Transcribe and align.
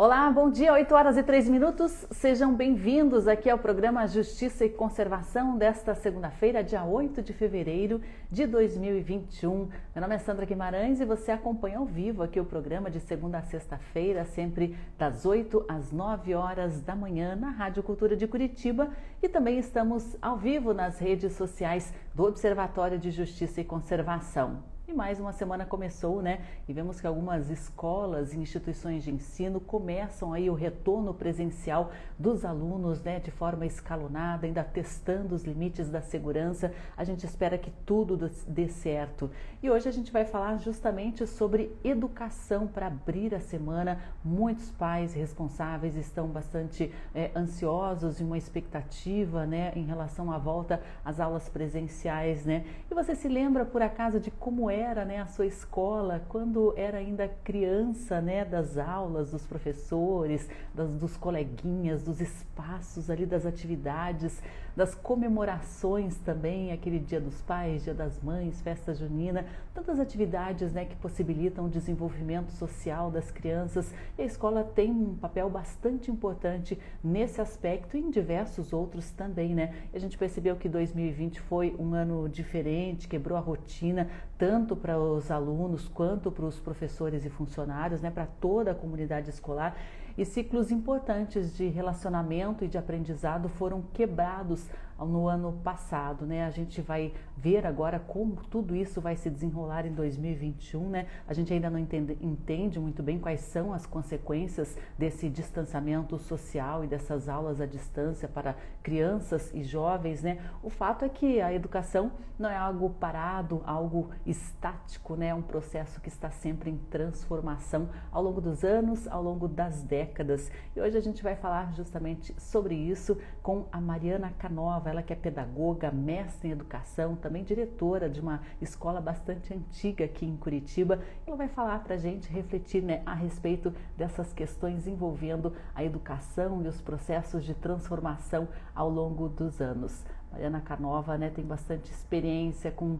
Olá, 0.00 0.30
bom 0.30 0.48
dia, 0.48 0.72
8 0.72 0.94
horas 0.94 1.16
e 1.16 1.24
3 1.24 1.48
minutos. 1.48 2.06
Sejam 2.12 2.54
bem-vindos 2.54 3.26
aqui 3.26 3.50
ao 3.50 3.58
programa 3.58 4.06
Justiça 4.06 4.64
e 4.64 4.70
Conservação 4.70 5.58
desta 5.58 5.92
segunda-feira, 5.92 6.62
dia 6.62 6.84
8 6.84 7.20
de 7.20 7.32
fevereiro 7.32 8.00
de 8.30 8.46
2021. 8.46 9.68
Meu 9.92 10.00
nome 10.00 10.14
é 10.14 10.18
Sandra 10.18 10.46
Guimarães 10.46 11.00
e 11.00 11.04
você 11.04 11.32
acompanha 11.32 11.78
ao 11.78 11.84
vivo 11.84 12.22
aqui 12.22 12.38
o 12.38 12.44
programa 12.44 12.88
de 12.88 13.00
segunda 13.00 13.38
a 13.38 13.42
sexta-feira, 13.42 14.24
sempre 14.24 14.78
das 14.96 15.26
8 15.26 15.66
às 15.68 15.90
9 15.90 16.32
horas 16.32 16.80
da 16.80 16.94
manhã 16.94 17.34
na 17.34 17.50
Rádio 17.50 17.82
Cultura 17.82 18.14
de 18.14 18.28
Curitiba 18.28 18.90
e 19.20 19.28
também 19.28 19.58
estamos 19.58 20.16
ao 20.22 20.36
vivo 20.36 20.72
nas 20.72 21.00
redes 21.00 21.32
sociais 21.32 21.92
do 22.14 22.22
Observatório 22.22 23.00
de 23.00 23.10
Justiça 23.10 23.62
e 23.62 23.64
Conservação. 23.64 24.77
E 24.88 24.94
mais 24.94 25.20
uma 25.20 25.34
semana 25.34 25.66
começou, 25.66 26.22
né? 26.22 26.40
E 26.66 26.72
vemos 26.72 26.98
que 26.98 27.06
algumas 27.06 27.50
escolas 27.50 28.32
e 28.32 28.38
instituições 28.38 29.04
de 29.04 29.10
ensino 29.10 29.60
começam 29.60 30.32
aí 30.32 30.48
o 30.48 30.54
retorno 30.54 31.12
presencial 31.12 31.92
dos 32.18 32.42
alunos, 32.42 33.02
né, 33.02 33.20
de 33.20 33.30
forma 33.30 33.66
escalonada, 33.66 34.46
ainda 34.46 34.64
testando 34.64 35.34
os 35.34 35.44
limites 35.44 35.90
da 35.90 36.00
segurança. 36.00 36.72
A 36.96 37.04
gente 37.04 37.26
espera 37.26 37.58
que 37.58 37.70
tudo 37.84 38.30
dê 38.46 38.66
certo. 38.66 39.30
E 39.62 39.68
hoje 39.68 39.90
a 39.90 39.92
gente 39.92 40.10
vai 40.10 40.24
falar 40.24 40.56
justamente 40.56 41.26
sobre 41.26 41.76
educação 41.84 42.66
para 42.66 42.86
abrir 42.86 43.34
a 43.34 43.40
semana. 43.40 44.00
Muitos 44.24 44.70
pais 44.70 45.12
responsáveis 45.12 45.96
estão 45.96 46.28
bastante 46.28 46.90
é, 47.14 47.30
ansiosos 47.36 48.20
e 48.20 48.24
uma 48.24 48.38
expectativa, 48.38 49.44
né, 49.44 49.70
em 49.76 49.84
relação 49.84 50.32
à 50.32 50.38
volta 50.38 50.80
às 51.04 51.20
aulas 51.20 51.46
presenciais, 51.46 52.46
né? 52.46 52.64
E 52.90 52.94
você 52.94 53.14
se 53.14 53.28
lembra 53.28 53.66
por 53.66 53.82
acaso 53.82 54.18
de 54.18 54.30
como 54.30 54.70
é 54.70 54.77
era 54.78 55.04
né, 55.04 55.20
a 55.20 55.26
sua 55.26 55.46
escola 55.46 56.24
quando 56.28 56.72
era 56.76 56.98
ainda 56.98 57.28
criança, 57.28 58.20
né, 58.20 58.44
das 58.44 58.78
aulas, 58.78 59.32
dos 59.32 59.46
professores, 59.46 60.48
das, 60.74 60.88
dos 60.90 61.16
coleguinhas, 61.16 62.02
dos 62.02 62.20
espaços 62.20 63.10
ali, 63.10 63.26
das 63.26 63.44
atividades, 63.44 64.40
das 64.78 64.94
comemorações 64.94 66.16
também, 66.18 66.70
aquele 66.70 67.00
Dia 67.00 67.20
dos 67.20 67.42
Pais, 67.42 67.82
Dia 67.82 67.92
das 67.92 68.22
Mães, 68.22 68.60
Festa 68.60 68.94
Junina, 68.94 69.44
tantas 69.74 69.98
atividades 69.98 70.72
né, 70.72 70.84
que 70.84 70.94
possibilitam 70.94 71.64
o 71.64 71.68
desenvolvimento 71.68 72.52
social 72.52 73.10
das 73.10 73.28
crianças. 73.28 73.92
E 74.16 74.22
a 74.22 74.24
escola 74.24 74.62
tem 74.62 74.92
um 74.92 75.16
papel 75.16 75.50
bastante 75.50 76.12
importante 76.12 76.78
nesse 77.02 77.40
aspecto 77.40 77.96
e 77.96 78.00
em 78.00 78.08
diversos 78.08 78.72
outros 78.72 79.10
também, 79.10 79.52
né? 79.52 79.74
A 79.92 79.98
gente 79.98 80.16
percebeu 80.16 80.54
que 80.54 80.68
2020 80.68 81.40
foi 81.40 81.74
um 81.76 81.92
ano 81.92 82.28
diferente, 82.28 83.08
quebrou 83.08 83.36
a 83.36 83.40
rotina, 83.40 84.08
tanto 84.38 84.76
para 84.76 84.96
os 84.96 85.28
alunos 85.28 85.88
quanto 85.88 86.30
para 86.30 86.44
os 86.44 86.60
professores 86.60 87.24
e 87.24 87.28
funcionários, 87.28 88.00
né, 88.00 88.12
para 88.12 88.26
toda 88.26 88.70
a 88.70 88.74
comunidade 88.76 89.28
escolar 89.28 89.76
e 90.18 90.24
ciclos 90.24 90.72
importantes 90.72 91.56
de 91.56 91.68
relacionamento 91.68 92.64
e 92.64 92.68
de 92.68 92.76
aprendizado 92.76 93.48
foram 93.48 93.80
quebrados 93.80 94.68
no 95.06 95.28
ano 95.28 95.52
passado, 95.62 96.26
né? 96.26 96.44
A 96.44 96.50
gente 96.50 96.80
vai 96.80 97.12
ver 97.36 97.64
agora 97.66 98.00
como 98.00 98.36
tudo 98.50 98.74
isso 98.74 99.00
vai 99.00 99.16
se 99.16 99.30
desenrolar 99.30 99.86
em 99.86 99.92
2021, 99.92 100.88
né? 100.88 101.06
A 101.26 101.32
gente 101.32 101.52
ainda 101.52 101.70
não 101.70 101.78
entende, 101.78 102.18
entende 102.20 102.80
muito 102.80 103.02
bem 103.02 103.18
quais 103.18 103.40
são 103.40 103.72
as 103.72 103.86
consequências 103.86 104.76
desse 104.98 105.28
distanciamento 105.28 106.18
social 106.18 106.84
e 106.84 106.88
dessas 106.88 107.28
aulas 107.28 107.60
à 107.60 107.66
distância 107.66 108.28
para 108.28 108.56
crianças 108.82 109.52
e 109.54 109.62
jovens, 109.62 110.22
né? 110.22 110.38
O 110.62 110.70
fato 110.70 111.04
é 111.04 111.08
que 111.08 111.40
a 111.40 111.52
educação 111.52 112.10
não 112.38 112.48
é 112.48 112.56
algo 112.56 112.90
parado, 112.90 113.62
algo 113.64 114.10
estático, 114.26 115.14
né? 115.14 115.28
É 115.28 115.34
um 115.34 115.42
processo 115.42 116.00
que 116.00 116.08
está 116.08 116.30
sempre 116.30 116.70
em 116.70 116.76
transformação 116.76 117.88
ao 118.10 118.22
longo 118.22 118.40
dos 118.40 118.64
anos, 118.64 119.06
ao 119.06 119.22
longo 119.22 119.46
das 119.46 119.82
décadas. 119.82 120.50
E 120.74 120.80
hoje 120.80 120.96
a 120.96 121.00
gente 121.00 121.22
vai 121.22 121.36
falar 121.36 121.72
justamente 121.74 122.34
sobre 122.40 122.74
isso 122.74 123.16
com 123.42 123.66
a 123.70 123.80
Mariana 123.80 124.32
Canova 124.38 124.87
ela 124.88 125.02
que 125.02 125.12
é 125.12 125.16
pedagoga, 125.16 125.90
mestre 125.90 126.48
em 126.48 126.52
educação, 126.52 127.16
também 127.16 127.44
diretora 127.44 128.08
de 128.08 128.20
uma 128.20 128.40
escola 128.60 129.00
bastante 129.00 129.52
antiga 129.54 130.04
aqui 130.04 130.26
em 130.26 130.36
Curitiba. 130.36 131.00
Ela 131.26 131.36
vai 131.36 131.48
falar 131.48 131.80
para 131.84 131.94
a 131.94 131.98
gente, 131.98 132.30
refletir 132.30 132.82
né, 132.82 133.02
a 133.06 133.14
respeito 133.14 133.72
dessas 133.96 134.32
questões 134.32 134.86
envolvendo 134.86 135.52
a 135.74 135.84
educação 135.84 136.62
e 136.62 136.68
os 136.68 136.80
processos 136.80 137.44
de 137.44 137.54
transformação 137.54 138.48
ao 138.74 138.88
longo 138.88 139.28
dos 139.28 139.60
anos. 139.60 140.04
Mariana 140.30 140.60
Canova 140.60 141.16
né, 141.16 141.30
tem 141.30 141.44
bastante 141.44 141.90
experiência 141.90 142.70
com 142.70 142.98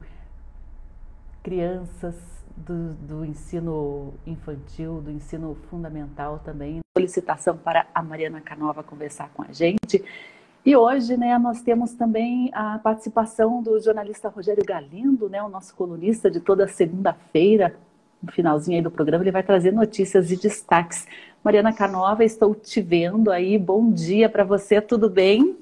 crianças 1.43 2.15
do, 2.57 2.95
do, 2.95 3.25
ensino 3.25 4.15
infantil, 4.27 5.01
do 5.01 5.11
ensino 5.11 5.57
fundamental 5.71 6.39
também. 6.41 6.81
Solicitação 6.97 7.57
para 7.57 7.87
a 7.95 8.03
Mariana 8.03 8.41
Canova 8.41 8.83
conversar 8.83 9.31
com 9.31 9.43
a 9.43 9.53
gente. 9.53 10.05
E 10.69 10.77
hoje, 10.77 11.17
né, 11.17 11.39
nós 11.39 11.63
temos 11.63 11.95
também 11.95 12.51
a 12.53 12.79
participação 12.79 13.63
do 13.63 13.81
jornalista 13.81 14.29
Rogério 14.29 14.63
Galindo, 14.63 15.27
né, 15.27 15.43
o 15.43 15.49
nosso 15.49 15.75
colunista 15.75 16.31
de 16.31 16.41
toda 16.41 16.69
segunda-feira, 16.69 17.75
no 18.23 18.31
finalzinho 18.31 18.77
aí 18.77 18.83
do 18.83 18.91
programa, 18.91 19.25
ele 19.25 19.33
vai 19.33 19.43
trazer 19.43 19.73
notícias 19.73 20.31
e 20.31 20.37
destaques. 20.37 21.07
Mariana 21.43 21.73
Canova, 21.73 22.23
estou 22.23 22.55
te 22.55 22.83
vendo 22.83 23.31
aí. 23.31 23.57
Bom 23.57 23.91
dia 23.91 24.29
para 24.29 24.45
você, 24.45 24.79
tudo 24.79 25.09
bem? 25.09 25.57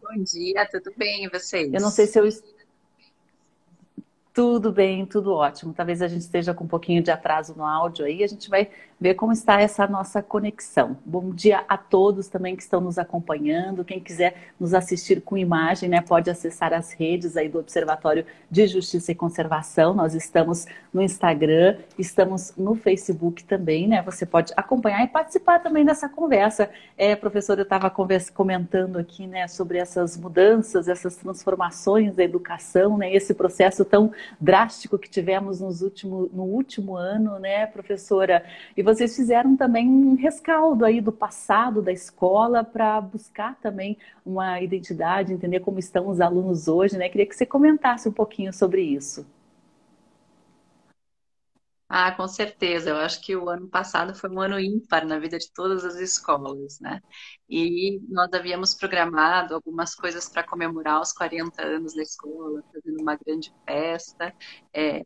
Bom 0.00 0.22
dia, 0.22 0.68
tudo 0.70 0.92
bem 0.96 1.24
e 1.24 1.28
vocês? 1.28 1.74
Eu 1.74 1.80
não 1.80 1.90
sei 1.90 2.06
se 2.06 2.16
eu 2.16 2.28
tudo 4.32 4.70
bem, 4.70 5.04
tudo 5.04 5.32
ótimo. 5.32 5.74
Talvez 5.74 6.00
a 6.00 6.06
gente 6.06 6.22
esteja 6.22 6.54
com 6.54 6.62
um 6.62 6.68
pouquinho 6.68 7.02
de 7.02 7.10
atraso 7.10 7.54
no 7.56 7.64
áudio 7.64 8.04
aí, 8.04 8.22
a 8.22 8.28
gente 8.28 8.48
vai 8.48 8.70
ver 9.00 9.14
como 9.14 9.32
está 9.32 9.60
essa 9.62 9.86
nossa 9.86 10.22
conexão. 10.22 10.98
Bom 11.06 11.30
dia 11.30 11.64
a 11.66 11.78
todos 11.78 12.28
também 12.28 12.54
que 12.54 12.62
estão 12.62 12.82
nos 12.82 12.98
acompanhando. 12.98 13.82
Quem 13.82 13.98
quiser 13.98 14.52
nos 14.60 14.74
assistir 14.74 15.22
com 15.22 15.38
imagem, 15.38 15.88
né, 15.88 16.02
pode 16.02 16.28
acessar 16.28 16.74
as 16.74 16.92
redes 16.92 17.34
aí 17.34 17.48
do 17.48 17.58
Observatório 17.58 18.26
de 18.50 18.66
Justiça 18.66 19.12
e 19.12 19.14
Conservação. 19.14 19.94
Nós 19.94 20.14
estamos 20.14 20.66
no 20.92 21.00
Instagram, 21.00 21.78
estamos 21.98 22.52
no 22.58 22.74
Facebook 22.74 23.42
também, 23.44 23.88
né? 23.88 24.02
Você 24.02 24.26
pode 24.26 24.52
acompanhar 24.54 25.02
e 25.02 25.08
participar 25.08 25.60
também 25.60 25.84
dessa 25.84 26.08
conversa. 26.08 26.68
É, 26.98 27.16
professor, 27.16 27.56
eu 27.56 27.62
estava 27.62 27.90
comentando 28.34 28.98
aqui, 28.98 29.26
né, 29.26 29.48
sobre 29.48 29.78
essas 29.78 30.16
mudanças, 30.16 30.88
essas 30.88 31.16
transformações 31.16 32.14
da 32.14 32.22
educação, 32.22 32.98
né, 32.98 33.14
esse 33.14 33.32
processo 33.32 33.82
tão 33.82 34.12
drástico 34.38 34.98
que 34.98 35.08
tivemos 35.08 35.60
nos 35.60 35.80
último, 35.80 36.28
no 36.34 36.42
último 36.42 36.96
ano, 36.96 37.38
né, 37.38 37.66
professora? 37.66 38.44
E 38.76 38.89
vocês 38.94 39.16
fizeram 39.16 39.56
também 39.56 39.88
um 39.88 40.14
rescaldo 40.14 40.84
aí 40.84 41.00
do 41.00 41.12
passado 41.12 41.82
da 41.82 41.92
escola 41.92 42.64
para 42.64 43.00
buscar 43.00 43.58
também 43.60 43.98
uma 44.24 44.60
identidade, 44.60 45.32
entender 45.32 45.60
como 45.60 45.78
estão 45.78 46.08
os 46.08 46.20
alunos 46.20 46.68
hoje, 46.68 46.96
né? 46.98 47.08
Queria 47.08 47.26
que 47.26 47.34
você 47.34 47.46
comentasse 47.46 48.08
um 48.08 48.12
pouquinho 48.12 48.52
sobre 48.52 48.82
isso. 48.82 49.26
Ah, 51.92 52.12
com 52.12 52.28
certeza. 52.28 52.90
Eu 52.90 52.96
acho 52.98 53.20
que 53.20 53.34
o 53.34 53.48
ano 53.48 53.68
passado 53.68 54.14
foi 54.14 54.30
um 54.30 54.40
ano 54.40 54.60
ímpar 54.60 55.04
na 55.04 55.18
vida 55.18 55.38
de 55.38 55.52
todas 55.52 55.84
as 55.84 55.96
escolas, 55.96 56.78
né? 56.80 57.00
E 57.48 58.00
nós 58.08 58.32
havíamos 58.32 58.74
programado 58.74 59.54
algumas 59.56 59.94
coisas 59.94 60.28
para 60.28 60.46
comemorar 60.46 61.00
os 61.00 61.12
40 61.12 61.62
anos 61.62 61.92
da 61.94 62.02
escola, 62.02 62.62
fazendo 62.72 63.00
uma 63.02 63.16
grande 63.16 63.52
festa. 63.66 64.32
É, 64.72 65.02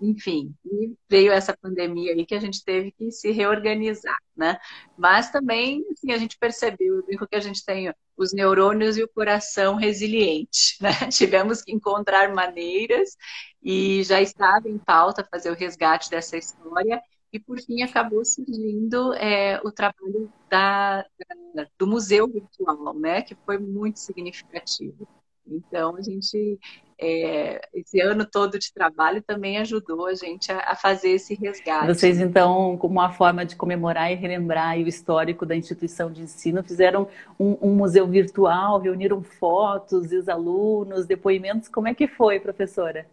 enfim, 0.00 0.54
e 0.64 0.94
veio 1.08 1.32
essa 1.32 1.56
pandemia 1.56 2.12
aí 2.12 2.26
que 2.26 2.34
a 2.34 2.40
gente 2.40 2.62
teve 2.64 2.92
que 2.92 3.10
se 3.10 3.30
reorganizar, 3.30 4.18
né? 4.36 4.58
Mas 4.96 5.30
também, 5.30 5.84
assim, 5.90 6.12
a 6.12 6.18
gente 6.18 6.38
percebeu, 6.38 7.02
eu 7.08 7.26
que 7.26 7.36
a 7.36 7.40
gente 7.40 7.64
tem 7.64 7.92
os 8.16 8.32
neurônios 8.32 8.96
e 8.96 9.02
o 9.02 9.08
coração 9.08 9.76
resiliente, 9.76 10.76
né? 10.82 10.90
Tivemos 11.10 11.62
que 11.62 11.72
encontrar 11.72 12.32
maneiras 12.34 13.16
e 13.62 14.02
já 14.04 14.20
estava 14.20 14.68
em 14.68 14.78
pauta 14.78 15.26
fazer 15.30 15.50
o 15.50 15.54
resgate 15.54 16.10
dessa 16.10 16.36
história 16.36 17.00
e 17.32 17.40
por 17.40 17.60
fim 17.60 17.82
acabou 17.82 18.24
surgindo 18.24 19.12
é, 19.14 19.60
o 19.64 19.72
trabalho 19.72 20.32
da, 20.48 21.02
da, 21.54 21.66
do 21.78 21.86
museu 21.86 22.28
virtual, 22.28 22.94
né? 22.98 23.22
Que 23.22 23.34
foi 23.34 23.58
muito 23.58 23.98
significativo. 23.98 25.06
Então, 25.46 25.96
a 25.96 26.02
gente, 26.02 26.58
é, 26.98 27.60
esse 27.74 28.00
ano 28.00 28.24
todo 28.24 28.58
de 28.58 28.72
trabalho 28.72 29.22
também 29.22 29.58
ajudou 29.58 30.06
a 30.06 30.14
gente 30.14 30.50
a, 30.50 30.72
a, 30.72 30.74
fazer 30.74 31.10
esse 31.10 31.34
resgate. 31.34 31.86
Vocês, 31.86 32.18
então, 32.18 32.76
como 32.78 32.94
uma 32.94 33.12
forma 33.12 33.44
de 33.44 33.54
comemorar 33.54 34.10
e 34.10 34.14
relembrar 34.14 34.76
o 34.78 34.88
histórico 34.88 35.44
da 35.44 35.54
instituição 35.54 36.10
de 36.10 36.22
ensino, 36.22 36.62
fizeram 36.62 37.08
um, 37.38 37.56
um 37.60 37.74
museu 37.74 38.06
virtual, 38.06 38.80
reuniram 38.80 39.22
fotos 39.22 40.10
os 40.10 40.28
alunos, 40.28 41.06
depoimentos. 41.06 41.68
Como 41.68 41.88
é 41.88 41.94
que 41.94 42.08
foi, 42.08 42.40
professora? 42.40 43.06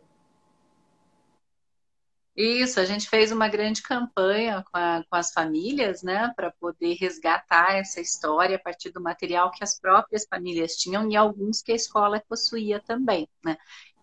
Isso, 2.35 2.79
a 2.79 2.85
gente 2.85 3.07
fez 3.07 3.31
uma 3.31 3.47
grande 3.47 3.83
campanha 3.83 4.63
com, 4.63 4.77
a, 4.77 5.03
com 5.07 5.15
as 5.15 5.31
famílias, 5.31 6.01
né, 6.01 6.33
para 6.35 6.51
poder 6.51 6.95
resgatar 6.95 7.75
essa 7.75 8.01
história 8.01 8.55
a 8.55 8.59
partir 8.59 8.91
do 8.91 8.99
material 8.99 9.51
que 9.51 9.63
as 9.63 9.79
próprias 9.79 10.25
famílias 10.27 10.75
tinham 10.75 11.09
e 11.11 11.15
alguns 11.15 11.61
que 11.61 11.71
a 11.71 11.75
escola 11.75 12.23
possuía 12.27 12.81
também, 12.81 13.29
né. 13.45 13.55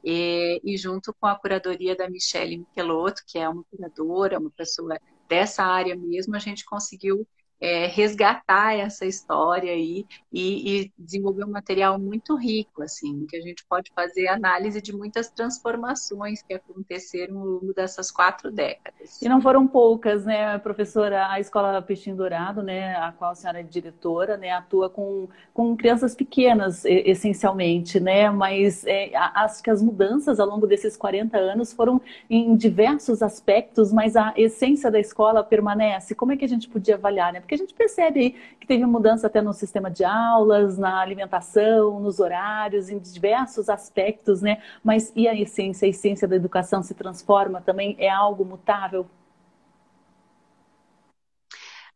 E, 0.04 0.60
e 0.64 0.76
junto 0.78 1.12
com 1.12 1.26
a 1.26 1.34
curadoria 1.34 1.96
da 1.96 2.08
Michelle 2.08 2.58
Michelotto, 2.58 3.22
que 3.26 3.36
é 3.36 3.48
uma 3.48 3.64
curadora, 3.64 4.38
uma 4.38 4.50
pessoa 4.50 4.98
dessa 5.28 5.64
área 5.64 5.96
mesmo, 5.96 6.36
a 6.36 6.38
gente 6.38 6.64
conseguiu 6.64 7.26
é, 7.60 7.86
resgatar 7.86 8.74
essa 8.74 9.04
história 9.04 9.72
aí 9.72 10.06
e, 10.32 10.82
e, 10.82 10.92
desenvolver 10.98 11.44
um 11.44 11.50
material 11.50 11.98
muito 11.98 12.34
rico, 12.36 12.82
assim, 12.82 13.26
que 13.28 13.36
a 13.36 13.40
gente 13.40 13.64
pode 13.68 13.92
fazer 13.94 14.28
análise 14.28 14.80
de 14.80 14.96
muitas 14.96 15.28
transformações 15.28 16.42
que 16.42 16.54
aconteceram 16.54 17.38
ao 17.38 17.46
longo 17.46 17.74
dessas 17.74 18.10
quatro 18.10 18.50
décadas. 18.50 19.20
E 19.20 19.28
não 19.28 19.40
foram 19.40 19.66
poucas, 19.66 20.24
né, 20.24 20.58
professora? 20.58 21.28
A 21.30 21.38
Escola 21.38 21.82
Peixinho 21.82 22.16
Dourado, 22.16 22.62
né, 22.62 22.96
a 22.96 23.12
qual 23.12 23.32
a 23.32 23.34
senhora 23.34 23.60
é 23.60 23.62
diretora, 23.62 24.36
né, 24.36 24.50
atua 24.50 24.88
com, 24.88 25.28
com 25.52 25.76
crianças 25.76 26.14
pequenas, 26.14 26.84
essencialmente, 26.84 28.00
né, 28.00 28.30
mas 28.30 28.84
é, 28.86 29.14
acho 29.14 29.62
que 29.62 29.70
as 29.70 29.82
mudanças 29.82 30.40
ao 30.40 30.46
longo 30.46 30.66
desses 30.66 30.96
40 30.96 31.36
anos 31.36 31.72
foram 31.72 32.00
em 32.28 32.56
diversos 32.56 33.22
aspectos, 33.22 33.92
mas 33.92 34.16
a 34.16 34.32
essência 34.36 34.90
da 34.90 34.98
escola 34.98 35.42
permanece. 35.42 36.14
Como 36.14 36.32
é 36.32 36.36
que 36.36 36.44
a 36.44 36.48
gente 36.48 36.68
podia 36.68 36.94
avaliar, 36.94 37.32
né? 37.32 37.40
Porque 37.50 37.56
a 37.56 37.66
gente 37.66 37.74
percebe 37.74 38.20
aí 38.20 38.30
que 38.60 38.66
teve 38.66 38.86
mudança 38.86 39.26
até 39.26 39.42
no 39.42 39.52
sistema 39.52 39.90
de 39.90 40.04
aulas, 40.04 40.78
na 40.78 41.00
alimentação, 41.00 41.98
nos 41.98 42.20
horários, 42.20 42.88
em 42.88 42.96
diversos 43.00 43.68
aspectos, 43.68 44.40
né? 44.40 44.62
Mas 44.84 45.12
e 45.16 45.26
a 45.26 45.34
essência? 45.34 45.84
A 45.84 45.88
essência 45.88 46.28
da 46.28 46.36
educação 46.36 46.80
se 46.80 46.94
transforma 46.94 47.60
também? 47.60 47.96
É 47.98 48.08
algo 48.08 48.44
mutável? 48.44 49.04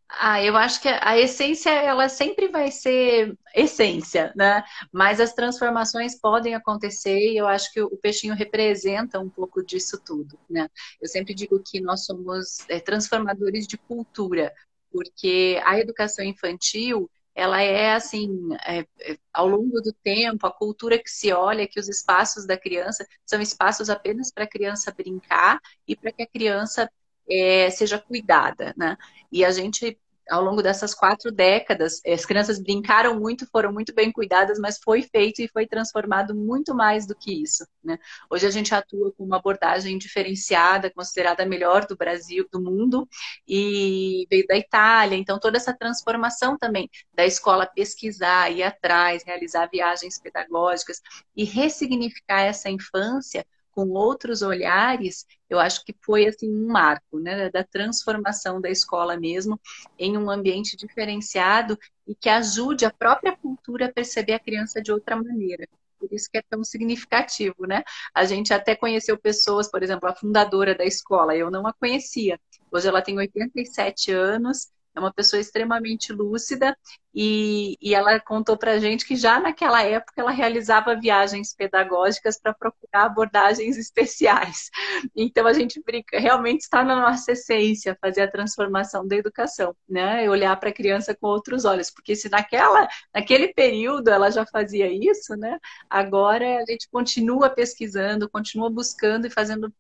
Ah, 0.09 0.43
eu 0.43 0.57
acho 0.57 0.81
que 0.83 0.89
a 0.89 1.19
essência 1.19 1.71
ela 1.71 2.09
sempre 2.09 2.49
vai 2.49 2.73
ser 2.73 3.37
essência, 3.55 4.33
né? 4.35 4.65
Mas 4.93 5.21
as 5.21 5.33
transformações 5.35 6.19
podem 6.19 6.57
acontecer 6.57 7.33
e 7.33 7.37
eu 7.37 7.47
acho 7.47 7.73
que 7.73 7.81
o 7.81 7.97
peixinho 7.97 8.35
representa 8.35 9.21
um 9.21 9.31
pouco 9.31 9.65
disso 9.65 10.01
tudo, 10.05 10.37
né? 10.51 10.69
Eu 11.01 11.09
sempre 11.09 11.33
digo 11.33 11.63
que 11.65 11.81
nós 11.81 12.05
somos 12.05 12.69
é, 12.69 12.81
transformadores 12.81 13.67
de 13.69 13.77
cultura, 13.79 14.53
porque 14.95 15.61
a 15.65 15.77
educação 15.81 16.25
infantil 16.25 17.11
ela 17.35 17.61
é 17.61 17.95
assim, 17.95 18.29
é, 18.65 18.87
é, 19.01 19.19
ao 19.33 19.49
longo 19.49 19.81
do 19.81 19.93
tempo, 19.93 20.47
a 20.47 20.53
cultura 20.53 20.97
que 21.03 21.11
se 21.11 21.33
olha 21.33 21.67
que 21.67 21.81
os 21.81 21.89
espaços 21.89 22.47
da 22.47 22.57
criança 22.57 23.05
são 23.27 23.41
espaços 23.41 23.91
apenas 23.91 24.31
para 24.33 24.45
a 24.45 24.49
criança 24.49 24.95
brincar 24.97 25.59
e 25.87 25.97
para 25.97 26.13
que 26.13 26.23
a 26.23 26.27
criança 26.29 26.89
é, 27.29 27.71
seja 27.71 27.99
cuidada, 27.99 28.73
né? 28.77 28.97
E 29.33 29.45
a 29.45 29.51
gente 29.51 29.99
ao 30.31 30.43
longo 30.43 30.63
dessas 30.63 30.95
quatro 30.95 31.31
décadas, 31.31 32.01
as 32.07 32.25
crianças 32.25 32.59
brincaram 32.59 33.19
muito, 33.19 33.47
foram 33.47 33.73
muito 33.73 33.95
bem 33.95 34.11
cuidadas, 34.11 34.59
mas 34.59 34.79
foi 34.83 35.03
feito 35.03 35.41
e 35.43 35.49
foi 35.49 35.67
transformado 35.67 36.35
muito 36.35 36.75
mais 36.75 37.07
do 37.07 37.15
que 37.15 37.43
isso. 37.43 37.67
Né? 37.83 37.99
Hoje 38.31 38.47
a 38.47 38.51
gente 38.51 38.75
atua 38.75 39.13
com 39.13 39.25
uma 39.25 39.37
abordagem 39.37 39.99
diferenciada, 39.99 40.91
considerada 40.91 41.43
a 41.43 41.47
melhor 41.47 41.87
do 41.87 41.97
Brasil, 41.97 42.47
do 42.51 42.61
mundo, 42.61 43.09
e 43.47 44.27
veio 44.31 44.47
da 44.47 44.57
Itália. 44.57 45.17
Então, 45.17 45.39
toda 45.39 45.57
essa 45.57 45.75
transformação 45.77 46.57
também 46.57 46.89
da 47.15 47.27
escola 47.27 47.67
pesquisar, 47.67 48.51
ir 48.51 48.63
atrás, 48.63 49.23
realizar 49.25 49.69
viagens 49.71 50.19
pedagógicas 50.19 51.01
e 51.37 51.45
ressignificar 51.45 52.41
essa 52.41 52.71
infância 52.71 53.47
com 53.75 53.89
outros 53.91 54.43
olhares, 54.43 55.27
eu 55.51 55.59
acho 55.59 55.85
que 55.85 55.95
foi 56.01 56.27
assim 56.27 56.51
um 56.51 56.67
marco, 56.69 57.19
né, 57.19 57.51
da 57.51 57.65
transformação 57.65 58.61
da 58.61 58.71
escola 58.71 59.17
mesmo 59.17 59.61
em 59.99 60.17
um 60.17 60.31
ambiente 60.31 60.77
diferenciado 60.77 61.79
e 62.07 62.15
que 62.15 62.29
ajude 62.29 62.85
a 62.85 62.93
própria 62.93 63.37
cultura 63.37 63.87
a 63.87 63.93
perceber 63.93 64.35
a 64.35 64.39
criança 64.41 64.81
de 64.81 64.93
outra 64.93 65.17
maneira. 65.17 65.67
Por 65.99 66.13
isso 66.13 66.29
que 66.31 66.39
é 66.39 66.43
tão 66.43 66.63
significativo, 66.63 67.67
né? 67.67 67.83
A 68.15 68.25
gente 68.25 68.53
até 68.53 68.77
conheceu 68.77 69.17
pessoas, 69.19 69.71
por 69.71 69.83
exemplo, 69.83 70.09
a 70.09 70.15
fundadora 70.15 70.75
da 70.75 70.85
escola, 70.85 71.35
eu 71.35 71.51
não 71.51 71.67
a 71.67 71.73
conhecia. 71.73 72.39
Hoje 72.71 72.89
ela 72.89 73.01
tem 73.01 73.17
87 73.17 74.13
anos 74.13 74.69
é 74.95 75.01
uma 75.01 75.13
pessoa 75.13 75.41
extremamente 75.41 76.13
lúcida 76.13 76.77
e, 77.15 77.77
e 77.81 77.95
ela 77.95 78.19
contou 78.19 78.57
para 78.57 78.79
gente 78.79 79.07
que 79.07 79.15
já 79.15 79.39
naquela 79.39 79.83
época 79.83 80.21
ela 80.21 80.33
realizava 80.33 80.97
viagens 80.97 81.55
pedagógicas 81.55 82.39
para 82.41 82.53
procurar 82.53 83.05
abordagens 83.05 83.77
especiais. 83.79 84.71
Então 85.15 85.47
a 85.47 85.53
gente 85.53 85.81
brinca, 85.85 86.19
realmente 86.19 86.63
está 86.63 86.83
na 86.85 86.97
nossa 86.97 87.33
essência 87.33 87.97
fazer 88.01 88.23
a 88.23 88.31
transformação 88.31 89.07
da 89.07 89.17
educação, 89.17 89.77
né? 89.89 90.29
Olhar 90.29 90.59
para 90.59 90.71
a 90.71 90.73
criança 90.73 91.15
com 91.15 91.29
outros 91.29 91.65
olhos, 91.65 91.91
porque 91.91 92.17
se 92.17 92.29
naquela, 92.29 92.89
naquele 93.15 93.49
período 93.55 94.09
ela 94.09 94.31
já 94.31 94.45
fazia 94.47 94.89
isso, 94.93 95.37
né? 95.37 95.59
Agora 95.89 96.59
a 96.59 96.65
gente 96.67 96.89
continua 96.91 97.49
pesquisando, 97.51 98.29
continua 98.29 98.71
buscando 98.71 99.27
e 99.27 99.31
fazendo 99.31 99.73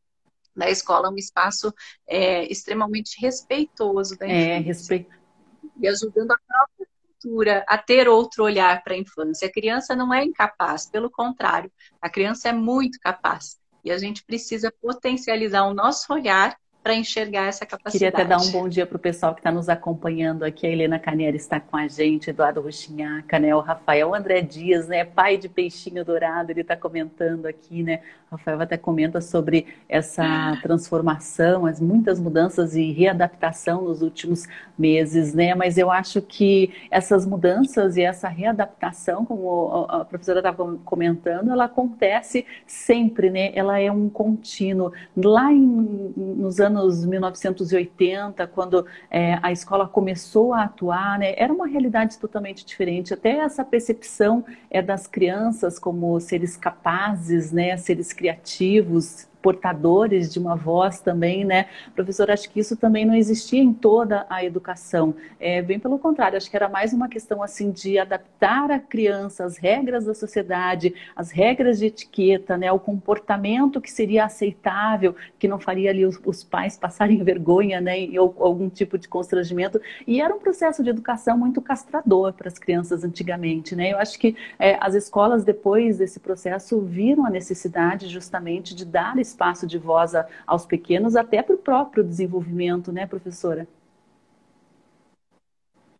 da 0.54 0.70
escola 0.70 1.10
um 1.10 1.16
espaço 1.16 1.72
é, 2.06 2.44
extremamente 2.50 3.20
respeitoso 3.20 4.16
da 4.16 4.26
infância. 4.26 4.50
É, 4.50 4.58
respeito. 4.58 5.16
E 5.80 5.88
ajudando 5.88 6.30
a 6.30 6.38
própria 6.38 6.86
cultura 7.06 7.64
a 7.66 7.78
ter 7.78 8.08
outro 8.08 8.44
olhar 8.44 8.82
para 8.82 8.94
a 8.94 8.98
infância. 8.98 9.48
A 9.48 9.52
criança 9.52 9.96
não 9.96 10.12
é 10.12 10.24
incapaz, 10.24 10.86
pelo 10.86 11.10
contrário, 11.10 11.70
a 12.00 12.08
criança 12.08 12.48
é 12.48 12.52
muito 12.52 12.98
capaz. 13.00 13.58
E 13.84 13.90
a 13.90 13.98
gente 13.98 14.24
precisa 14.24 14.72
potencializar 14.80 15.64
o 15.64 15.74
nosso 15.74 16.12
olhar 16.12 16.56
para 16.84 16.94
enxergar 16.94 17.46
essa 17.48 17.64
capacidade. 17.64 17.92
Queria 17.92 18.08
até 18.10 18.24
dar 18.26 18.36
um 18.36 18.50
bom 18.50 18.68
dia 18.68 18.84
para 18.84 18.96
o 18.96 19.00
pessoal 19.00 19.32
que 19.34 19.40
está 19.40 19.50
nos 19.50 19.70
acompanhando 19.70 20.42
aqui. 20.42 20.66
A 20.66 20.70
Helena 20.70 20.98
Canieri 20.98 21.38
está 21.38 21.58
com 21.58 21.78
a 21.78 21.88
gente, 21.88 22.28
Eduardo 22.28 22.60
Ruxinhaca, 22.60 23.38
né? 23.38 23.56
O 23.56 23.60
Rafael 23.60 24.14
André 24.14 24.42
Dias, 24.42 24.86
né? 24.86 25.02
Pai 25.02 25.38
de 25.38 25.48
peixinho 25.48 26.04
dourado, 26.04 26.52
ele 26.52 26.60
está 26.60 26.76
comentando 26.76 27.46
aqui, 27.46 27.82
né? 27.82 28.00
O 28.30 28.36
Rafael 28.36 28.60
até 28.60 28.76
comenta 28.76 29.22
sobre 29.22 29.66
essa 29.88 30.58
transformação, 30.60 31.64
as 31.64 31.80
muitas 31.80 32.20
mudanças 32.20 32.76
e 32.76 32.92
readaptação 32.92 33.84
nos 33.84 34.02
últimos 34.02 34.46
meses, 34.78 35.32
né? 35.32 35.54
Mas 35.54 35.78
eu 35.78 35.90
acho 35.90 36.20
que 36.20 36.70
essas 36.90 37.24
mudanças 37.24 37.96
e 37.96 38.02
essa 38.02 38.28
readaptação, 38.28 39.24
como 39.24 39.86
a 39.88 40.04
professora 40.04 40.40
estava 40.40 40.76
comentando, 40.84 41.50
ela 41.50 41.64
acontece 41.64 42.44
sempre, 42.66 43.30
né? 43.30 43.52
Ela 43.54 43.80
é 43.80 43.90
um 43.90 44.10
contínuo. 44.10 44.92
Lá 45.16 45.50
em, 45.50 46.12
nos 46.14 46.60
anos 46.60 46.73
anos 46.74 47.04
1980, 47.04 48.46
quando 48.48 48.86
é, 49.10 49.38
a 49.42 49.52
escola 49.52 49.86
começou 49.86 50.52
a 50.52 50.64
atuar, 50.64 51.18
né, 51.18 51.34
era 51.36 51.52
uma 51.52 51.66
realidade 51.66 52.18
totalmente 52.18 52.64
diferente. 52.64 53.14
Até 53.14 53.38
essa 53.38 53.64
percepção 53.64 54.44
é 54.70 54.82
das 54.82 55.06
crianças 55.06 55.78
como 55.78 56.18
seres 56.20 56.56
capazes, 56.56 57.52
né, 57.52 57.76
seres 57.76 58.12
criativos, 58.12 59.28
portadores 59.44 60.32
de 60.32 60.38
uma 60.38 60.56
voz 60.56 61.00
também, 61.00 61.44
né? 61.44 61.66
Professor, 61.94 62.30
acho 62.30 62.48
que 62.48 62.58
isso 62.58 62.78
também 62.78 63.04
não 63.04 63.14
existia 63.14 63.62
em 63.62 63.74
toda 63.74 64.24
a 64.30 64.42
educação. 64.42 65.14
É, 65.38 65.60
bem 65.60 65.78
pelo 65.78 65.98
contrário, 65.98 66.38
acho 66.38 66.48
que 66.48 66.56
era 66.56 66.66
mais 66.66 66.94
uma 66.94 67.10
questão 67.10 67.42
assim 67.42 67.70
de 67.70 67.98
adaptar 67.98 68.70
a 68.70 68.78
criança 68.78 69.44
às 69.44 69.58
regras 69.58 70.06
da 70.06 70.14
sociedade, 70.14 70.94
às 71.14 71.30
regras 71.30 71.78
de 71.78 71.84
etiqueta, 71.84 72.56
né? 72.56 72.72
O 72.72 72.78
comportamento 72.78 73.82
que 73.82 73.92
seria 73.92 74.24
aceitável, 74.24 75.14
que 75.38 75.46
não 75.46 75.60
faria 75.60 75.90
ali 75.90 76.06
os, 76.06 76.18
os 76.24 76.42
pais 76.42 76.78
passarem 76.78 77.20
vergonha, 77.22 77.82
né? 77.82 77.96
Ou 78.18 78.34
algum 78.38 78.70
tipo 78.70 78.96
de 78.96 79.06
constrangimento. 79.06 79.78
E 80.06 80.22
era 80.22 80.34
um 80.34 80.38
processo 80.38 80.82
de 80.82 80.88
educação 80.88 81.36
muito 81.36 81.60
castrador 81.60 82.32
para 82.32 82.48
as 82.48 82.58
crianças 82.58 83.04
antigamente, 83.04 83.76
né? 83.76 83.92
Eu 83.92 83.98
acho 83.98 84.18
que 84.18 84.34
é, 84.58 84.78
as 84.80 84.94
escolas 84.94 85.44
depois 85.44 85.98
desse 85.98 86.18
processo 86.18 86.80
viram 86.80 87.26
a 87.26 87.30
necessidade 87.30 88.08
justamente 88.08 88.74
de 88.74 88.86
dar 88.86 89.14
espaço 89.34 89.66
de 89.66 89.78
voz 89.78 90.12
aos 90.46 90.64
pequenos, 90.64 91.16
até 91.16 91.42
para 91.42 91.54
o 91.54 91.58
próprio 91.58 92.04
desenvolvimento, 92.04 92.92
né, 92.92 93.06
professora? 93.06 93.66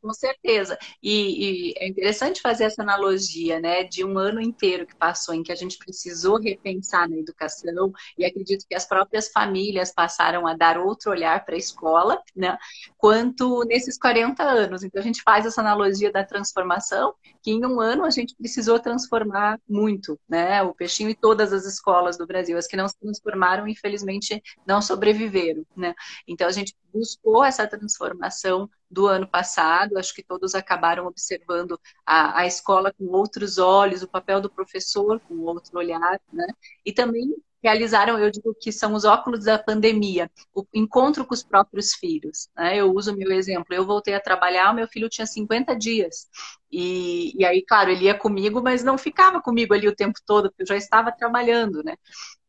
Com 0.04 0.12
certeza. 0.12 0.78
E, 1.02 1.70
e, 1.70 1.74
é 1.78 1.88
interessante 1.88 2.42
fazer 2.42 2.64
essa 2.64 2.82
analogia, 2.82 3.58
né, 3.58 3.84
de 3.84 4.04
um 4.04 4.18
ano 4.18 4.38
inteiro 4.38 4.86
que 4.86 4.94
passou 4.94 5.34
em 5.34 5.42
que 5.42 5.50
a 5.50 5.54
gente 5.54 5.78
precisou 5.78 6.38
repensar 6.38 7.08
na 7.08 7.16
educação 7.16 7.90
e 8.18 8.22
acredito 8.22 8.66
que 8.68 8.74
as 8.74 8.84
próprias 8.84 9.28
famílias 9.32 9.94
passaram 9.94 10.46
a 10.46 10.54
dar 10.54 10.76
outro 10.76 11.10
olhar 11.10 11.42
para 11.46 11.54
a 11.54 11.58
escola, 11.58 12.22
né, 12.36 12.58
quanto 12.98 13.64
nesses 13.64 13.96
40 13.98 14.42
anos. 14.42 14.82
Então 14.82 15.00
a 15.00 15.04
gente 15.04 15.22
faz 15.22 15.46
essa 15.46 15.62
analogia 15.62 16.12
da 16.12 16.22
transformação, 16.22 17.14
que 17.42 17.52
em 17.52 17.64
um 17.64 17.80
ano 17.80 18.04
a 18.04 18.10
gente 18.10 18.36
precisou 18.36 18.78
transformar 18.78 19.58
muito, 19.66 20.20
né, 20.28 20.62
o 20.62 20.74
peixinho 20.74 21.08
e 21.08 21.14
todas 21.14 21.50
as 21.50 21.64
escolas 21.64 22.18
do 22.18 22.26
Brasil. 22.26 22.58
As 22.58 22.66
que 22.66 22.76
não 22.76 22.88
se 22.88 22.98
transformaram, 22.98 23.66
infelizmente, 23.66 24.42
não 24.66 24.82
sobreviveram, 24.82 25.64
né. 25.74 25.94
Então 26.28 26.46
a 26.46 26.52
gente 26.52 26.74
buscou 26.94 27.44
essa 27.44 27.66
transformação 27.66 28.70
do 28.90 29.06
ano 29.06 29.26
passado. 29.28 29.98
Acho 29.98 30.14
que 30.14 30.22
todos 30.22 30.54
acabaram 30.54 31.06
observando 31.06 31.78
a, 32.06 32.40
a 32.40 32.46
escola 32.46 32.92
com 32.92 33.04
outros 33.06 33.58
olhos, 33.58 34.02
o 34.02 34.08
papel 34.08 34.40
do 34.40 34.50
professor 34.50 35.20
com 35.20 35.34
outro 35.40 35.76
olhar, 35.78 36.20
né? 36.32 36.46
E 36.84 36.92
também 36.92 37.34
realizaram, 37.64 38.18
eu 38.18 38.30
digo 38.30 38.54
que 38.54 38.70
são 38.70 38.92
os 38.92 39.04
óculos 39.06 39.44
da 39.46 39.58
pandemia, 39.58 40.30
o 40.54 40.66
encontro 40.74 41.24
com 41.24 41.32
os 41.32 41.42
próprios 41.42 41.94
filhos. 41.94 42.50
Né? 42.54 42.76
Eu 42.76 42.92
uso 42.92 43.12
o 43.12 43.16
meu 43.16 43.32
exemplo. 43.32 43.74
Eu 43.74 43.86
voltei 43.86 44.14
a 44.14 44.20
trabalhar, 44.20 44.74
meu 44.74 44.86
filho 44.86 45.08
tinha 45.08 45.26
50 45.26 45.74
dias. 45.74 46.28
E, 46.70 47.32
e 47.40 47.44
aí, 47.44 47.64
claro, 47.66 47.90
ele 47.90 48.04
ia 48.04 48.14
comigo, 48.14 48.62
mas 48.62 48.84
não 48.84 48.98
ficava 48.98 49.40
comigo 49.40 49.72
ali 49.72 49.88
o 49.88 49.96
tempo 49.96 50.20
todo, 50.26 50.50
porque 50.50 50.62
eu 50.62 50.66
já 50.66 50.76
estava 50.76 51.10
trabalhando, 51.10 51.82
né? 51.82 51.96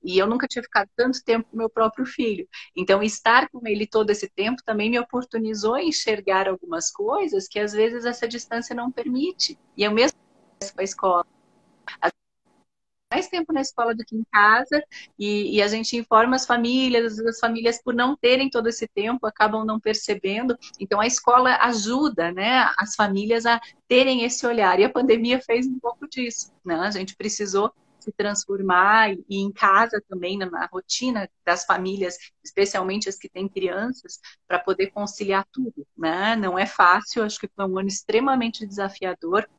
E 0.03 0.17
eu 0.17 0.27
nunca 0.27 0.47
tinha 0.47 0.61
ficado 0.61 0.89
tanto 0.95 1.23
tempo 1.23 1.47
com 1.49 1.57
meu 1.57 1.69
próprio 1.69 2.05
filho. 2.05 2.47
Então, 2.75 3.01
estar 3.01 3.49
com 3.49 3.65
ele 3.65 3.87
todo 3.87 4.09
esse 4.09 4.29
tempo 4.29 4.61
também 4.65 4.89
me 4.89 4.99
oportunizou 4.99 5.77
enxergar 5.77 6.49
algumas 6.49 6.91
coisas 6.91 7.47
que 7.47 7.57
às 7.57 7.71
vezes 7.71 8.05
essa 8.05 8.27
distância 8.27 8.75
não 8.75 8.91
permite. 8.91 9.57
E 9.77 9.83
eu 9.83 9.91
mesmo 9.91 10.17
com 10.73 10.81
a 10.81 10.83
escola 10.83 11.25
mais 13.11 13.27
tempo 13.27 13.53
na 13.53 13.61
escola 13.61 13.93
do 13.93 14.03
que 14.03 14.15
em 14.15 14.23
casa 14.31 14.83
e, 15.17 15.57
e, 15.57 15.61
a 15.61 15.67
gente 15.67 15.95
informa 15.95 16.35
as 16.35 16.45
famílias, 16.45 17.19
as 17.19 17.39
famílias 17.39 17.81
por 17.81 17.93
não 17.93 18.15
terem 18.15 18.49
todo 18.49 18.67
esse 18.67 18.87
tempo 18.87 19.25
acabam 19.25 19.63
não 19.63 19.79
percebendo. 19.79 20.57
Então 20.79 20.99
a 20.99 21.07
escola 21.07 21.55
ajuda, 21.61 22.31
né, 22.31 22.69
as 22.77 22.95
famílias 22.95 23.45
a 23.45 23.61
terem 23.87 24.23
esse 24.23 24.45
olhar 24.45 24.79
e 24.79 24.83
a 24.83 24.89
pandemia 24.89 25.39
fez 25.39 25.67
um 25.67 25.79
pouco 25.79 26.07
disso, 26.07 26.51
né? 26.63 26.75
A 26.75 26.91
gente 26.91 27.15
precisou 27.15 27.71
se 27.99 28.11
transformar 28.11 29.13
e 29.13 29.23
em 29.29 29.51
casa 29.51 30.01
também 30.07 30.37
na 30.37 30.67
rotina 30.71 31.29
das 31.43 31.65
famílias, 31.65 32.17
especialmente 32.43 33.09
as 33.09 33.17
que 33.17 33.27
têm 33.27 33.47
crianças, 33.47 34.19
para 34.47 34.59
poder 34.59 34.91
conciliar 34.91 35.45
tudo, 35.51 35.85
né? 35.97 36.35
Não 36.35 36.57
é 36.57 36.65
fácil, 36.65 37.23
acho 37.23 37.39
que 37.39 37.49
foi 37.55 37.65
um 37.65 37.79
ano 37.79 37.87
extremamente 37.87 38.65
desafiador, 38.65 39.49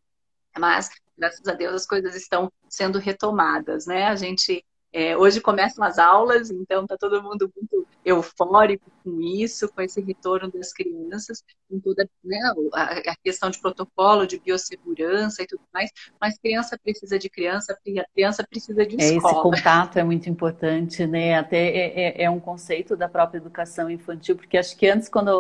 mas 0.57 0.91
graças 1.17 1.47
a 1.47 1.53
Deus 1.53 1.75
as 1.75 1.87
coisas 1.87 2.15
estão 2.15 2.53
sendo 2.69 2.99
retomadas, 2.99 3.87
né? 3.87 4.05
A 4.05 4.17
gente 4.17 4.65
é, 4.97 5.15
hoje 5.15 5.43
começam 5.43 5.85
as 5.85 5.99
aulas, 5.99 6.51
então 6.51 6.85
está 6.85 6.97
todo 6.97 7.23
mundo 7.23 7.53
muito 7.55 7.87
eufórico 8.03 8.91
com 9.05 9.21
isso, 9.21 9.69
com 9.69 9.83
esse 9.83 10.01
retorno 10.01 10.51
das 10.51 10.73
crianças, 10.73 11.45
com 11.69 11.79
toda 11.79 12.09
né, 12.25 12.39
a, 12.73 12.83
a, 13.11 13.17
questão 13.23 13.51
de 13.51 13.61
protocolo, 13.61 14.27
de 14.27 14.39
biossegurança 14.39 15.43
e 15.43 15.47
tudo 15.47 15.61
mais, 15.75 15.91
mas 16.19 16.39
criança 16.39 16.79
precisa 16.83 17.19
de 17.19 17.29
criança, 17.29 17.77
criança 18.15 18.43
precisa 18.49 18.87
de 18.87 18.97
escola. 18.97 19.35
É, 19.35 19.35
esse 19.35 19.43
contato 19.43 19.99
é 19.99 20.05
muito 20.05 20.31
importante, 20.31 21.07
né? 21.07 21.37
Até 21.37 21.59
é, 21.59 22.01
é, 22.01 22.23
é, 22.23 22.31
um 22.31 22.41
conceito 22.41 22.97
da 22.97 23.09
própria 23.09 23.37
educação 23.37 23.91
infantil, 23.91 24.35
porque 24.35 24.57
acho 24.57 24.75
que 24.79 24.89
antes, 24.89 25.11
quando, 25.11 25.31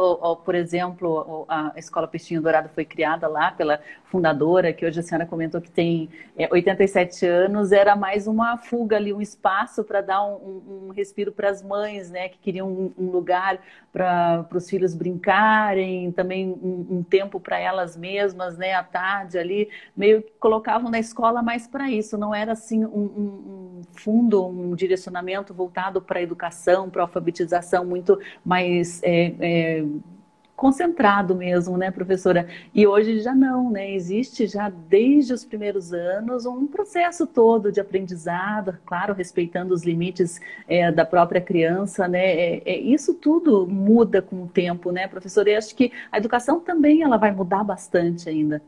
por 0.44 0.54
exemplo, 0.54 1.46
a 1.48 1.72
Escola 1.76 2.06
Peixinho 2.06 2.42
Dourado 2.42 2.68
foi 2.74 2.84
criada 2.84 3.26
lá 3.26 3.52
pela 3.52 3.80
fundadora, 4.04 4.72
que 4.72 4.84
hoje 4.84 5.00
a 5.00 5.02
senhora 5.02 5.26
comentou 5.26 5.60
que 5.60 5.70
tem 5.70 6.10
87 6.50 7.24
é, 7.24 7.28
anos, 7.28 7.72
era 7.72 7.96
mais 7.96 8.26
uma 8.26 8.58
fuga 8.58 8.96
ali, 8.96 9.12
um 9.12 9.20
espaço 9.20 9.45
para 9.84 10.00
dar 10.00 10.24
um, 10.24 10.34
um, 10.34 10.86
um 10.86 10.92
respiro 10.92 11.32
para 11.32 11.50
as 11.50 11.62
mães, 11.62 12.10
né? 12.10 12.28
Que 12.28 12.38
queriam 12.38 12.68
um, 12.68 12.92
um 12.98 13.10
lugar 13.10 13.60
para 13.92 14.46
os 14.54 14.68
filhos 14.68 14.94
brincarem, 14.94 16.12
também 16.12 16.48
um, 16.48 16.98
um 16.98 17.02
tempo 17.02 17.38
para 17.38 17.58
elas 17.58 17.96
mesmas, 17.96 18.56
né? 18.56 18.74
À 18.74 18.82
tarde 18.82 19.38
ali, 19.38 19.68
meio 19.96 20.22
que 20.22 20.32
colocavam 20.38 20.90
na 20.90 20.98
escola 20.98 21.42
mais 21.42 21.66
para 21.66 21.90
isso. 21.90 22.18
Não 22.18 22.34
era 22.34 22.52
assim 22.52 22.84
um, 22.84 23.82
fundo, 23.92 24.46
um 24.46 24.74
direcionamento 24.74 25.54
voltado 25.54 26.00
para 26.00 26.18
a 26.18 26.22
educação, 26.22 26.90
para 26.90 27.02
a 27.02 27.04
alfabetização 27.04 27.84
muito 27.84 28.18
mais 28.44 29.02
é, 29.02 29.34
é, 29.40 29.84
concentrado 30.56 31.34
mesmo, 31.34 31.76
né, 31.76 31.90
professora? 31.90 32.48
E 32.74 32.86
hoje 32.86 33.20
já 33.20 33.34
não, 33.34 33.70
né? 33.70 33.92
Existe 33.92 34.46
já 34.46 34.70
desde 34.70 35.32
os 35.34 35.44
primeiros 35.44 35.92
anos 35.92 36.46
um 36.46 36.66
processo 36.66 37.26
todo 37.26 37.70
de 37.70 37.80
aprendizado, 37.80 38.76
claro, 38.86 39.12
respeitando 39.12 39.74
os 39.74 39.84
limites 39.84 40.40
é, 40.66 40.90
da 40.90 41.04
própria 41.04 41.40
criança, 41.40 42.08
né? 42.08 42.24
É, 42.24 42.62
é, 42.64 42.78
isso 42.78 43.14
tudo 43.14 43.66
muda 43.66 44.22
com 44.22 44.44
o 44.44 44.48
tempo, 44.48 44.90
né, 44.90 45.06
professora? 45.06 45.50
E 45.50 45.56
acho 45.56 45.74
que 45.76 45.92
a 46.10 46.18
educação 46.18 46.58
também 46.60 47.02
ela 47.02 47.18
vai 47.18 47.30
mudar 47.32 47.62
bastante 47.62 48.28
ainda. 48.28 48.62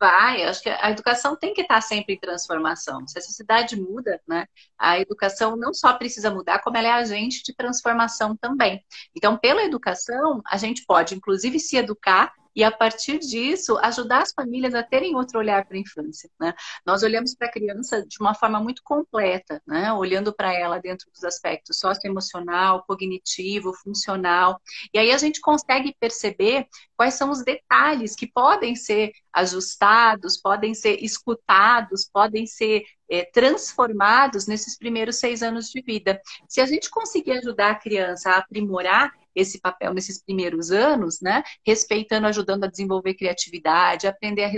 Vai, 0.00 0.44
acho 0.44 0.62
que 0.62 0.68
a 0.68 0.90
educação 0.92 1.34
tem 1.34 1.52
que 1.52 1.62
estar 1.62 1.80
sempre 1.80 2.14
em 2.14 2.18
transformação. 2.18 3.04
Se 3.08 3.18
a 3.18 3.22
sociedade 3.22 3.74
muda, 3.80 4.20
né, 4.28 4.46
a 4.78 5.00
educação 5.00 5.56
não 5.56 5.74
só 5.74 5.92
precisa 5.94 6.30
mudar, 6.30 6.60
como 6.60 6.76
ela 6.76 6.86
é 6.86 6.92
agente 6.92 7.42
de 7.42 7.52
transformação 7.52 8.36
também. 8.36 8.84
Então, 9.16 9.36
pela 9.36 9.64
educação, 9.64 10.40
a 10.46 10.56
gente 10.56 10.84
pode, 10.86 11.16
inclusive, 11.16 11.58
se 11.58 11.76
educar 11.76 12.32
e 12.58 12.64
a 12.64 12.72
partir 12.72 13.20
disso 13.20 13.78
ajudar 13.78 14.22
as 14.22 14.32
famílias 14.32 14.74
a 14.74 14.82
terem 14.82 15.14
outro 15.14 15.38
olhar 15.38 15.64
para 15.64 15.76
a 15.76 15.80
infância. 15.80 16.28
Né? 16.40 16.52
Nós 16.84 17.04
olhamos 17.04 17.32
para 17.32 17.46
a 17.46 17.52
criança 17.52 18.04
de 18.04 18.16
uma 18.20 18.34
forma 18.34 18.58
muito 18.58 18.82
completa, 18.82 19.62
né? 19.64 19.92
olhando 19.92 20.34
para 20.34 20.52
ela 20.52 20.80
dentro 20.80 21.08
dos 21.12 21.22
aspectos 21.22 21.78
socioemocional, 21.78 22.82
cognitivo, 22.84 23.72
funcional, 23.72 24.60
e 24.92 24.98
aí 24.98 25.12
a 25.12 25.18
gente 25.18 25.40
consegue 25.40 25.94
perceber 26.00 26.66
quais 26.96 27.14
são 27.14 27.30
os 27.30 27.44
detalhes 27.44 28.16
que 28.16 28.26
podem 28.26 28.74
ser 28.74 29.12
ajustados, 29.32 30.36
podem 30.36 30.74
ser 30.74 30.98
escutados, 31.00 32.10
podem 32.12 32.44
ser 32.44 32.82
é, 33.10 33.24
transformados 33.24 34.46
nesses 34.46 34.76
primeiros 34.76 35.16
seis 35.16 35.42
anos 35.42 35.70
de 35.70 35.80
vida. 35.80 36.20
Se 36.48 36.60
a 36.60 36.66
gente 36.66 36.90
conseguir 36.90 37.32
ajudar 37.32 37.70
a 37.70 37.74
criança 37.74 38.30
a 38.30 38.38
aprimorar 38.38 39.12
esse 39.40 39.60
papel 39.60 39.94
nesses 39.94 40.22
primeiros 40.22 40.70
anos, 40.70 41.20
né? 41.20 41.42
Respeitando, 41.64 42.26
ajudando 42.26 42.64
a 42.64 42.68
desenvolver 42.68 43.14
criatividade, 43.14 44.06
aprender 44.06 44.44
a 44.44 44.48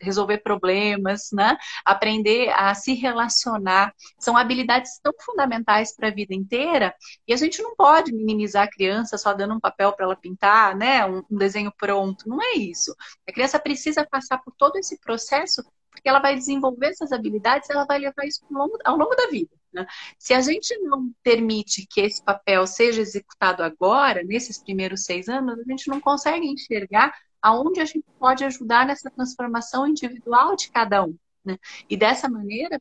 resolver 0.00 0.38
problemas, 0.38 1.30
né? 1.32 1.56
Aprender 1.84 2.50
a 2.50 2.74
se 2.74 2.94
relacionar. 2.94 3.92
São 4.18 4.36
habilidades 4.36 4.98
tão 5.02 5.12
fundamentais 5.20 5.94
para 5.94 6.08
a 6.08 6.12
vida 6.12 6.34
inteira 6.34 6.94
e 7.26 7.32
a 7.32 7.36
gente 7.36 7.60
não 7.62 7.74
pode 7.74 8.12
minimizar 8.12 8.64
a 8.64 8.70
criança 8.70 9.18
só 9.18 9.32
dando 9.32 9.54
um 9.54 9.60
papel 9.60 9.92
para 9.92 10.04
ela 10.06 10.16
pintar, 10.16 10.76
né? 10.76 11.04
Um, 11.04 11.22
um 11.30 11.36
desenho 11.36 11.72
pronto. 11.76 12.28
Não 12.28 12.40
é 12.40 12.56
isso. 12.56 12.94
A 13.28 13.32
criança 13.32 13.58
precisa 13.58 14.06
passar 14.06 14.38
por 14.38 14.54
todo 14.56 14.76
esse 14.76 14.98
processo 15.00 15.62
porque 15.90 16.08
ela 16.08 16.20
vai 16.20 16.34
desenvolver 16.34 16.88
essas 16.88 17.12
habilidades, 17.12 17.68
ela 17.70 17.84
vai 17.84 17.98
levar 17.98 18.24
isso 18.26 18.44
ao 18.44 18.58
longo, 18.58 18.78
ao 18.84 18.96
longo 18.96 19.14
da 19.14 19.26
vida. 19.28 19.50
Né? 19.72 19.86
Se 20.18 20.32
a 20.34 20.40
gente 20.40 20.76
não 20.78 21.12
permite 21.22 21.86
que 21.86 22.00
esse 22.00 22.22
papel 22.22 22.66
seja 22.66 23.00
executado 23.00 23.62
agora, 23.62 24.22
nesses 24.22 24.58
primeiros 24.58 25.04
seis 25.04 25.28
anos, 25.28 25.58
a 25.58 25.64
gente 25.64 25.88
não 25.88 26.00
consegue 26.00 26.46
enxergar 26.46 27.12
aonde 27.40 27.80
a 27.80 27.84
gente 27.84 28.04
pode 28.18 28.44
ajudar 28.44 28.86
nessa 28.86 29.10
transformação 29.10 29.86
individual 29.86 30.56
de 30.56 30.70
cada 30.70 31.04
um. 31.04 31.16
Né? 31.44 31.56
E 31.88 31.96
dessa 31.96 32.28
maneira, 32.28 32.80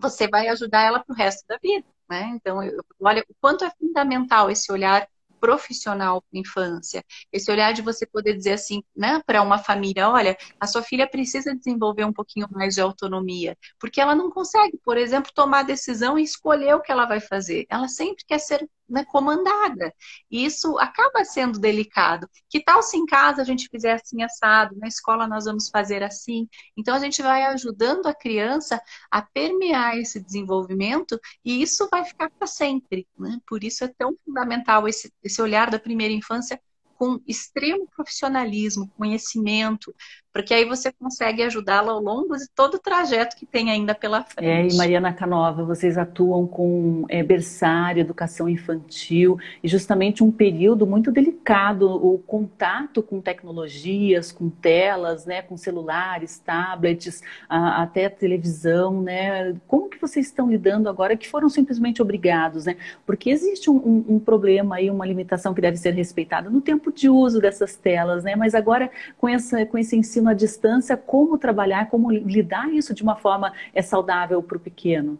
você 0.00 0.28
vai 0.28 0.48
ajudar 0.48 0.82
ela 0.82 1.00
para 1.00 1.12
o 1.12 1.16
resto 1.16 1.44
da 1.46 1.58
vida. 1.58 1.86
Né? 2.08 2.32
Então, 2.34 2.62
eu, 2.62 2.84
olha 3.00 3.24
o 3.28 3.34
quanto 3.40 3.64
é 3.64 3.70
fundamental 3.70 4.50
esse 4.50 4.70
olhar 4.70 5.08
profissional 5.40 6.22
para 6.22 6.38
a 6.38 6.40
infância. 6.40 7.04
Esse 7.32 7.50
olhar 7.50 7.72
de 7.72 7.82
você 7.82 8.06
poder 8.06 8.36
dizer 8.36 8.52
assim, 8.52 8.82
né, 8.94 9.22
para 9.26 9.42
uma 9.42 9.58
família, 9.58 10.08
olha, 10.08 10.36
a 10.58 10.66
sua 10.66 10.82
filha 10.82 11.08
precisa 11.08 11.54
desenvolver 11.54 12.04
um 12.04 12.12
pouquinho 12.12 12.46
mais 12.50 12.74
de 12.74 12.80
autonomia, 12.80 13.56
porque 13.78 14.00
ela 14.00 14.14
não 14.14 14.30
consegue, 14.30 14.78
por 14.84 14.96
exemplo, 14.96 15.32
tomar 15.34 15.62
decisão 15.62 16.18
e 16.18 16.22
escolher 16.22 16.74
o 16.74 16.80
que 16.80 16.92
ela 16.92 17.06
vai 17.06 17.20
fazer. 17.20 17.66
Ela 17.68 17.88
sempre 17.88 18.24
quer 18.26 18.38
ser 18.38 18.68
né, 18.90 19.04
comandada. 19.04 19.94
E 20.30 20.44
isso 20.44 20.76
acaba 20.78 21.24
sendo 21.24 21.58
delicado. 21.58 22.28
Que 22.48 22.62
tal 22.62 22.82
se 22.82 22.96
em 22.96 23.06
casa 23.06 23.40
a 23.40 23.44
gente 23.44 23.68
fizer 23.68 23.92
assim 23.92 24.22
assado, 24.22 24.76
na 24.76 24.88
escola 24.88 25.26
nós 25.28 25.44
vamos 25.44 25.68
fazer 25.68 26.02
assim? 26.02 26.48
Então 26.76 26.94
a 26.94 26.98
gente 26.98 27.22
vai 27.22 27.44
ajudando 27.44 28.06
a 28.06 28.14
criança 28.14 28.82
a 29.10 29.22
permear 29.22 29.96
esse 29.96 30.20
desenvolvimento 30.20 31.18
e 31.44 31.62
isso 31.62 31.88
vai 31.90 32.04
ficar 32.04 32.30
para 32.30 32.46
sempre. 32.46 33.06
Né? 33.18 33.38
Por 33.46 33.62
isso 33.62 33.84
é 33.84 33.88
tão 33.88 34.14
fundamental 34.24 34.88
esse, 34.88 35.12
esse 35.30 35.40
olhar 35.40 35.70
da 35.70 35.78
primeira 35.78 36.12
infância 36.12 36.60
com 36.96 37.18
extremo 37.26 37.88
profissionalismo, 37.88 38.90
conhecimento, 38.96 39.94
porque 40.32 40.54
aí 40.54 40.64
você 40.64 40.92
consegue 40.92 41.42
ajudá-la 41.42 41.92
ao 41.92 42.00
longo 42.00 42.36
de 42.36 42.48
todo 42.54 42.74
o 42.74 42.78
trajeto 42.78 43.36
que 43.36 43.44
tem 43.44 43.70
ainda 43.70 43.94
pela 43.94 44.22
frente. 44.22 44.48
É, 44.48 44.66
e 44.66 44.76
Mariana 44.76 45.12
Canova, 45.12 45.64
vocês 45.64 45.98
atuam 45.98 46.46
com 46.46 47.04
é, 47.08 47.22
berçário, 47.22 48.00
educação 48.00 48.48
infantil, 48.48 49.38
e 49.62 49.68
justamente 49.68 50.22
um 50.22 50.30
período 50.30 50.86
muito 50.86 51.10
delicado, 51.10 51.90
o 51.90 52.18
contato 52.18 53.02
com 53.02 53.20
tecnologias, 53.20 54.30
com 54.30 54.48
telas, 54.48 55.26
né, 55.26 55.42
com 55.42 55.56
celulares, 55.56 56.38
tablets, 56.38 57.22
a, 57.48 57.82
até 57.82 58.08
televisão, 58.08 59.02
né? 59.02 59.56
Como 59.66 59.88
que 59.88 60.00
vocês 60.00 60.26
estão 60.26 60.48
lidando 60.48 60.88
agora 60.88 61.16
que 61.16 61.28
foram 61.28 61.48
simplesmente 61.48 62.00
obrigados, 62.00 62.66
né? 62.66 62.76
Porque 63.04 63.30
existe 63.30 63.68
um, 63.68 63.76
um, 63.76 64.04
um 64.14 64.20
problema 64.20 64.76
aí, 64.76 64.90
uma 64.90 65.06
limitação 65.06 65.52
que 65.52 65.60
deve 65.60 65.76
ser 65.76 65.92
respeitada 65.92 66.48
no 66.48 66.60
tempo 66.60 66.92
de 66.92 67.08
uso 67.08 67.40
dessas 67.40 67.74
telas, 67.74 68.22
né? 68.22 68.36
Mas 68.36 68.54
agora 68.54 68.90
com, 69.18 69.28
essa, 69.28 69.66
com 69.66 69.76
esse 69.76 69.96
ensino 69.96 70.19
ensino 70.20 70.28
à 70.28 70.34
distância, 70.34 70.96
como 70.96 71.38
trabalhar, 71.38 71.88
como 71.88 72.10
lidar 72.10 72.72
isso 72.72 72.94
de 72.94 73.02
uma 73.02 73.16
forma 73.16 73.52
é, 73.74 73.82
saudável 73.82 74.42
para 74.42 74.56
o 74.56 74.60
pequeno? 74.60 75.18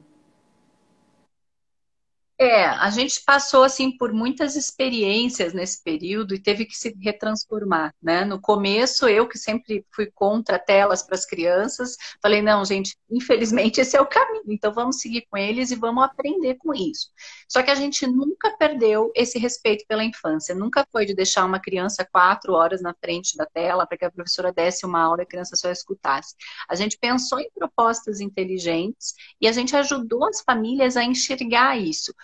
É, 2.42 2.64
a 2.64 2.88
gente 2.88 3.22
passou 3.22 3.62
assim 3.62 3.94
por 3.98 4.14
muitas 4.14 4.56
experiências 4.56 5.52
nesse 5.52 5.82
período 5.84 6.34
e 6.34 6.40
teve 6.40 6.64
que 6.64 6.74
se 6.74 6.96
retransformar, 6.98 7.94
né? 8.02 8.24
No 8.24 8.40
começo, 8.40 9.06
eu 9.06 9.28
que 9.28 9.36
sempre 9.36 9.84
fui 9.94 10.06
contra 10.10 10.58
telas 10.58 11.02
para 11.02 11.16
as 11.16 11.26
crianças, 11.26 11.98
falei 12.22 12.40
não, 12.40 12.64
gente, 12.64 12.96
infelizmente 13.10 13.82
esse 13.82 13.94
é 13.94 14.00
o 14.00 14.06
caminho, 14.06 14.44
então 14.48 14.72
vamos 14.72 15.00
seguir 15.00 15.26
com 15.30 15.36
eles 15.36 15.70
e 15.70 15.76
vamos 15.76 16.02
aprender 16.02 16.54
com 16.54 16.72
isso. 16.72 17.10
Só 17.46 17.62
que 17.62 17.70
a 17.70 17.74
gente 17.74 18.06
nunca 18.06 18.56
perdeu 18.56 19.12
esse 19.14 19.38
respeito 19.38 19.84
pela 19.86 20.02
infância, 20.02 20.54
nunca 20.54 20.86
foi 20.90 21.04
de 21.04 21.14
deixar 21.14 21.44
uma 21.44 21.60
criança 21.60 22.08
quatro 22.10 22.54
horas 22.54 22.80
na 22.80 22.94
frente 22.94 23.36
da 23.36 23.44
tela 23.44 23.86
para 23.86 23.98
que 23.98 24.04
a 24.06 24.10
professora 24.10 24.50
desse 24.50 24.86
uma 24.86 25.02
aula 25.02 25.20
e 25.20 25.24
a 25.24 25.26
criança 25.26 25.56
só 25.56 25.70
escutasse. 25.70 26.34
A 26.66 26.74
gente 26.74 26.96
pensou 26.96 27.38
em 27.38 27.50
propostas 27.54 28.18
inteligentes 28.18 29.12
e 29.38 29.46
a 29.46 29.52
gente 29.52 29.76
ajudou 29.76 30.24
as 30.24 30.40
famílias 30.40 30.96
a 30.96 31.04
enxergar 31.04 31.76
isso. 31.76 32.14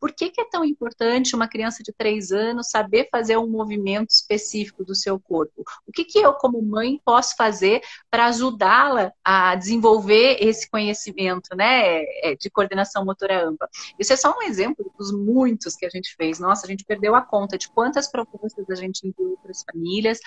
Por 0.00 0.12
que, 0.12 0.30
que, 0.30 0.40
é 0.40 0.44
tão 0.48 0.64
importante 0.64 1.34
uma 1.34 1.48
criança 1.48 1.82
de 1.82 1.92
três 1.92 2.30
anos 2.32 2.70
saber 2.70 3.08
fazer 3.10 3.36
um 3.36 3.48
movimento 3.48 4.10
específico 4.10 4.84
do 4.84 4.94
seu 4.94 5.18
corpo? 5.18 5.64
O 5.86 5.92
que, 5.92 6.04
que 6.04 6.18
eu, 6.18 6.32
como 6.34 6.60
mãe, 6.62 7.00
posso 7.04 7.34
fazer 7.36 7.80
para 8.10 8.26
ajudá-la 8.26 9.12
a 9.24 9.54
desenvolver 9.54 10.36
esse 10.40 10.68
conhecimento 10.68 11.54
né, 11.56 12.02
é, 12.22 12.36
de 12.38 12.50
coordenação 12.50 13.04
motora 13.04 13.48
ampla? 13.48 13.68
Isso 13.98 14.12
é 14.12 14.16
só 14.16 14.36
um 14.36 14.42
exemplo 14.42 14.92
dos 14.98 15.12
muitos 15.12 15.74
que 15.74 15.86
a 15.86 15.90
gente 15.90 16.14
fez. 16.16 16.38
Nossa, 16.38 16.66
a 16.66 16.68
gente 16.68 16.84
perdeu 16.84 17.14
a 17.14 17.22
conta 17.22 17.56
de 17.56 17.68
quantas 17.68 18.10
propostas 18.10 18.68
a 18.70 18.74
gente 18.74 19.06
enviou 19.06 19.36
para 19.38 19.50
as 19.50 19.62
famílias. 19.62 20.18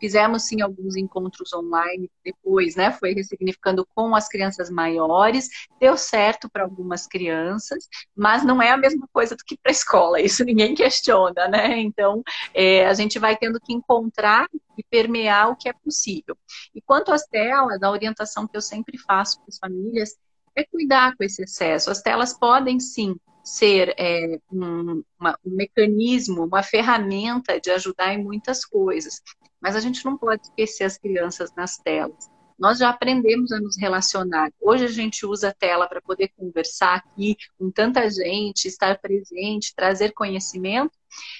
Fizemos, 0.00 0.44
sim, 0.44 0.60
alguns 0.60 0.96
encontros 0.96 1.52
online 1.52 2.10
depois, 2.24 2.76
né? 2.76 2.92
Foi 2.92 3.12
ressignificando 3.12 3.86
com 3.94 4.14
as 4.14 4.28
crianças 4.28 4.70
maiores. 4.70 5.48
Deu 5.80 5.96
certo 5.96 6.48
para 6.48 6.62
algumas 6.62 7.06
crianças, 7.06 7.88
mas 8.14 8.44
não 8.44 8.60
é 8.62 8.70
a 8.70 8.76
mesma 8.76 9.08
coisa 9.16 9.34
do 9.34 9.42
que 9.42 9.56
para 9.56 9.70
a 9.70 9.72
escola, 9.72 10.20
isso 10.20 10.44
ninguém 10.44 10.74
questiona, 10.74 11.48
né? 11.48 11.78
Então, 11.78 12.22
é, 12.52 12.84
a 12.86 12.92
gente 12.92 13.18
vai 13.18 13.34
tendo 13.34 13.58
que 13.58 13.72
encontrar 13.72 14.46
e 14.76 14.84
permear 14.84 15.50
o 15.50 15.56
que 15.56 15.70
é 15.70 15.72
possível. 15.72 16.36
E 16.74 16.82
quanto 16.82 17.12
às 17.12 17.24
telas, 17.24 17.82
a 17.82 17.90
orientação 17.90 18.46
que 18.46 18.54
eu 18.54 18.60
sempre 18.60 18.98
faço 18.98 19.38
para 19.38 19.48
as 19.48 19.58
famílias 19.58 20.14
é 20.54 20.64
cuidar 20.64 21.16
com 21.16 21.24
esse 21.24 21.42
excesso. 21.42 21.90
As 21.90 22.02
telas 22.02 22.34
podem 22.38 22.78
sim 22.78 23.16
ser 23.42 23.94
é, 23.96 24.38
um, 24.52 25.02
uma, 25.18 25.38
um 25.46 25.56
mecanismo, 25.56 26.44
uma 26.44 26.62
ferramenta 26.62 27.58
de 27.58 27.70
ajudar 27.70 28.12
em 28.12 28.22
muitas 28.22 28.66
coisas, 28.66 29.22
mas 29.62 29.74
a 29.74 29.80
gente 29.80 30.04
não 30.04 30.18
pode 30.18 30.42
esquecer 30.42 30.84
as 30.84 30.98
crianças 30.98 31.54
nas 31.56 31.78
telas. 31.78 32.35
Nós 32.58 32.78
já 32.78 32.88
aprendemos 32.88 33.52
a 33.52 33.60
nos 33.60 33.76
relacionar. 33.76 34.50
Hoje 34.60 34.84
a 34.84 34.88
gente 34.88 35.26
usa 35.26 35.50
a 35.50 35.54
tela 35.54 35.86
para 35.86 36.00
poder 36.00 36.28
conversar 36.36 36.96
aqui 36.96 37.36
com 37.58 37.70
tanta 37.70 38.08
gente, 38.10 38.66
estar 38.66 38.98
presente, 38.98 39.74
trazer 39.74 40.12
conhecimento. 40.12 40.92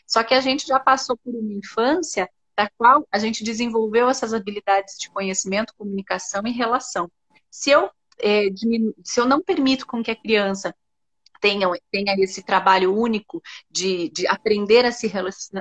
Só 0.07 0.23
que 0.23 0.35
a 0.35 0.41
gente 0.41 0.67
já 0.67 0.79
passou 0.79 1.17
por 1.17 1.35
uma 1.35 1.53
infância 1.53 2.29
da 2.57 2.71
qual 2.77 3.07
a 3.11 3.19
gente 3.19 3.45
desenvolveu 3.45 4.09
essas 4.09 4.33
habilidades 4.33 4.97
de 4.99 5.11
conhecimento, 5.11 5.75
comunicação 5.77 6.43
e 6.47 6.51
relação. 6.51 7.11
Se 7.51 7.71
eu, 7.71 7.91
é, 8.19 8.49
se 9.05 9.21
eu 9.21 9.27
não 9.27 9.43
permito 9.43 9.87
com 9.87 10.03
que 10.03 10.11
a 10.11 10.17
criança 10.17 10.75
tenham, 11.41 11.73
tenha 11.91 12.15
esse 12.19 12.43
trabalho 12.43 12.95
único 12.95 13.43
de, 13.71 14.11
de 14.11 14.27
aprender 14.27 14.85
a 14.85 14.93
se 14.93 15.11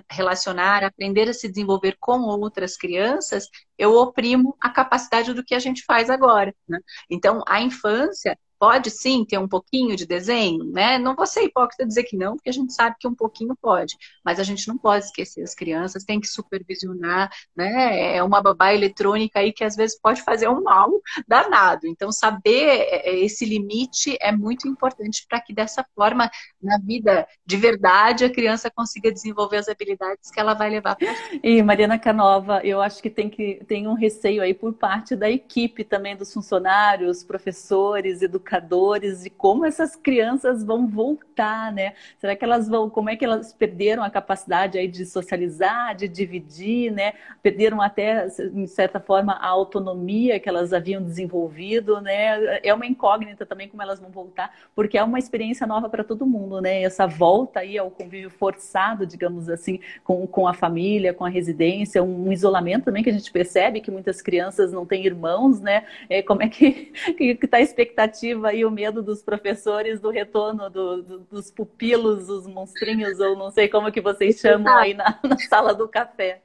relacionar, 0.09 0.83
aprender 0.83 1.29
a 1.29 1.33
se 1.33 1.47
desenvolver 1.47 1.97
com 1.99 2.19
outras 2.21 2.77
crianças, 2.77 3.47
eu 3.77 3.93
oprimo 3.95 4.55
a 4.61 4.69
capacidade 4.69 5.33
do 5.33 5.43
que 5.43 5.55
a 5.55 5.59
gente 5.59 5.83
faz 5.83 6.09
agora. 6.09 6.53
Né? 6.67 6.79
Então, 7.09 7.43
a 7.47 7.61
infância 7.61 8.37
Pode 8.57 8.89
sim 8.89 9.25
ter 9.25 9.37
um 9.37 9.47
pouquinho 9.47 9.95
de 9.95 10.05
desenho, 10.05 10.63
né? 10.63 10.97
Não 10.97 11.15
vou 11.15 11.27
ser 11.27 11.43
hipócrita 11.43 11.85
dizer 11.85 12.03
que 12.03 12.15
não, 12.15 12.35
porque 12.35 12.49
a 12.49 12.53
gente 12.53 12.73
sabe 12.73 12.95
que 12.99 13.07
um 13.07 13.13
pouquinho 13.13 13.55
pode, 13.61 13.97
mas 14.23 14.39
a 14.39 14.43
gente 14.43 14.67
não 14.67 14.77
pode 14.77 15.05
esquecer 15.05 15.43
as 15.43 15.53
crianças, 15.53 16.05
tem 16.05 16.19
que 16.21 16.27
supervisionar, 16.27 17.29
né? 17.55 18.15
É 18.15 18.23
uma 18.23 18.41
babá 18.41 18.73
eletrônica 18.73 19.39
aí 19.39 19.51
que 19.51 19.63
às 19.63 19.75
vezes 19.75 19.99
pode 19.99 20.21
fazer 20.21 20.47
um 20.47 20.63
mal 20.63 20.89
danado. 21.27 21.85
Então, 21.85 22.11
saber 22.11 22.63
é, 22.63 23.09
é, 23.09 23.19
esse 23.19 23.45
limite 23.45 24.17
é 24.21 24.31
muito 24.31 24.67
importante 24.67 25.25
para 25.27 25.41
que 25.41 25.53
dessa 25.53 25.85
forma, 25.93 26.29
na 26.61 26.77
vida 26.79 27.27
de 27.45 27.57
verdade, 27.57 28.23
a 28.23 28.29
criança 28.29 28.71
consiga 28.71 29.11
desenvolver 29.11 29.57
as 29.57 29.67
habilidades 29.67 30.31
que 30.31 30.39
ela 30.39 30.53
vai 30.53 30.69
levar 30.69 30.95
para 30.95 31.07
E 31.43 31.61
Mariana 31.61 31.99
Canova, 31.99 32.61
eu 32.63 32.81
acho 32.81 33.01
que 33.01 33.09
tem 33.09 33.29
que 33.29 33.61
tem 33.67 33.87
um 33.87 33.93
receio 33.93 34.41
aí 34.41 34.53
por 34.53 34.73
parte 34.73 35.15
da 35.15 35.29
equipe 35.29 35.83
também 35.83 36.15
dos 36.15 36.33
funcionários, 36.33 37.23
professores, 37.23 38.21
educadores 38.21 38.44
educadores 38.45 39.25
e 39.25 39.29
como 39.29 39.65
essas 39.65 39.95
crianças 39.95 40.63
vão 40.63 40.87
voltar, 40.87 41.73
né? 41.73 41.93
Será 42.19 42.35
que 42.35 42.45
elas 42.45 42.69
vão, 42.69 42.89
como 42.89 43.09
é 43.09 43.15
que 43.15 43.25
elas 43.25 43.51
perderam 43.51 44.03
a 44.03 44.09
capacidade 44.09 44.77
aí 44.77 44.87
de 44.87 45.05
socializar, 45.05 45.95
de 45.95 46.07
dividir, 46.07 46.91
né? 46.91 47.13
Perderam 47.41 47.81
até, 47.81 48.27
de 48.27 48.67
certa 48.67 48.99
forma, 48.99 49.33
a 49.33 49.47
autonomia 49.47 50.39
que 50.39 50.47
elas 50.47 50.73
haviam 50.73 51.01
desenvolvido, 51.01 51.99
né? 51.99 52.59
É 52.63 52.73
uma 52.73 52.85
incógnita 52.85 53.45
também 53.45 53.67
como 53.67 53.81
elas 53.81 53.99
vão 53.99 54.11
voltar, 54.11 54.53
porque 54.75 54.97
é 54.97 55.03
uma 55.03 55.17
experiência 55.17 55.65
nova 55.65 55.89
para 55.89 56.03
todo 56.03 56.25
mundo, 56.25 56.61
né? 56.61 56.83
Essa 56.83 57.07
volta 57.07 57.61
aí 57.61 57.77
ao 57.77 57.89
convívio 57.89 58.29
forçado, 58.29 59.05
digamos 59.05 59.49
assim, 59.49 59.79
com, 60.03 60.27
com 60.27 60.47
a 60.47 60.53
família, 60.53 61.13
com 61.13 61.25
a 61.25 61.29
residência, 61.29 62.03
um, 62.03 62.27
um 62.27 62.31
isolamento 62.31 62.85
também 62.85 63.03
que 63.03 63.09
a 63.09 63.13
gente 63.13 63.31
percebe 63.31 63.81
que 63.81 63.89
muitas 63.89 64.21
crianças 64.21 64.71
não 64.71 64.85
têm 64.85 65.05
irmãos, 65.05 65.59
né? 65.59 65.85
É, 66.09 66.21
como 66.21 66.43
é 66.43 66.49
que 66.49 66.91
está 67.19 67.57
a 67.57 67.61
expectativa 67.61 68.34
expectativa 68.35 68.53
e 68.53 68.65
o 68.65 68.71
medo 68.71 69.01
dos 69.01 69.23
professores 69.23 69.99
do 69.99 70.09
retorno 70.09 70.69
do, 70.69 71.01
do, 71.01 71.19
dos 71.19 71.49
pupilos, 71.49 72.29
os 72.29 72.45
monstrinhos, 72.45 73.19
ou 73.19 73.35
não 73.35 73.51
sei 73.51 73.67
como 73.67 73.91
que 73.91 74.01
vocês 74.01 74.39
chamam 74.39 74.75
aí 74.77 74.93
na, 74.93 75.19
na 75.23 75.37
sala 75.37 75.73
do 75.73 75.87
café. 75.87 76.41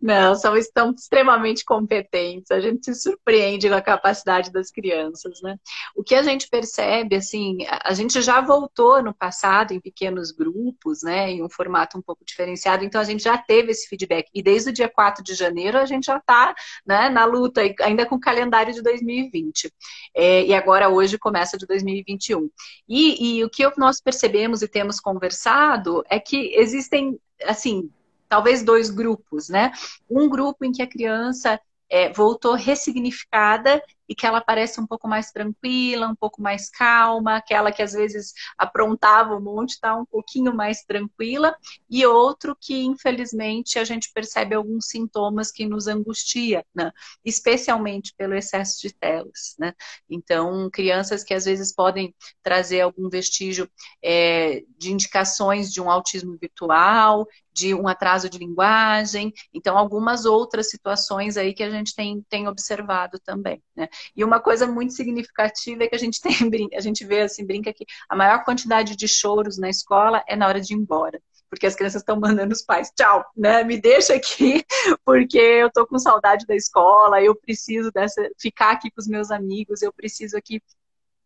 Não, 0.00 0.34
são, 0.34 0.56
estão 0.56 0.92
extremamente 0.92 1.64
competentes. 1.64 2.50
A 2.50 2.60
gente 2.60 2.84
se 2.84 2.94
surpreende 2.94 3.68
com 3.68 3.74
a 3.74 3.80
capacidade 3.80 4.52
das 4.52 4.70
crianças, 4.70 5.40
né? 5.42 5.56
O 5.96 6.02
que 6.02 6.14
a 6.14 6.22
gente 6.22 6.48
percebe, 6.48 7.16
assim, 7.16 7.58
a 7.82 7.94
gente 7.94 8.20
já 8.20 8.40
voltou 8.40 9.02
no 9.02 9.14
passado 9.14 9.72
em 9.72 9.80
pequenos 9.80 10.30
grupos, 10.30 11.02
né? 11.02 11.30
Em 11.30 11.42
um 11.42 11.48
formato 11.48 11.98
um 11.98 12.02
pouco 12.02 12.24
diferenciado, 12.24 12.84
então 12.84 13.00
a 13.00 13.04
gente 13.04 13.22
já 13.22 13.38
teve 13.38 13.70
esse 13.72 13.88
feedback. 13.88 14.28
E 14.34 14.42
desde 14.42 14.70
o 14.70 14.72
dia 14.72 14.88
4 14.88 15.22
de 15.22 15.34
janeiro 15.34 15.78
a 15.78 15.86
gente 15.86 16.04
já 16.04 16.18
está 16.18 16.54
né, 16.86 17.08
na 17.08 17.24
luta, 17.24 17.62
ainda 17.80 18.06
com 18.06 18.16
o 18.16 18.20
calendário 18.20 18.72
de 18.72 18.82
2020. 18.82 19.72
É, 20.14 20.44
e 20.44 20.54
agora 20.54 20.88
hoje 20.88 21.18
começa 21.18 21.56
de 21.56 21.66
2021. 21.66 22.50
E, 22.88 23.38
e 23.38 23.44
o 23.44 23.50
que 23.50 23.68
nós 23.76 24.00
percebemos 24.00 24.62
e 24.62 24.68
temos 24.68 25.00
conversado 25.00 26.02
é 26.08 26.18
que 26.18 26.54
existem, 26.54 27.18
assim, 27.44 27.90
talvez 28.28 28.62
dois 28.62 28.90
grupos, 28.90 29.48
né? 29.48 29.72
Um 30.08 30.28
grupo 30.28 30.64
em 30.64 30.72
que 30.72 30.82
a 30.82 30.86
criança 30.86 31.60
é, 31.88 32.12
voltou 32.12 32.54
ressignificada 32.54 33.82
e 34.08 34.14
que 34.14 34.26
ela 34.26 34.40
parece 34.40 34.80
um 34.80 34.86
pouco 34.86 35.06
mais 35.06 35.30
tranquila, 35.30 36.08
um 36.08 36.16
pouco 36.16 36.40
mais 36.40 36.70
calma, 36.70 37.36
aquela 37.36 37.70
que 37.70 37.82
às 37.82 37.92
vezes 37.92 38.32
aprontava 38.56 39.36
um 39.36 39.40
monte, 39.40 39.70
está 39.70 39.94
um 39.94 40.06
pouquinho 40.06 40.54
mais 40.54 40.82
tranquila, 40.82 41.54
e 41.90 42.06
outro 42.06 42.56
que 42.58 42.82
infelizmente 42.82 43.78
a 43.78 43.84
gente 43.84 44.10
percebe 44.12 44.54
alguns 44.54 44.86
sintomas 44.86 45.52
que 45.52 45.66
nos 45.66 45.86
angustia, 45.86 46.64
né? 46.74 46.90
especialmente 47.24 48.14
pelo 48.16 48.34
excesso 48.34 48.80
de 48.80 48.92
telas. 48.92 49.54
Né? 49.58 49.74
Então, 50.08 50.70
crianças 50.70 51.22
que 51.22 51.34
às 51.34 51.44
vezes 51.44 51.74
podem 51.74 52.14
trazer 52.42 52.80
algum 52.80 53.08
vestígio 53.08 53.70
é, 54.02 54.62
de 54.78 54.92
indicações 54.92 55.72
de 55.72 55.80
um 55.80 55.90
autismo 55.90 56.36
virtual, 56.40 57.26
de 57.58 57.74
um 57.74 57.88
atraso 57.88 58.30
de 58.30 58.38
linguagem, 58.38 59.32
então 59.52 59.76
algumas 59.76 60.24
outras 60.24 60.70
situações 60.70 61.36
aí 61.36 61.52
que 61.52 61.64
a 61.64 61.70
gente 61.70 61.92
tem, 61.92 62.22
tem 62.28 62.46
observado 62.46 63.18
também. 63.18 63.60
Né? 63.74 63.88
E 64.16 64.24
uma 64.24 64.40
coisa 64.40 64.66
muito 64.66 64.92
significativa 64.92 65.84
é 65.84 65.88
que 65.88 65.94
a 65.94 65.98
gente 65.98 66.20
tem, 66.22 66.68
a 66.74 66.80
gente 66.80 67.04
vê 67.04 67.22
assim, 67.22 67.44
brinca 67.44 67.72
que 67.72 67.84
a 68.08 68.16
maior 68.16 68.44
quantidade 68.44 68.96
de 68.96 69.08
choros 69.08 69.58
na 69.58 69.68
escola 69.68 70.22
é 70.28 70.36
na 70.36 70.46
hora 70.46 70.60
de 70.60 70.74
ir 70.74 70.76
embora 70.76 71.20
porque 71.50 71.66
as 71.66 71.74
crianças 71.74 72.02
estão 72.02 72.20
mandando 72.20 72.52
os 72.52 72.62
pais, 72.62 72.92
tchau, 72.94 73.24
né? 73.36 73.64
Me 73.64 73.80
deixa 73.80 74.14
aqui, 74.14 74.64
porque 75.04 75.38
eu 75.38 75.70
tô 75.70 75.86
com 75.86 75.98
saudade 75.98 76.46
da 76.46 76.54
escola, 76.54 77.22
eu 77.22 77.34
preciso 77.34 77.90
dessa, 77.90 78.28
ficar 78.38 78.72
aqui 78.72 78.90
com 78.90 79.00
os 79.00 79.08
meus 79.08 79.30
amigos, 79.30 79.82
eu 79.82 79.92
preciso 79.92 80.36
aqui 80.36 80.62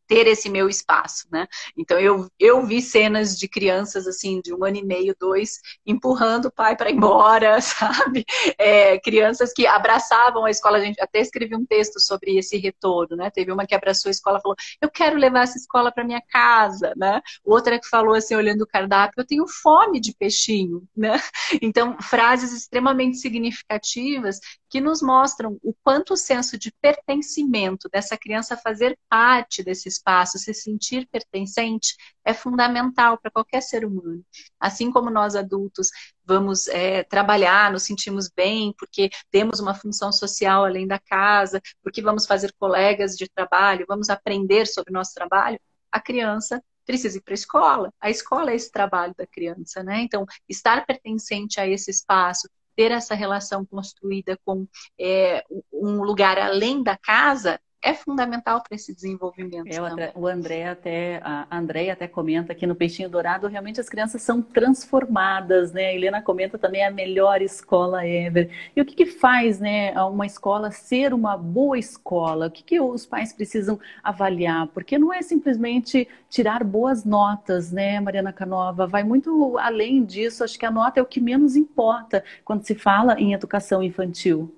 ter 0.06 0.26
esse 0.26 0.48
meu 0.48 0.68
espaço, 0.68 1.26
né? 1.30 1.46
Então 1.76 1.98
eu, 1.98 2.28
eu 2.38 2.64
vi 2.64 2.82
cenas 2.82 3.38
de 3.38 3.48
crianças 3.48 4.06
assim 4.06 4.40
de 4.40 4.52
um 4.54 4.64
ano 4.64 4.76
e 4.76 4.84
meio, 4.84 5.14
dois, 5.18 5.60
empurrando 5.86 6.46
o 6.46 6.52
pai 6.52 6.76
para 6.76 6.90
embora, 6.90 7.60
sabe? 7.62 8.24
É, 8.58 8.98
crianças 9.00 9.52
que 9.52 9.66
abraçavam 9.66 10.44
a 10.44 10.50
escola. 10.50 10.78
A 10.78 10.80
gente 10.80 11.00
até 11.00 11.20
escrevi 11.20 11.56
um 11.56 11.64
texto 11.64 12.00
sobre 12.00 12.36
esse 12.36 12.56
retorno, 12.56 13.16
né? 13.16 13.30
Teve 13.30 13.52
uma 13.52 13.66
que 13.66 13.74
abraçou 13.74 14.08
a 14.08 14.12
escola, 14.12 14.40
falou: 14.40 14.56
eu 14.80 14.90
quero 14.90 15.16
levar 15.16 15.42
essa 15.42 15.56
escola 15.56 15.92
para 15.92 16.04
minha 16.04 16.22
casa, 16.28 16.92
né? 16.96 17.20
Outra 17.44 17.78
que 17.78 17.88
falou 17.88 18.14
assim, 18.14 18.34
olhando 18.34 18.62
o 18.62 18.66
cardápio, 18.66 19.20
eu 19.20 19.26
tenho 19.26 19.46
fome 19.46 20.00
de 20.00 20.14
peixinho, 20.14 20.82
né? 20.96 21.20
Então 21.60 21.96
frases 22.00 22.52
extremamente 22.52 23.18
significativas 23.18 24.40
que 24.68 24.80
nos 24.80 25.02
mostram 25.02 25.58
o 25.62 25.74
quanto 25.84 26.14
o 26.14 26.16
senso 26.16 26.58
de 26.58 26.72
pertencimento 26.80 27.88
dessa 27.92 28.16
criança 28.16 28.56
fazer 28.56 28.98
parte 29.08 29.62
desse 29.62 29.88
espaço, 29.92 30.38
se 30.38 30.52
sentir 30.54 31.06
pertencente, 31.08 31.94
é 32.24 32.34
fundamental 32.34 33.18
para 33.18 33.30
qualquer 33.30 33.62
ser 33.62 33.84
humano. 33.84 34.24
Assim 34.58 34.90
como 34.90 35.10
nós 35.10 35.36
adultos 35.36 35.88
vamos 36.24 36.68
é, 36.68 37.02
trabalhar, 37.04 37.70
nos 37.72 37.82
sentimos 37.84 38.28
bem, 38.28 38.74
porque 38.78 39.10
temos 39.30 39.60
uma 39.60 39.74
função 39.74 40.12
social 40.12 40.64
além 40.64 40.86
da 40.86 40.98
casa, 40.98 41.60
porque 41.82 42.02
vamos 42.02 42.26
fazer 42.26 42.52
colegas 42.58 43.16
de 43.16 43.28
trabalho, 43.28 43.86
vamos 43.88 44.08
aprender 44.10 44.66
sobre 44.66 44.90
o 44.90 44.94
nosso 44.94 45.14
trabalho, 45.14 45.60
a 45.90 46.00
criança 46.00 46.62
precisa 46.84 47.18
ir 47.18 47.22
para 47.22 47.32
a 47.32 47.34
escola. 47.34 47.94
A 48.00 48.10
escola 48.10 48.50
é 48.50 48.56
esse 48.56 48.70
trabalho 48.70 49.14
da 49.16 49.26
criança, 49.26 49.82
né? 49.82 50.00
Então, 50.00 50.26
estar 50.48 50.84
pertencente 50.86 51.60
a 51.60 51.66
esse 51.66 51.90
espaço, 51.90 52.48
ter 52.74 52.90
essa 52.90 53.14
relação 53.14 53.64
construída 53.64 54.38
com 54.44 54.66
é, 54.98 55.44
um 55.72 56.02
lugar 56.02 56.38
além 56.38 56.82
da 56.82 56.96
casa, 56.96 57.60
é 57.82 57.92
fundamental 57.92 58.62
para 58.62 58.76
esse 58.76 58.94
desenvolvimento. 58.94 59.66
É, 59.66 60.12
o 60.14 60.26
André 60.26 60.68
até, 60.68 61.20
a 61.24 61.58
Andréia 61.58 61.92
até 61.92 62.06
comenta 62.06 62.54
que 62.54 62.64
no 62.64 62.76
Peixinho 62.76 63.10
Dourado 63.10 63.48
realmente 63.48 63.80
as 63.80 63.88
crianças 63.88 64.22
são 64.22 64.40
transformadas, 64.40 65.72
né? 65.72 65.86
A 65.86 65.92
Helena 65.92 66.22
comenta 66.22 66.56
também 66.56 66.84
a 66.84 66.90
melhor 66.90 67.42
escola 67.42 68.06
ever. 68.06 68.50
E 68.76 68.80
o 68.80 68.84
que, 68.84 68.94
que 68.94 69.06
faz, 69.06 69.58
né, 69.58 69.92
uma 70.02 70.24
escola 70.24 70.70
ser 70.70 71.12
uma 71.12 71.36
boa 71.36 71.76
escola? 71.76 72.46
O 72.46 72.50
que, 72.50 72.62
que 72.62 72.80
os 72.80 73.04
pais 73.04 73.32
precisam 73.32 73.80
avaliar? 74.02 74.68
Porque 74.68 74.96
não 74.96 75.12
é 75.12 75.20
simplesmente 75.20 76.06
tirar 76.30 76.62
boas 76.62 77.04
notas, 77.04 77.72
né, 77.72 77.98
Mariana 77.98 78.32
Canova? 78.32 78.86
Vai 78.86 79.02
muito 79.02 79.58
além 79.58 80.04
disso. 80.04 80.44
Acho 80.44 80.56
que 80.56 80.66
a 80.66 80.70
nota 80.70 81.00
é 81.00 81.02
o 81.02 81.06
que 81.06 81.20
menos 81.20 81.56
importa 81.56 82.22
quando 82.44 82.64
se 82.64 82.76
fala 82.76 83.20
em 83.20 83.32
educação 83.32 83.82
infantil. 83.82 84.54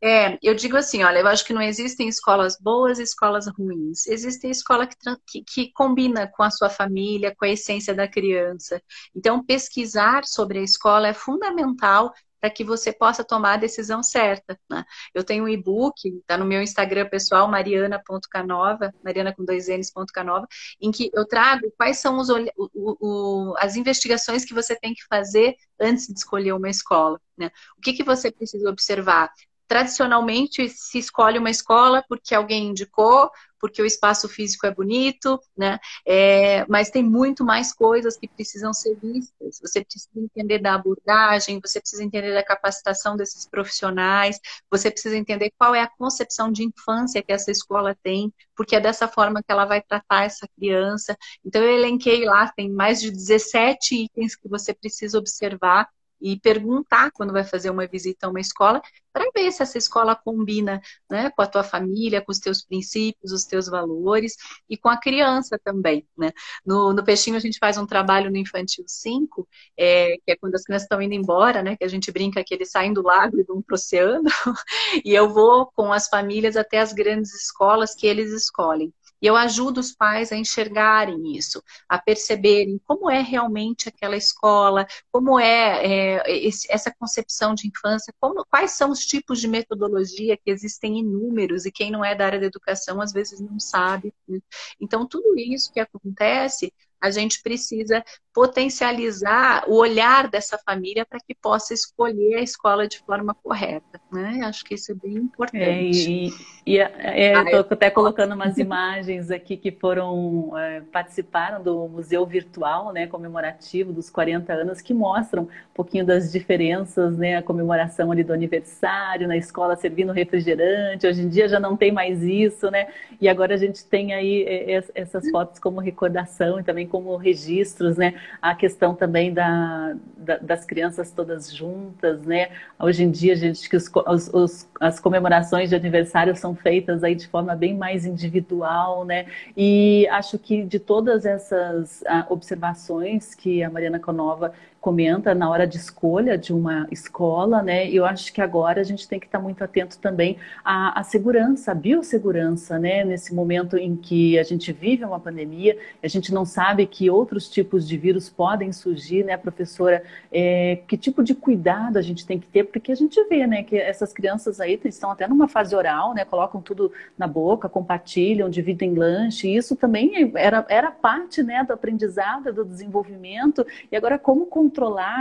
É, 0.00 0.38
eu 0.40 0.54
digo 0.54 0.76
assim, 0.76 1.02
olha, 1.02 1.18
eu 1.18 1.26
acho 1.26 1.44
que 1.44 1.52
não 1.52 1.60
existem 1.60 2.08
escolas 2.08 2.56
boas 2.60 3.00
e 3.00 3.02
escolas 3.02 3.48
ruins. 3.48 4.06
Existe 4.06 4.46
escola 4.48 4.86
que, 4.86 4.96
que, 5.26 5.42
que, 5.42 5.72
combina 5.72 6.28
com 6.28 6.44
a 6.44 6.50
sua 6.50 6.70
família, 6.70 7.34
com 7.34 7.44
a 7.44 7.48
essência 7.48 7.92
da 7.92 8.06
criança. 8.06 8.80
Então, 9.14 9.44
pesquisar 9.44 10.24
sobre 10.24 10.60
a 10.60 10.62
escola 10.62 11.08
é 11.08 11.14
fundamental 11.14 12.12
para 12.40 12.50
que 12.50 12.62
você 12.64 12.92
possa 12.92 13.24
tomar 13.24 13.54
a 13.54 13.56
decisão 13.56 14.02
certa. 14.02 14.58
Né? 14.70 14.84
Eu 15.12 15.24
tenho 15.24 15.44
um 15.44 15.48
e-book, 15.48 16.08
está 16.08 16.36
no 16.38 16.44
meu 16.44 16.62
Instagram 16.62 17.08
pessoal, 17.08 17.48
mariana.canova, 17.48 18.94
mariana 19.02 19.34
com 19.34 19.44
dois 19.44 19.68
N's.canova, 19.68 20.46
em 20.80 20.90
que 20.90 21.10
eu 21.12 21.26
trago 21.26 21.72
quais 21.76 21.98
são 21.98 22.18
os, 22.18 22.28
o, 22.30 22.46
o, 22.76 23.54
as 23.58 23.76
investigações 23.76 24.44
que 24.44 24.54
você 24.54 24.76
tem 24.76 24.94
que 24.94 25.04
fazer 25.06 25.56
antes 25.80 26.06
de 26.06 26.14
escolher 26.14 26.52
uma 26.52 26.70
escola. 26.70 27.20
Né? 27.36 27.50
O 27.76 27.80
que, 27.80 27.92
que 27.92 28.04
você 28.04 28.30
precisa 28.30 28.70
observar? 28.70 29.30
Tradicionalmente 29.68 30.68
se 30.70 30.98
escolhe 30.98 31.38
uma 31.38 31.50
escola 31.50 32.02
porque 32.08 32.34
alguém 32.34 32.68
indicou, 32.68 33.30
porque 33.60 33.82
o 33.82 33.86
espaço 33.86 34.28
físico 34.28 34.66
é 34.66 34.74
bonito, 34.74 35.38
né? 35.56 35.78
É, 36.06 36.64
mas 36.66 36.90
tem 36.90 37.02
muito 37.02 37.44
mais 37.44 37.72
coisas 37.72 38.16
que 38.16 38.28
precisam 38.28 38.72
ser 38.72 38.96
vistas. 38.96 39.58
Você 39.60 39.84
precisa 39.84 40.08
entender 40.16 40.58
da 40.58 40.74
abordagem, 40.74 41.60
você 41.60 41.80
precisa 41.80 42.02
entender 42.02 42.32
da 42.32 42.42
capacitação 42.44 43.16
desses 43.16 43.46
profissionais, 43.46 44.40
você 44.70 44.90
precisa 44.90 45.16
entender 45.16 45.52
qual 45.58 45.74
é 45.74 45.82
a 45.82 45.90
concepção 45.98 46.50
de 46.50 46.64
infância 46.64 47.22
que 47.22 47.32
essa 47.32 47.50
escola 47.50 47.96
tem, 48.02 48.32
porque 48.56 48.76
é 48.76 48.80
dessa 48.80 49.08
forma 49.08 49.42
que 49.42 49.52
ela 49.52 49.64
vai 49.64 49.82
tratar 49.82 50.24
essa 50.24 50.48
criança. 50.56 51.16
Então 51.44 51.62
eu 51.62 51.76
elenquei 51.78 52.24
lá, 52.24 52.50
tem 52.52 52.70
mais 52.70 53.00
de 53.00 53.10
17 53.10 54.04
itens 54.04 54.36
que 54.36 54.48
você 54.48 54.72
precisa 54.72 55.18
observar 55.18 55.88
e 56.20 56.38
perguntar 56.38 57.10
quando 57.12 57.32
vai 57.32 57.44
fazer 57.44 57.70
uma 57.70 57.86
visita 57.86 58.26
a 58.26 58.30
uma 58.30 58.40
escola 58.40 58.80
para 59.12 59.30
ver 59.34 59.50
se 59.50 59.62
essa 59.62 59.78
escola 59.78 60.14
combina 60.14 60.80
né, 61.10 61.30
com 61.30 61.42
a 61.42 61.46
tua 61.46 61.64
família, 61.64 62.22
com 62.22 62.30
os 62.30 62.38
teus 62.38 62.64
princípios, 62.64 63.32
os 63.32 63.44
teus 63.44 63.66
valores 63.66 64.36
e 64.68 64.76
com 64.76 64.88
a 64.88 64.96
criança 64.96 65.58
também. 65.62 66.06
Né? 66.16 66.30
No, 66.64 66.92
no 66.92 67.04
Peixinho 67.04 67.36
a 67.36 67.40
gente 67.40 67.58
faz 67.58 67.76
um 67.76 67.86
trabalho 67.86 68.30
no 68.30 68.36
Infantil 68.36 68.84
5, 68.86 69.48
é, 69.76 70.16
que 70.24 70.32
é 70.32 70.36
quando 70.36 70.54
as 70.54 70.62
crianças 70.62 70.84
estão 70.84 71.02
indo 71.02 71.14
embora, 71.14 71.62
né, 71.62 71.76
que 71.76 71.84
a 71.84 71.88
gente 71.88 72.12
brinca 72.12 72.44
que 72.44 72.54
eles 72.54 72.70
saem 72.70 72.92
do 72.92 73.02
lago 73.02 73.38
e 73.40 73.44
vão 73.44 73.60
para 73.60 73.74
o 73.74 73.76
oceano, 73.76 74.24
e 75.04 75.14
eu 75.14 75.28
vou 75.28 75.66
com 75.74 75.92
as 75.92 76.08
famílias 76.08 76.56
até 76.56 76.78
as 76.78 76.92
grandes 76.92 77.34
escolas 77.34 77.94
que 77.94 78.06
eles 78.06 78.32
escolhem. 78.32 78.92
E 79.20 79.26
eu 79.26 79.36
ajudo 79.36 79.78
os 79.80 79.92
pais 79.92 80.32
a 80.32 80.36
enxergarem 80.36 81.36
isso, 81.36 81.62
a 81.88 81.98
perceberem 81.98 82.80
como 82.84 83.10
é 83.10 83.20
realmente 83.20 83.88
aquela 83.88 84.16
escola, 84.16 84.86
como 85.10 85.38
é, 85.38 86.18
é 86.20 86.38
esse, 86.46 86.70
essa 86.70 86.92
concepção 86.94 87.54
de 87.54 87.68
infância, 87.68 88.14
como, 88.20 88.44
quais 88.46 88.72
são 88.72 88.90
os 88.90 89.00
tipos 89.06 89.40
de 89.40 89.48
metodologia 89.48 90.36
que 90.36 90.50
existem 90.50 90.98
inúmeros 90.98 91.66
e 91.66 91.72
quem 91.72 91.90
não 91.90 92.04
é 92.04 92.14
da 92.14 92.26
área 92.26 92.40
da 92.40 92.46
educação 92.46 93.00
às 93.00 93.12
vezes 93.12 93.40
não 93.40 93.58
sabe. 93.58 94.12
Né? 94.26 94.40
Então, 94.80 95.06
tudo 95.06 95.38
isso 95.38 95.72
que 95.72 95.80
acontece 95.80 96.72
a 97.00 97.10
gente 97.10 97.42
precisa 97.42 98.04
potencializar 98.32 99.64
o 99.66 99.74
olhar 99.74 100.28
dessa 100.28 100.56
família 100.58 101.04
para 101.04 101.18
que 101.18 101.34
possa 101.34 101.74
escolher 101.74 102.36
a 102.36 102.40
escola 102.40 102.86
de 102.86 102.98
forma 102.98 103.34
correta. 103.34 104.00
Né? 104.12 104.42
Acho 104.44 104.64
que 104.64 104.74
isso 104.74 104.92
é 104.92 104.94
bem 104.94 105.16
importante. 105.16 105.60
É, 105.60 105.82
e, 105.82 106.32
e 106.64 106.78
é, 106.78 107.34
ah, 107.34 107.50
eu 107.50 107.62
estou 107.62 107.74
até 107.74 107.90
colocando 107.90 108.34
umas 108.34 108.56
imagens 108.56 109.30
aqui 109.30 109.56
que 109.56 109.72
foram 109.72 110.56
é, 110.56 110.82
participaram 110.92 111.62
do 111.62 111.88
museu 111.88 112.24
virtual, 112.24 112.92
né, 112.92 113.06
comemorativo 113.06 113.92
dos 113.92 114.08
40 114.08 114.52
anos, 114.52 114.80
que 114.80 114.94
mostram 114.94 115.44
um 115.44 115.74
pouquinho 115.74 116.06
das 116.06 116.30
diferenças, 116.30 117.16
né, 117.16 117.36
a 117.36 117.42
comemoração 117.42 118.12
ali 118.12 118.22
do 118.22 118.32
aniversário, 118.32 119.26
na 119.26 119.36
escola 119.36 119.74
servindo 119.74 120.12
refrigerante. 120.12 121.06
Hoje 121.06 121.22
em 121.22 121.28
dia 121.28 121.48
já 121.48 121.58
não 121.58 121.76
tem 121.76 121.90
mais 121.90 122.22
isso, 122.22 122.70
né? 122.70 122.88
E 123.20 123.28
agora 123.28 123.54
a 123.54 123.58
gente 123.58 123.84
tem 123.84 124.12
aí 124.12 124.42
é, 124.42 124.84
essas 124.94 125.28
fotos 125.30 125.58
como 125.58 125.80
recordação 125.80 126.60
e 126.60 126.62
também 126.62 126.86
como 126.88 127.16
registros, 127.16 127.96
né? 127.96 128.14
A 128.42 128.54
questão 128.54 128.94
também 128.94 129.32
da, 129.32 129.94
da 130.16 130.38
das 130.38 130.64
crianças 130.64 131.10
todas 131.10 131.54
juntas, 131.54 132.22
né? 132.22 132.48
Hoje 132.78 133.04
em 133.04 133.10
dia, 133.10 133.36
gente 133.36 133.68
que 133.68 133.76
os, 133.76 133.90
os, 134.32 134.68
as 134.80 134.98
comemorações 134.98 135.68
de 135.68 135.76
aniversário 135.76 136.34
são 136.36 136.54
feitas 136.54 137.04
aí 137.04 137.14
de 137.14 137.28
forma 137.28 137.54
bem 137.54 137.76
mais 137.76 138.06
individual, 138.06 139.04
né? 139.04 139.26
E 139.56 140.08
acho 140.10 140.38
que 140.38 140.64
de 140.64 140.78
todas 140.78 141.24
essas 141.26 142.02
ah, 142.06 142.26
observações 142.28 143.34
que 143.34 143.62
a 143.62 143.70
Mariana 143.70 143.98
Conova 143.98 144.52
comenta 144.80 145.34
na 145.34 145.50
hora 145.50 145.66
de 145.66 145.76
escolha 145.76 146.38
de 146.38 146.52
uma 146.52 146.86
escola, 146.90 147.62
né? 147.62 147.90
Eu 147.90 148.04
acho 148.04 148.32
que 148.32 148.40
agora 148.40 148.80
a 148.80 148.84
gente 148.84 149.08
tem 149.08 149.18
que 149.18 149.26
estar 149.26 149.40
muito 149.40 149.62
atento 149.62 149.98
também 149.98 150.38
à, 150.64 151.00
à 151.00 151.02
segurança, 151.02 151.72
à 151.72 151.74
biossegurança, 151.74 152.78
né? 152.78 153.04
Nesse 153.04 153.34
momento 153.34 153.76
em 153.76 153.96
que 153.96 154.38
a 154.38 154.42
gente 154.42 154.72
vive 154.72 155.04
uma 155.04 155.18
pandemia, 155.18 155.76
a 156.02 156.06
gente 156.06 156.32
não 156.32 156.44
sabe 156.44 156.86
que 156.86 157.10
outros 157.10 157.48
tipos 157.48 157.88
de 157.88 157.96
vírus 157.96 158.28
podem 158.28 158.72
surgir, 158.72 159.24
né, 159.24 159.36
professora? 159.36 160.02
É, 160.30 160.78
que 160.86 160.96
tipo 160.96 161.24
de 161.24 161.34
cuidado 161.34 161.96
a 161.98 162.02
gente 162.02 162.24
tem 162.24 162.38
que 162.38 162.46
ter? 162.46 162.64
Porque 162.64 162.92
a 162.92 162.96
gente 162.96 163.20
vê, 163.24 163.46
né, 163.46 163.64
que 163.64 163.76
essas 163.76 164.12
crianças 164.12 164.60
aí 164.60 164.80
estão 164.84 165.10
até 165.10 165.26
numa 165.26 165.48
fase 165.48 165.74
oral, 165.74 166.14
né? 166.14 166.24
Colocam 166.24 166.60
tudo 166.60 166.92
na 167.16 167.26
boca, 167.26 167.68
compartilham, 167.68 168.48
dividem 168.48 168.94
lanche. 168.94 169.48
Isso 169.48 169.74
também 169.74 170.32
era, 170.36 170.64
era 170.68 170.90
parte, 170.90 171.42
né, 171.42 171.64
do 171.64 171.72
aprendizado, 171.72 172.52
do 172.52 172.64
desenvolvimento. 172.64 173.66
E 173.90 173.96
agora 173.96 174.18
como 174.18 174.46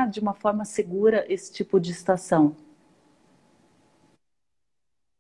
de 0.10 0.20
uma 0.20 0.34
forma 0.34 0.66
segura 0.66 1.26
esse 1.28 1.52
tipo 1.52 1.80
de 1.80 1.92
estação? 1.92 2.56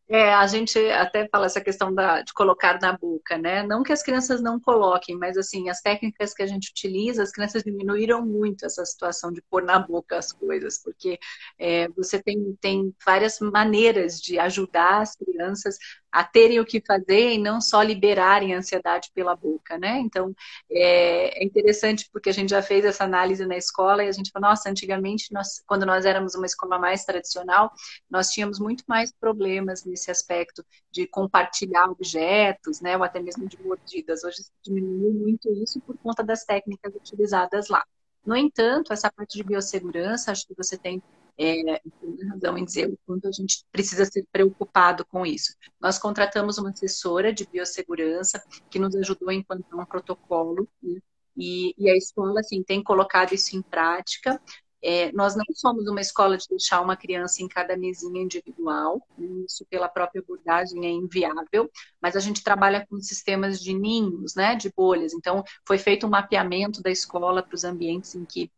É, 0.09 0.33
a 0.33 0.47
gente 0.47 0.79
até 0.91 1.27
fala 1.27 1.47
essa 1.47 1.59
questão 1.59 1.93
da, 1.93 2.21
de 2.21 2.31
colocar 2.33 2.79
na 2.79 2.97
boca, 2.97 3.37
né? 3.37 3.61
Não 3.63 3.83
que 3.83 3.91
as 3.91 4.01
crianças 4.01 4.41
não 4.41 4.57
coloquem, 4.57 5.17
mas 5.17 5.37
assim, 5.37 5.69
as 5.69 5.81
técnicas 5.81 6.33
que 6.33 6.41
a 6.41 6.47
gente 6.47 6.69
utiliza, 6.71 7.23
as 7.23 7.31
crianças 7.31 7.61
diminuíram 7.61 8.25
muito 8.25 8.65
essa 8.65 8.85
situação 8.85 9.33
de 9.33 9.41
pôr 9.49 9.63
na 9.63 9.77
boca 9.79 10.17
as 10.17 10.31
coisas, 10.31 10.81
porque 10.81 11.19
é, 11.59 11.89
você 11.89 12.23
tem, 12.23 12.57
tem 12.61 12.95
várias 13.05 13.39
maneiras 13.41 14.21
de 14.21 14.39
ajudar 14.39 15.01
as 15.01 15.13
crianças 15.13 15.77
a 16.17 16.23
terem 16.23 16.59
o 16.59 16.65
que 16.65 16.81
fazer 16.81 17.33
e 17.33 17.37
não 17.37 17.61
só 17.61 17.79
liberarem 17.83 18.55
a 18.55 18.57
ansiedade 18.57 19.11
pela 19.13 19.35
boca, 19.35 19.77
né? 19.77 19.99
Então, 19.99 20.35
é, 20.67 21.43
é, 21.43 21.45
interessante 21.45 22.09
porque 22.11 22.29
a 22.29 22.33
gente 22.33 22.49
já 22.49 22.61
fez 22.63 22.83
essa 22.83 23.03
análise 23.03 23.45
na 23.45 23.55
escola 23.55 24.03
e 24.03 24.07
a 24.07 24.11
gente 24.11 24.31
falou, 24.31 24.49
nossa, 24.49 24.67
antigamente, 24.67 25.31
nós, 25.31 25.61
quando 25.67 25.85
nós 25.85 26.05
éramos 26.05 26.33
uma 26.33 26.47
escola 26.47 26.79
mais 26.79 27.05
tradicional, 27.05 27.71
nós 28.09 28.31
tínhamos 28.31 28.59
muito 28.59 28.83
mais 28.87 29.11
problemas 29.11 29.85
nesse 29.85 30.09
aspecto 30.09 30.65
de 30.91 31.05
compartilhar 31.05 31.85
objetos, 31.85 32.81
né? 32.81 32.97
Ou 32.97 33.03
até 33.03 33.19
mesmo 33.19 33.47
de 33.47 33.61
mordidas. 33.61 34.23
Hoje 34.23 34.37
diminuiu 34.63 35.13
muito 35.13 35.51
isso 35.61 35.79
por 35.81 35.95
conta 35.99 36.23
das 36.23 36.43
técnicas 36.43 36.95
utilizadas 36.95 37.67
lá. 37.69 37.85
No 38.25 38.35
entanto, 38.35 38.91
essa 38.91 39.11
parte 39.11 39.37
de 39.37 39.43
biossegurança, 39.43 40.31
acho 40.31 40.47
que 40.47 40.55
você 40.55 40.75
tem 40.79 40.99
é, 41.37 41.81
razão 42.29 42.57
em 42.57 42.65
dizer 42.65 42.89
o 42.89 42.97
quanto 43.05 43.27
a 43.27 43.31
gente 43.31 43.63
precisa 43.71 44.05
ser 44.05 44.25
preocupado 44.31 45.05
com 45.05 45.25
isso. 45.25 45.53
Nós 45.79 45.99
contratamos 45.99 46.57
uma 46.57 46.71
assessora 46.71 47.31
de 47.31 47.45
biossegurança 47.45 48.43
que 48.69 48.79
nos 48.79 48.95
ajudou 48.95 49.29
a 49.29 49.33
implantar 49.33 49.79
um 49.79 49.85
protocolo, 49.85 50.67
né? 50.81 50.99
e, 51.37 51.75
e, 51.77 51.89
a 51.89 51.95
escola 51.95 52.39
assim, 52.39 52.63
tem 52.63 52.83
colocado 52.83 53.33
isso 53.33 53.55
em 53.55 53.61
prática. 53.61 54.41
É, 54.81 55.11
nós 55.11 55.35
não 55.35 55.43
somos 55.53 55.87
uma 55.87 56.01
escola 56.01 56.37
de 56.37 56.47
deixar 56.47 56.81
uma 56.81 56.95
criança 56.95 57.41
em 57.41 57.47
cada 57.47 57.75
mesinha 57.75 58.21
individual, 58.21 59.01
né? 59.17 59.27
isso 59.45 59.65
pela 59.69 59.89
própria 59.89 60.21
abordagem 60.21 60.85
é 60.85 60.89
inviável, 60.89 61.69
mas 61.99 62.15
a 62.15 62.19
gente 62.19 62.43
trabalha 62.43 62.85
com 62.87 62.99
sistemas 63.01 63.59
de 63.59 63.73
ninhos, 63.73 64.35
né, 64.35 64.55
de 64.55 64.71
bolhas. 64.75 65.13
Então, 65.13 65.43
foi 65.67 65.79
feito 65.79 66.05
um 66.05 66.09
mapeamento 66.09 66.81
da 66.81 66.91
escola 66.91 67.41
para 67.41 67.55
os 67.55 67.63
ambientes 67.63 68.13
em 68.13 68.23
que 68.23 68.51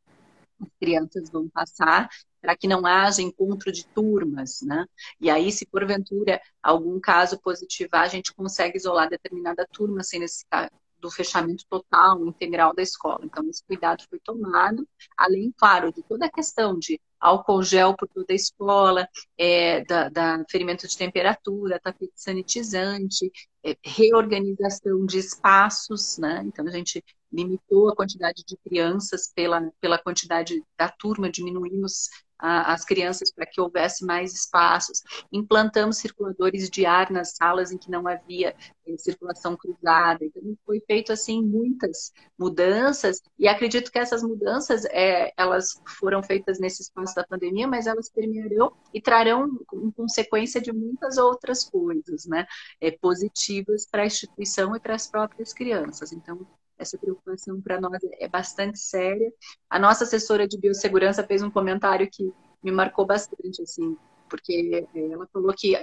as 0.62 0.70
crianças 0.80 1.30
vão 1.30 1.48
passar, 1.50 2.10
para 2.42 2.56
que 2.56 2.68
não 2.68 2.86
haja 2.86 3.22
encontro 3.22 3.72
de 3.72 3.86
turmas, 3.88 4.62
né? 4.62 4.86
E 5.20 5.30
aí, 5.30 5.52
se 5.52 5.66
porventura 5.66 6.42
algum 6.64 7.00
caso 7.00 7.40
positivar, 7.40 8.04
a 8.04 8.08
gente 8.08 8.34
consegue 8.34 8.78
isolar 8.78 9.10
determinada 9.10 9.68
turma 9.72 10.04
sem 10.04 10.20
necessitar 10.20 10.72
do 11.00 11.10
fechamento 11.10 11.66
total, 11.70 12.26
integral 12.26 12.74
da 12.74 12.82
escola. 12.82 13.22
Então, 13.24 13.48
esse 13.50 13.64
cuidado 13.64 14.04
foi 14.10 14.20
tomado, 14.20 14.88
além, 15.18 15.54
claro, 15.58 15.92
de 15.94 16.04
toda 16.04 16.26
a 16.26 16.32
questão 16.32 16.78
de 16.78 17.00
álcool 17.20 17.64
gel 17.64 17.96
por 17.96 18.08
toda 18.08 18.32
a 18.32 18.36
escola, 18.36 19.08
é, 19.38 19.84
da, 19.86 20.10
da, 20.10 20.44
ferimento 20.50 20.88
de 20.88 20.98
temperatura, 20.98 21.80
tapete 21.80 22.14
sanitizante, 22.16 23.32
é, 23.64 23.76
reorganização 23.84 25.06
de 25.06 25.20
espaços, 25.20 26.18
né? 26.18 26.44
Então, 26.46 26.66
a 26.68 26.72
gente 26.72 27.04
limitou 27.32 27.90
a 27.90 27.96
quantidade 27.96 28.44
de 28.46 28.58
crianças 28.58 29.32
pela, 29.34 29.72
pela 29.80 29.98
quantidade 29.98 30.64
da 30.78 30.90
turma, 30.90 31.30
diminuímos 31.30 32.10
as 32.40 32.86
crianças 32.86 33.32
para 33.32 33.46
que 33.46 33.60
houvesse 33.60 34.06
mais 34.06 34.34
espaços. 34.34 35.02
Implantamos 35.32 35.98
circuladores 35.98 36.70
de 36.70 36.86
ar 36.86 37.12
nas 37.12 37.36
salas 37.36 37.72
em 37.72 37.78
que 37.78 37.92
não 37.92 38.08
havia 38.08 38.56
eh, 38.88 38.98
circulação 38.98 39.58
cruzada. 39.58 40.24
Então, 40.24 40.42
foi 40.66 40.80
feito 40.88 41.12
assim 41.12 41.44
muitas 41.44 42.14
mudanças 42.38 43.22
e 43.38 43.48
acredito 43.48 43.92
que 43.92 44.00
essas 44.00 44.24
mudanças 44.24 44.86
é, 44.86 45.34
elas 45.36 45.82
foram 46.00 46.24
feitas 46.24 46.60
nesse 46.60 46.82
espaço 46.82 47.14
da 47.14 47.28
pandemia, 47.28 47.68
mas 47.68 47.88
elas 47.88 48.10
permearão 48.10 48.72
e 48.94 49.02
trarão 49.02 49.50
consequência 49.96 50.62
de 50.62 50.72
muitas 50.72 51.18
outras 51.18 51.66
coisas, 51.66 52.26
né, 52.26 52.48
é, 52.80 52.92
positivas 52.92 53.86
para 53.86 54.04
a 54.04 54.06
instituição 54.06 54.76
e 54.76 54.80
para 54.80 54.96
as 54.96 55.08
próprias 55.08 55.52
crianças. 55.52 56.14
Então, 56.14 56.48
essa 56.80 56.98
preocupação 56.98 57.62
para 57.62 57.80
nós 57.80 58.00
é 58.20 58.28
bastante 58.28 58.80
séria. 58.80 59.32
A 59.70 59.78
nossa 59.78 60.06
assessora 60.06 60.48
de 60.48 60.58
biossegurança 60.58 61.24
fez 61.24 61.44
um 61.44 61.52
comentário 61.52 62.10
que 62.12 62.34
me 62.64 62.72
marcou 62.72 63.06
bastante, 63.06 63.62
assim, 63.62 63.98
porque 64.30 64.88
ela 64.96 65.28
falou 65.32 65.54
que 65.56 65.76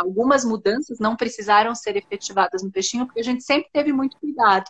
algumas 0.00 0.44
mudanças 0.44 0.98
não 0.98 1.16
precisaram 1.16 1.74
ser 1.74 1.96
efetivadas 1.96 2.62
no 2.62 2.70
peixinho, 2.70 3.06
porque 3.06 3.20
a 3.20 3.24
gente 3.24 3.42
sempre 3.42 3.70
teve 3.72 3.92
muito 3.92 4.16
cuidado. 4.18 4.64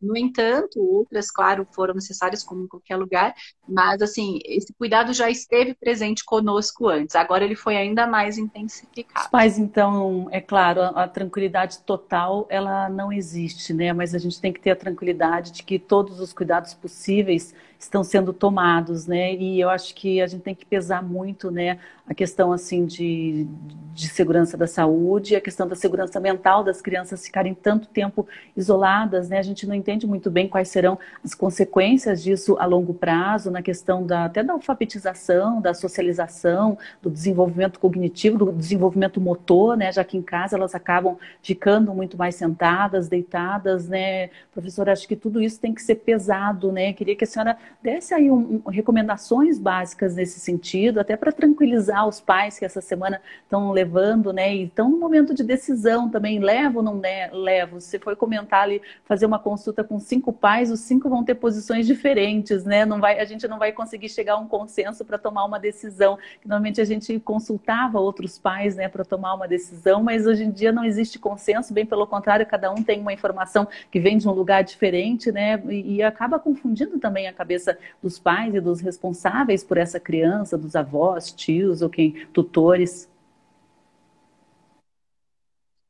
No 0.00 0.16
entanto, 0.16 0.80
outras, 0.80 1.30
claro, 1.30 1.66
foram 1.72 1.94
necessárias, 1.94 2.42
como 2.42 2.64
em 2.64 2.66
qualquer 2.66 2.96
lugar, 2.96 3.34
mas, 3.68 4.02
assim, 4.02 4.40
esse 4.44 4.72
cuidado 4.74 5.12
já 5.12 5.30
esteve 5.30 5.74
presente 5.74 6.24
conosco 6.24 6.88
antes, 6.88 7.14
agora 7.14 7.44
ele 7.44 7.54
foi 7.54 7.76
ainda 7.76 8.06
mais 8.06 8.36
intensificado. 8.36 9.26
Os 9.26 9.30
pais, 9.30 9.58
então, 9.58 10.28
é 10.32 10.40
claro, 10.40 10.82
a, 10.82 11.04
a 11.04 11.08
tranquilidade 11.08 11.78
total, 11.80 12.46
ela 12.48 12.88
não 12.88 13.12
existe, 13.12 13.72
né? 13.72 13.92
Mas 13.92 14.14
a 14.14 14.18
gente 14.18 14.40
tem 14.40 14.52
que 14.52 14.60
ter 14.60 14.70
a 14.70 14.76
tranquilidade 14.76 15.52
de 15.52 15.62
que 15.62 15.78
todos 15.78 16.18
os 16.18 16.32
cuidados 16.32 16.74
possíveis 16.74 17.54
estão 17.80 18.04
sendo 18.04 18.32
tomados, 18.32 19.06
né? 19.06 19.34
E 19.34 19.58
eu 19.58 19.70
acho 19.70 19.94
que 19.94 20.20
a 20.20 20.26
gente 20.26 20.42
tem 20.42 20.54
que 20.54 20.66
pesar 20.66 21.02
muito, 21.02 21.50
né, 21.50 21.78
a 22.06 22.12
questão 22.12 22.52
assim 22.52 22.84
de, 22.84 23.46
de 23.94 24.08
segurança 24.08 24.56
da 24.56 24.66
saúde, 24.66 25.34
a 25.34 25.40
questão 25.40 25.66
da 25.66 25.74
segurança 25.74 26.20
mental 26.20 26.62
das 26.62 26.82
crianças 26.82 27.24
ficarem 27.24 27.54
tanto 27.54 27.88
tempo 27.88 28.26
isoladas, 28.56 29.28
né? 29.28 29.38
A 29.38 29.42
gente 29.42 29.66
não 29.66 29.74
entende 29.74 30.06
muito 30.06 30.30
bem 30.30 30.46
quais 30.46 30.68
serão 30.68 30.98
as 31.24 31.34
consequências 31.34 32.22
disso 32.22 32.56
a 32.58 32.66
longo 32.66 32.92
prazo, 32.92 33.50
na 33.50 33.62
questão 33.62 34.04
da 34.04 34.24
até 34.24 34.42
da 34.42 34.52
alfabetização, 34.52 35.60
da 35.60 35.72
socialização, 35.72 36.76
do 37.00 37.08
desenvolvimento 37.08 37.78
cognitivo, 37.78 38.36
do 38.36 38.52
desenvolvimento 38.52 39.20
motor, 39.20 39.76
né? 39.76 39.90
Já 39.90 40.04
que 40.04 40.18
em 40.18 40.22
casa 40.22 40.56
elas 40.56 40.74
acabam 40.74 41.16
ficando 41.42 41.94
muito 41.94 42.18
mais 42.18 42.34
sentadas, 42.34 43.08
deitadas, 43.08 43.88
né? 43.88 44.28
Professora, 44.52 44.92
acho 44.92 45.08
que 45.08 45.16
tudo 45.16 45.40
isso 45.40 45.58
tem 45.58 45.72
que 45.72 45.80
ser 45.80 45.94
pesado, 45.94 46.72
né? 46.72 46.92
Queria 46.92 47.16
que 47.16 47.24
a 47.24 47.26
senhora 47.26 47.56
desse 47.82 48.12
aí 48.12 48.30
um, 48.30 48.62
um, 48.64 48.70
recomendações 48.70 49.58
básicas 49.58 50.14
nesse 50.14 50.38
sentido, 50.38 51.00
até 51.00 51.16
para 51.16 51.32
tranquilizar 51.32 52.06
os 52.06 52.20
pais 52.20 52.58
que 52.58 52.64
essa 52.64 52.80
semana 52.80 53.20
estão 53.42 53.70
levando, 53.70 54.32
né? 54.32 54.54
E 54.54 54.64
estão 54.64 54.90
no 54.90 54.98
momento 54.98 55.34
de 55.34 55.42
decisão 55.42 56.08
também, 56.08 56.38
levo 56.38 56.78
ou 56.78 56.82
não 56.82 57.00
levo? 57.32 57.80
Se 57.80 57.98
for 57.98 58.14
comentar 58.16 58.62
ali, 58.62 58.82
fazer 59.04 59.26
uma 59.26 59.38
consulta 59.38 59.82
com 59.82 59.98
cinco 59.98 60.32
pais, 60.32 60.70
os 60.70 60.80
cinco 60.80 61.08
vão 61.08 61.24
ter 61.24 61.34
posições 61.36 61.86
diferentes, 61.86 62.64
né? 62.64 62.84
Não 62.84 63.00
vai, 63.00 63.18
a 63.18 63.24
gente 63.24 63.48
não 63.48 63.58
vai 63.58 63.72
conseguir 63.72 64.08
chegar 64.08 64.34
a 64.34 64.38
um 64.38 64.46
consenso 64.46 65.04
para 65.04 65.18
tomar 65.18 65.44
uma 65.44 65.58
decisão. 65.58 66.18
Normalmente 66.44 66.80
a 66.80 66.84
gente 66.84 67.18
consultava 67.20 67.98
outros 67.98 68.38
pais, 68.38 68.76
né, 68.76 68.88
para 68.88 69.04
tomar 69.04 69.34
uma 69.34 69.48
decisão, 69.48 70.02
mas 70.02 70.26
hoje 70.26 70.44
em 70.44 70.50
dia 70.50 70.72
não 70.72 70.84
existe 70.84 71.18
consenso, 71.18 71.72
bem 71.72 71.86
pelo 71.86 72.06
contrário, 72.06 72.46
cada 72.46 72.70
um 72.70 72.82
tem 72.82 73.00
uma 73.00 73.12
informação 73.12 73.66
que 73.90 74.00
vem 74.00 74.18
de 74.18 74.28
um 74.28 74.32
lugar 74.32 74.62
diferente, 74.62 75.32
né? 75.32 75.62
E, 75.68 75.96
e 75.96 76.02
acaba 76.02 76.38
confundindo 76.38 76.98
também 76.98 77.26
a 77.26 77.32
cabeça 77.32 77.59
cabeça 77.60 77.78
dos 78.02 78.18
pais 78.18 78.54
e 78.54 78.60
dos 78.60 78.80
responsáveis 78.80 79.62
por 79.62 79.76
essa 79.76 80.00
criança, 80.00 80.56
dos 80.56 80.74
avós, 80.74 81.30
tios 81.30 81.82
ou 81.82 81.90
quem, 81.90 82.26
tutores? 82.28 83.08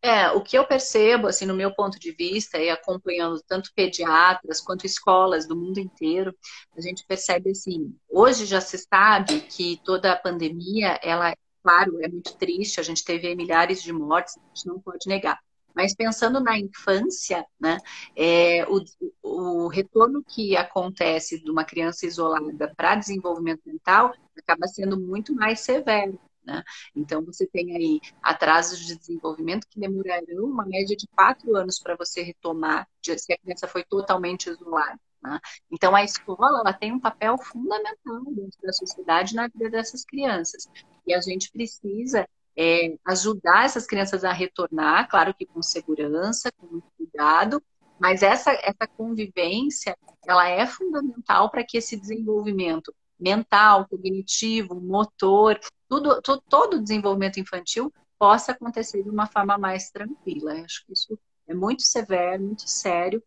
É, 0.02 0.30
o 0.30 0.40
que 0.40 0.56
eu 0.56 0.66
percebo, 0.66 1.26
assim, 1.26 1.44
no 1.44 1.54
meu 1.54 1.74
ponto 1.74 1.98
de 1.98 2.11
vista, 2.12 2.59
e 2.59 2.70
acompanhando 2.70 3.40
tanto 3.46 3.70
pediatras 3.74 4.61
quanto 4.61 4.87
escolas 4.87 5.46
do 5.46 5.54
mundo 5.54 5.78
inteiro, 5.78 6.35
a 6.76 6.80
gente 6.80 7.04
percebe 7.06 7.50
assim, 7.50 7.94
hoje 8.09 8.46
já 8.46 8.62
se 8.62 8.78
sabe 8.78 9.42
que 9.42 9.78
toda 9.85 10.11
a 10.11 10.16
pandemia, 10.16 10.98
ela, 11.02 11.35
claro, 11.62 12.02
é 12.02 12.09
muito 12.09 12.35
triste, 12.37 12.80
a 12.80 12.83
gente 12.83 13.04
teve 13.04 13.35
milhares 13.35 13.83
de 13.83 13.92
mortes, 13.92 14.38
a 14.38 14.40
gente 14.54 14.66
não 14.66 14.80
pode 14.80 15.06
negar. 15.06 15.38
Mas 15.74 15.94
pensando 15.94 16.40
na 16.40 16.59
infância, 16.59 17.44
né, 17.61 17.78
é, 18.16 18.66
o, 18.68 18.83
o 19.22 19.68
retorno 19.68 20.22
que 20.22 20.56
acontece 20.56 21.42
de 21.42 21.50
uma 21.50 21.64
criança 21.64 22.06
isolada 22.06 22.72
para 22.76 22.96
desenvolvimento 22.96 23.62
mental 23.64 24.12
acaba 24.37 24.66
sendo 24.66 24.98
muito 24.98 25.35
mais 25.35 25.61
severo. 25.61 26.18
Né? 26.44 26.62
Então, 26.94 27.24
você 27.24 27.46
tem 27.46 27.76
aí 27.76 28.00
atrasos 28.22 28.78
de 28.80 28.96
desenvolvimento 28.96 29.66
que 29.68 29.78
demorarão 29.78 30.44
uma 30.44 30.64
média 30.64 30.96
de 30.96 31.06
quatro 31.09 31.54
anos 31.56 31.78
para 31.78 31.96
você 31.96 32.22
retomar, 32.22 32.88
se 33.02 33.33
a 33.33 33.38
criança 33.38 33.68
foi 33.68 33.85
totalmente 33.85 34.48
isolada. 34.48 34.98
Né? 35.22 35.38
Então, 35.70 35.94
a 35.94 36.02
escola 36.02 36.61
ela 36.61 36.72
tem 36.72 36.92
um 36.92 37.00
papel 37.00 37.37
fundamental 37.38 38.24
dentro 38.33 38.61
da 38.62 38.72
sociedade 38.72 39.35
na 39.35 39.48
vida 39.48 39.70
dessas 39.70 40.04
crianças. 40.04 40.68
E 41.06 41.14
a 41.14 41.20
gente 41.20 41.50
precisa 41.50 42.26
é, 42.56 42.96
ajudar 43.06 43.64
essas 43.64 43.86
crianças 43.86 44.24
a 44.24 44.32
retornar, 44.32 45.08
claro 45.08 45.34
que 45.34 45.46
com 45.46 45.62
segurança, 45.62 46.50
com 46.52 46.66
muito 46.66 46.88
cuidado, 46.96 47.62
mas 47.98 48.22
essa, 48.22 48.52
essa 48.52 48.86
convivência, 48.96 49.96
ela 50.26 50.48
é 50.48 50.66
fundamental 50.66 51.50
para 51.50 51.64
que 51.64 51.76
esse 51.76 51.96
desenvolvimento 51.96 52.94
mental, 53.18 53.86
cognitivo, 53.86 54.80
motor, 54.80 55.58
tudo, 55.88 56.20
tudo, 56.22 56.42
todo 56.48 56.74
o 56.74 56.82
desenvolvimento 56.82 57.38
infantil 57.38 57.92
possa 58.18 58.52
acontecer 58.52 59.02
de 59.02 59.10
uma 59.10 59.26
forma 59.26 59.58
mais 59.58 59.90
tranquila. 59.90 60.56
Eu 60.56 60.64
acho 60.64 60.84
que 60.86 60.92
isso 60.92 61.18
é 61.46 61.54
muito 61.54 61.82
severo, 61.82 62.42
muito 62.42 62.68
sério, 62.68 63.22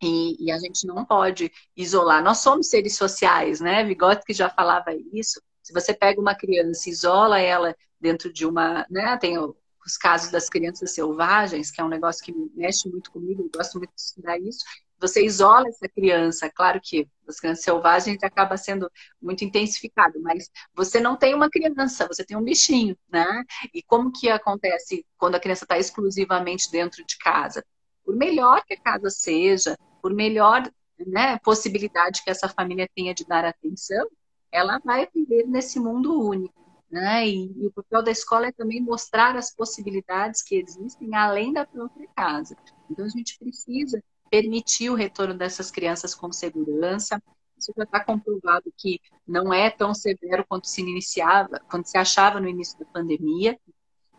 e, 0.00 0.44
e, 0.44 0.52
a 0.52 0.58
gente 0.58 0.86
não 0.86 1.04
pode 1.04 1.50
isolar. 1.76 2.22
Nós 2.22 2.38
somos 2.38 2.68
seres 2.68 2.96
sociais, 2.96 3.60
né? 3.60 3.82
Vygotsky 3.82 4.34
já 4.34 4.50
falava 4.50 4.94
isso. 5.12 5.40
Se 5.62 5.72
você 5.72 5.94
pega 5.94 6.20
uma 6.20 6.34
criança 6.34 6.88
e 6.88 6.92
isola 6.92 7.40
ela 7.40 7.74
dentro 8.06 8.32
de 8.32 8.46
uma, 8.46 8.86
né, 8.88 9.16
tem 9.16 9.36
os 9.36 9.96
casos 9.96 10.30
das 10.30 10.48
crianças 10.48 10.94
selvagens, 10.94 11.72
que 11.72 11.80
é 11.80 11.84
um 11.84 11.88
negócio 11.88 12.24
que 12.24 12.32
mexe 12.54 12.88
muito 12.88 13.10
comigo, 13.10 13.42
eu 13.42 13.50
gosto 13.52 13.78
muito 13.78 13.92
de 13.92 14.00
estudar 14.00 14.38
isso. 14.38 14.64
Você 15.00 15.24
isola 15.24 15.68
essa 15.68 15.88
criança, 15.88 16.48
claro 16.48 16.80
que 16.82 17.08
as 17.28 17.40
crianças 17.40 17.64
selvagens 17.64 18.22
acaba 18.22 18.56
sendo 18.56 18.88
muito 19.20 19.44
intensificado, 19.44 20.20
mas 20.22 20.48
você 20.72 21.00
não 21.00 21.16
tem 21.16 21.34
uma 21.34 21.50
criança, 21.50 22.06
você 22.06 22.24
tem 22.24 22.36
um 22.36 22.44
bichinho, 22.44 22.96
né? 23.10 23.44
E 23.74 23.82
como 23.82 24.12
que 24.12 24.30
acontece 24.30 25.04
quando 25.18 25.34
a 25.34 25.40
criança 25.40 25.64
está 25.64 25.76
exclusivamente 25.76 26.70
dentro 26.70 27.04
de 27.04 27.18
casa? 27.18 27.64
Por 28.04 28.14
melhor 28.14 28.64
que 28.64 28.74
a 28.74 28.80
casa 28.80 29.10
seja, 29.10 29.76
por 30.00 30.14
melhor 30.14 30.62
né, 30.98 31.38
possibilidade 31.40 32.22
que 32.22 32.30
essa 32.30 32.48
família 32.48 32.88
tenha 32.94 33.12
de 33.12 33.26
dar 33.26 33.44
atenção, 33.44 34.08
ela 34.50 34.78
vai 34.78 35.08
viver 35.12 35.44
nesse 35.46 35.78
mundo 35.78 36.18
único. 36.18 36.65
Né? 36.96 37.28
E, 37.28 37.52
e, 37.58 37.66
o 37.66 37.70
papel 37.70 38.02
da 38.02 38.10
escola 38.10 38.46
é 38.46 38.52
também 38.52 38.80
mostrar 38.80 39.36
as 39.36 39.54
possibilidades 39.54 40.42
que 40.42 40.56
existem 40.56 41.14
além 41.14 41.52
da 41.52 41.66
própria 41.66 42.08
casa. 42.16 42.56
Então, 42.90 43.04
a 43.04 43.08
gente 43.10 43.38
precisa 43.38 44.02
permitir 44.30 44.88
o 44.88 44.94
retorno 44.94 45.34
dessas 45.34 45.70
crianças 45.70 46.14
com 46.14 46.32
segurança. 46.32 47.22
Isso 47.58 47.70
já 47.76 47.84
está 47.84 48.02
comprovado 48.02 48.72
que 48.78 48.98
não 49.28 49.52
é 49.52 49.68
tão 49.68 49.92
severo 49.92 50.42
quanto 50.48 50.68
se 50.68 50.80
iniciava, 50.80 51.60
quando 51.70 51.84
se 51.84 51.98
achava 51.98 52.40
no 52.40 52.48
início 52.48 52.78
da 52.78 52.86
pandemia. 52.86 53.60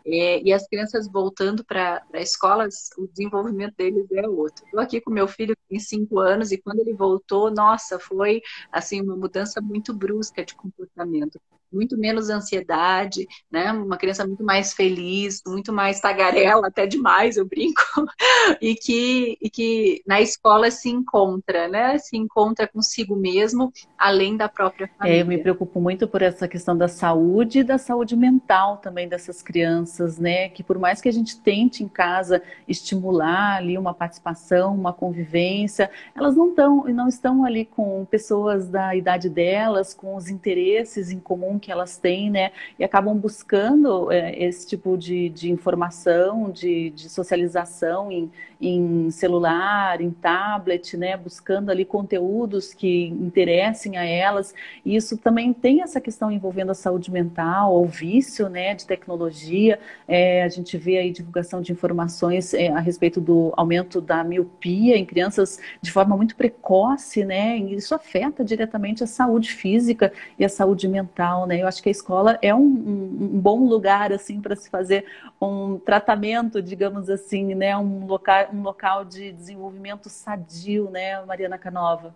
É, 0.06 0.40
e 0.40 0.52
as 0.52 0.64
crianças 0.68 1.08
voltando 1.10 1.64
para 1.64 2.06
a 2.14 2.20
escola, 2.20 2.68
o 2.96 3.08
desenvolvimento 3.08 3.74
deles 3.76 4.06
é 4.12 4.28
outro. 4.28 4.64
Estou 4.66 4.78
aqui 4.78 5.00
com 5.00 5.10
meu 5.10 5.26
filho 5.26 5.56
tem 5.68 5.80
cinco 5.80 6.20
anos 6.20 6.52
e 6.52 6.58
quando 6.58 6.78
ele 6.78 6.94
voltou, 6.94 7.50
nossa, 7.50 7.98
foi 7.98 8.40
assim 8.70 9.02
uma 9.02 9.16
mudança 9.16 9.60
muito 9.60 9.92
brusca 9.92 10.44
de 10.44 10.54
comportamento 10.54 11.40
muito 11.72 11.98
menos 11.98 12.30
ansiedade, 12.30 13.26
né? 13.50 13.70
Uma 13.72 13.96
criança 13.96 14.26
muito 14.26 14.44
mais 14.44 14.72
feliz, 14.72 15.42
muito 15.46 15.72
mais 15.72 16.00
tagarela, 16.00 16.66
até 16.66 16.86
demais, 16.86 17.36
eu 17.36 17.46
brinco, 17.46 17.82
e 18.60 18.74
que, 18.74 19.36
e 19.40 19.50
que 19.50 20.02
na 20.06 20.20
escola 20.20 20.70
se 20.70 20.88
encontra, 20.88 21.68
né? 21.68 21.98
Se 21.98 22.16
encontra 22.16 22.66
consigo 22.66 23.16
mesmo, 23.16 23.72
além 23.96 24.36
da 24.36 24.48
própria 24.48 24.88
família. 24.98 25.18
É, 25.18 25.22
eu 25.22 25.26
me 25.26 25.38
preocupo 25.38 25.80
muito 25.80 26.08
por 26.08 26.22
essa 26.22 26.48
questão 26.48 26.76
da 26.76 26.88
saúde 26.88 27.60
e 27.60 27.64
da 27.64 27.78
saúde 27.78 28.16
mental 28.16 28.78
também 28.78 29.08
dessas 29.08 29.42
crianças, 29.42 30.18
né? 30.18 30.48
Que 30.48 30.62
por 30.62 30.78
mais 30.78 31.00
que 31.00 31.08
a 31.08 31.12
gente 31.12 31.40
tente 31.40 31.82
em 31.82 31.88
casa 31.88 32.42
estimular 32.66 33.56
ali 33.56 33.76
uma 33.76 33.94
participação, 33.94 34.74
uma 34.74 34.92
convivência, 34.92 35.90
elas 36.14 36.36
não 36.36 36.50
estão, 36.50 36.84
não 36.84 37.08
estão 37.08 37.44
ali 37.44 37.64
com 37.64 38.04
pessoas 38.06 38.68
da 38.68 38.94
idade 38.94 39.28
delas, 39.28 39.94
com 39.94 40.16
os 40.16 40.28
interesses 40.28 41.10
em 41.10 41.18
comum 41.18 41.57
que 41.58 41.70
elas 41.70 41.96
têm, 41.96 42.30
né? 42.30 42.52
E 42.78 42.84
acabam 42.84 43.16
buscando 43.16 44.10
é, 44.10 44.36
esse 44.42 44.66
tipo 44.66 44.96
de, 44.96 45.28
de 45.28 45.50
informação, 45.50 46.50
de, 46.50 46.90
de 46.90 47.08
socialização 47.08 48.10
em, 48.10 48.30
em 48.60 49.10
celular, 49.10 50.00
em 50.00 50.10
tablet, 50.10 50.96
né? 50.96 51.16
Buscando 51.16 51.70
ali 51.70 51.84
conteúdos 51.84 52.74
que 52.74 53.06
interessem 53.08 53.96
a 53.96 54.04
elas. 54.04 54.54
E 54.84 54.96
isso 54.96 55.16
também 55.16 55.52
tem 55.52 55.82
essa 55.82 56.00
questão 56.00 56.30
envolvendo 56.30 56.70
a 56.70 56.74
saúde 56.74 57.10
mental, 57.10 57.80
o 57.80 57.86
vício, 57.86 58.48
né? 58.48 58.74
De 58.74 58.86
tecnologia. 58.86 59.78
É, 60.06 60.42
a 60.42 60.48
gente 60.48 60.76
vê 60.76 60.98
aí 60.98 61.10
divulgação 61.10 61.60
de 61.60 61.72
informações 61.72 62.54
é, 62.54 62.68
a 62.68 62.80
respeito 62.80 63.20
do 63.20 63.52
aumento 63.56 64.00
da 64.00 64.24
miopia 64.24 64.96
em 64.96 65.04
crianças 65.04 65.60
de 65.80 65.92
forma 65.92 66.16
muito 66.16 66.36
precoce, 66.36 67.24
né? 67.24 67.58
E 67.58 67.74
isso 67.74 67.94
afeta 67.94 68.44
diretamente 68.44 69.04
a 69.04 69.06
saúde 69.06 69.52
física 69.52 70.12
e 70.38 70.44
a 70.44 70.48
saúde 70.48 70.88
mental, 70.88 71.46
né? 71.48 71.62
Eu 71.62 71.66
acho 71.66 71.82
que 71.82 71.88
a 71.88 71.92
escola 71.92 72.38
é 72.40 72.54
um, 72.54 72.60
um, 72.60 73.24
um 73.34 73.40
bom 73.40 73.64
lugar 73.64 74.12
assim 74.12 74.40
para 74.40 74.54
se 74.54 74.70
fazer 74.70 75.04
um 75.40 75.78
tratamento, 75.78 76.62
digamos 76.62 77.10
assim, 77.10 77.54
né? 77.54 77.76
Um 77.76 78.06
local, 78.06 78.48
um 78.52 78.62
local 78.62 79.04
de 79.04 79.32
desenvolvimento 79.32 80.08
sadio, 80.08 80.90
né, 80.90 81.24
Mariana 81.24 81.58
Canova? 81.58 82.14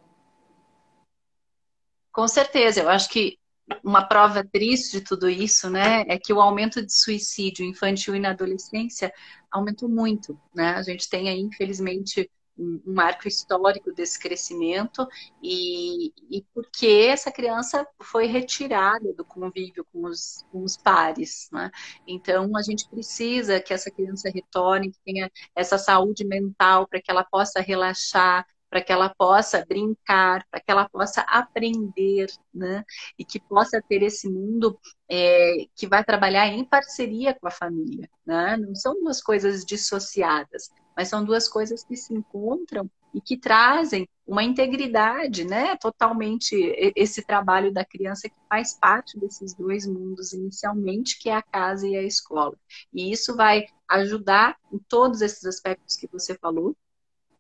Com 2.13 2.29
certeza, 2.29 2.81
eu 2.81 2.91
acho 2.91 3.09
que 3.09 3.39
uma 3.83 4.03
prova 4.07 4.45
triste 4.45 4.99
de 4.99 5.05
tudo 5.05 5.31
isso, 5.31 5.71
né, 5.71 6.05
é 6.09 6.19
que 6.19 6.33
o 6.33 6.41
aumento 6.41 6.85
de 6.85 6.93
suicídio 6.93 7.65
infantil 7.65 8.15
e 8.15 8.21
na 8.21 8.31
adolescência 8.31 9.13
aumentou 9.51 9.89
muito, 9.89 10.39
né? 10.55 10.75
A 10.75 10.83
gente 10.83 11.09
tem 11.09 11.29
aí, 11.29 11.41
infelizmente, 11.41 12.31
um 12.63 12.81
marco 12.87 13.27
histórico 13.27 13.93
desse 13.93 14.19
crescimento 14.19 15.07
e, 15.43 16.13
e 16.31 16.43
porque 16.55 17.09
essa 17.11 17.33
criança 17.33 17.87
foi 18.01 18.27
retirada 18.27 19.13
do 19.15 19.25
convívio 19.25 19.87
com 19.93 20.05
os, 20.05 20.45
com 20.51 20.63
os 20.63 20.77
pares. 20.77 21.49
Né? 21.53 21.71
Então, 22.07 22.57
a 22.57 22.63
gente 22.63 22.89
precisa 22.89 23.61
que 23.61 23.75
essa 23.75 23.91
criança 23.91 24.31
retorne, 24.33 24.93
que 24.93 24.99
tenha 25.05 25.31
essa 25.55 25.79
saúde 25.79 26.25
mental 26.25 26.87
para 26.87 27.01
que 27.01 27.11
ela 27.11 27.25
possa 27.25 27.61
relaxar, 27.61 28.47
para 28.73 28.81
que 28.81 28.91
ela 28.91 29.11
possa 29.11 29.67
brincar, 29.67 30.47
para 30.51 30.59
que 30.59 30.71
ela 30.71 30.89
possa 30.89 31.21
aprender, 31.29 32.27
né? 32.55 32.83
E 33.19 33.25
que 33.25 33.39
possa 33.39 33.83
ter 33.87 34.03
esse 34.03 34.31
mundo 34.31 34.81
é, 35.11 35.67
que 35.77 35.87
vai 35.87 36.03
trabalhar 36.03 36.47
em 36.47 36.65
parceria 36.65 37.35
com 37.39 37.47
a 37.47 37.51
família, 37.51 38.09
né? 38.25 38.57
Não 38.57 38.75
são 38.75 38.95
duas 38.95 39.23
coisas 39.23 39.63
dissociadas, 39.63 40.71
mas 40.97 41.09
são 41.09 41.25
duas 41.25 41.49
coisas 41.49 41.85
que 41.85 41.97
se 41.97 42.15
encontram 42.15 42.91
e 43.15 43.21
que 43.21 43.37
trazem 43.37 44.09
uma 44.27 44.43
integridade, 44.43 45.45
né? 45.45 45.77
Totalmente 45.77 46.55
esse 46.97 47.23
trabalho 47.23 47.73
da 47.73 47.85
criança 47.85 48.29
que 48.29 48.37
faz 48.49 48.75
parte 48.75 49.19
desses 49.19 49.55
dois 49.55 49.87
mundos 49.87 50.33
inicialmente, 50.33 51.19
que 51.19 51.29
é 51.29 51.35
a 51.35 51.43
casa 51.43 51.87
e 51.87 51.97
a 51.97 52.03
escola. 52.03 52.57
E 52.93 53.13
isso 53.13 53.37
vai 53.37 53.67
ajudar 53.89 54.57
em 54.73 54.79
todos 54.89 55.21
esses 55.21 55.45
aspectos 55.45 55.97
que 55.97 56.07
você 56.07 56.35
falou, 56.39 56.75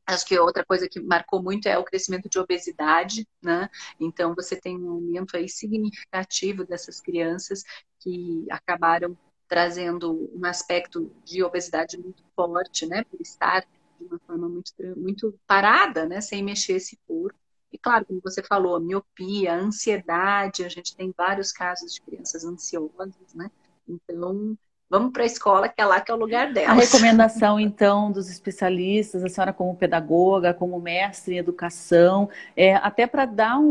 Acho 0.06 0.26
que 0.26 0.38
outra 0.38 0.64
coisa 0.64 0.88
que 0.88 1.00
marcou 1.00 1.42
muito 1.42 1.68
é 1.68 1.78
o 1.78 1.84
crescimento 1.84 2.28
de 2.28 2.38
obesidade, 2.38 3.26
né? 3.42 3.68
Então 4.00 4.34
você 4.34 4.56
tem 4.56 4.76
um 4.76 4.90
aumento 4.90 5.36
aí 5.36 5.48
significativo 5.48 6.64
dessas 6.64 7.00
crianças 7.00 7.62
que 8.00 8.44
acabaram 8.50 9.16
trazendo 9.52 10.30
um 10.34 10.46
aspecto 10.46 11.14
de 11.26 11.44
obesidade 11.44 11.98
muito 11.98 12.24
forte, 12.34 12.86
né? 12.86 13.04
Por 13.04 13.20
estar 13.20 13.60
de 14.00 14.06
uma 14.06 14.18
forma 14.20 14.48
muito, 14.48 14.72
muito 14.96 15.38
parada, 15.46 16.06
né? 16.06 16.22
Sem 16.22 16.42
mexer 16.42 16.76
esse 16.76 16.98
corpo. 17.06 17.38
E 17.70 17.76
claro, 17.76 18.06
como 18.06 18.18
você 18.24 18.42
falou, 18.42 18.76
a 18.76 18.80
miopia, 18.80 19.52
a 19.52 19.58
ansiedade, 19.58 20.64
a 20.64 20.70
gente 20.70 20.96
tem 20.96 21.12
vários 21.14 21.52
casos 21.52 21.92
de 21.92 22.00
crianças 22.00 22.46
ansiosas, 22.46 23.34
né? 23.34 23.50
Então, 23.86 24.56
Vamos 24.92 25.10
para 25.10 25.22
a 25.22 25.26
escola, 25.26 25.68
que 25.70 25.80
é 25.80 25.86
lá 25.86 26.02
que 26.02 26.10
é 26.10 26.14
o 26.14 26.18
lugar 26.18 26.52
dela. 26.52 26.72
A 26.72 26.74
recomendação, 26.74 27.58
então, 27.58 28.12
dos 28.12 28.28
especialistas, 28.28 29.24
a 29.24 29.28
senhora 29.30 29.50
como 29.50 29.74
pedagoga, 29.74 30.52
como 30.52 30.78
mestre 30.78 31.34
em 31.34 31.38
educação, 31.38 32.28
é, 32.54 32.74
até 32.74 33.06
para 33.06 33.24
dar 33.24 33.58
um, 33.58 33.70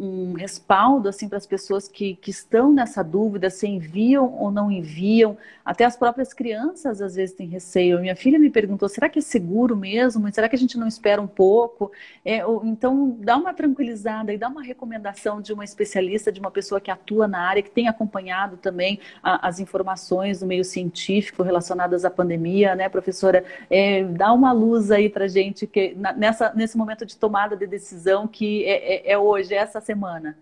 um, 0.00 0.32
respaldo 0.32 1.10
assim, 1.10 1.28
para 1.28 1.36
as 1.36 1.46
pessoas 1.46 1.88
que, 1.88 2.16
que 2.16 2.30
estão 2.30 2.72
nessa 2.72 3.04
dúvida 3.04 3.50
se 3.50 3.68
enviam 3.68 4.32
ou 4.32 4.50
não 4.50 4.70
enviam. 4.70 5.36
Até 5.62 5.84
as 5.84 5.94
próprias 5.94 6.32
crianças, 6.32 7.02
às 7.02 7.16
vezes, 7.16 7.34
têm 7.36 7.48
receio. 7.48 8.00
Minha 8.00 8.16
filha 8.16 8.38
me 8.38 8.48
perguntou, 8.48 8.88
será 8.88 9.10
que 9.10 9.18
é 9.18 9.22
seguro 9.22 9.76
mesmo? 9.76 10.32
Será 10.32 10.48
que 10.48 10.56
a 10.56 10.58
gente 10.58 10.78
não 10.78 10.86
espera 10.86 11.20
um 11.20 11.26
pouco? 11.26 11.92
É, 12.24 12.38
então, 12.64 13.14
dá 13.20 13.36
uma 13.36 13.52
tranquilizada 13.52 14.32
e 14.32 14.38
dá 14.38 14.48
uma 14.48 14.62
recomendação 14.62 15.38
de 15.42 15.52
uma 15.52 15.64
especialista, 15.64 16.32
de 16.32 16.40
uma 16.40 16.50
pessoa 16.50 16.80
que 16.80 16.90
atua 16.90 17.28
na 17.28 17.40
área, 17.40 17.62
que 17.62 17.70
tem 17.70 17.88
acompanhado 17.88 18.56
também 18.56 18.98
a, 19.22 19.46
as 19.46 19.60
informações 19.60 20.45
meio 20.46 20.64
científico 20.64 21.42
relacionadas 21.42 22.04
à 22.04 22.10
pandemia, 22.10 22.74
né, 22.74 22.88
professora? 22.88 23.44
É, 23.68 24.04
dá 24.04 24.32
uma 24.32 24.52
luz 24.52 24.90
aí 24.90 25.08
para 25.08 25.28
gente 25.28 25.66
que 25.66 25.94
nessa, 26.16 26.52
nesse 26.54 26.76
momento 26.76 27.04
de 27.04 27.16
tomada 27.16 27.56
de 27.56 27.66
decisão 27.66 28.26
que 28.26 28.64
é, 28.64 29.10
é, 29.10 29.12
é 29.12 29.18
hoje, 29.18 29.52
é 29.54 29.58
essa 29.58 29.80
semana. 29.80 30.36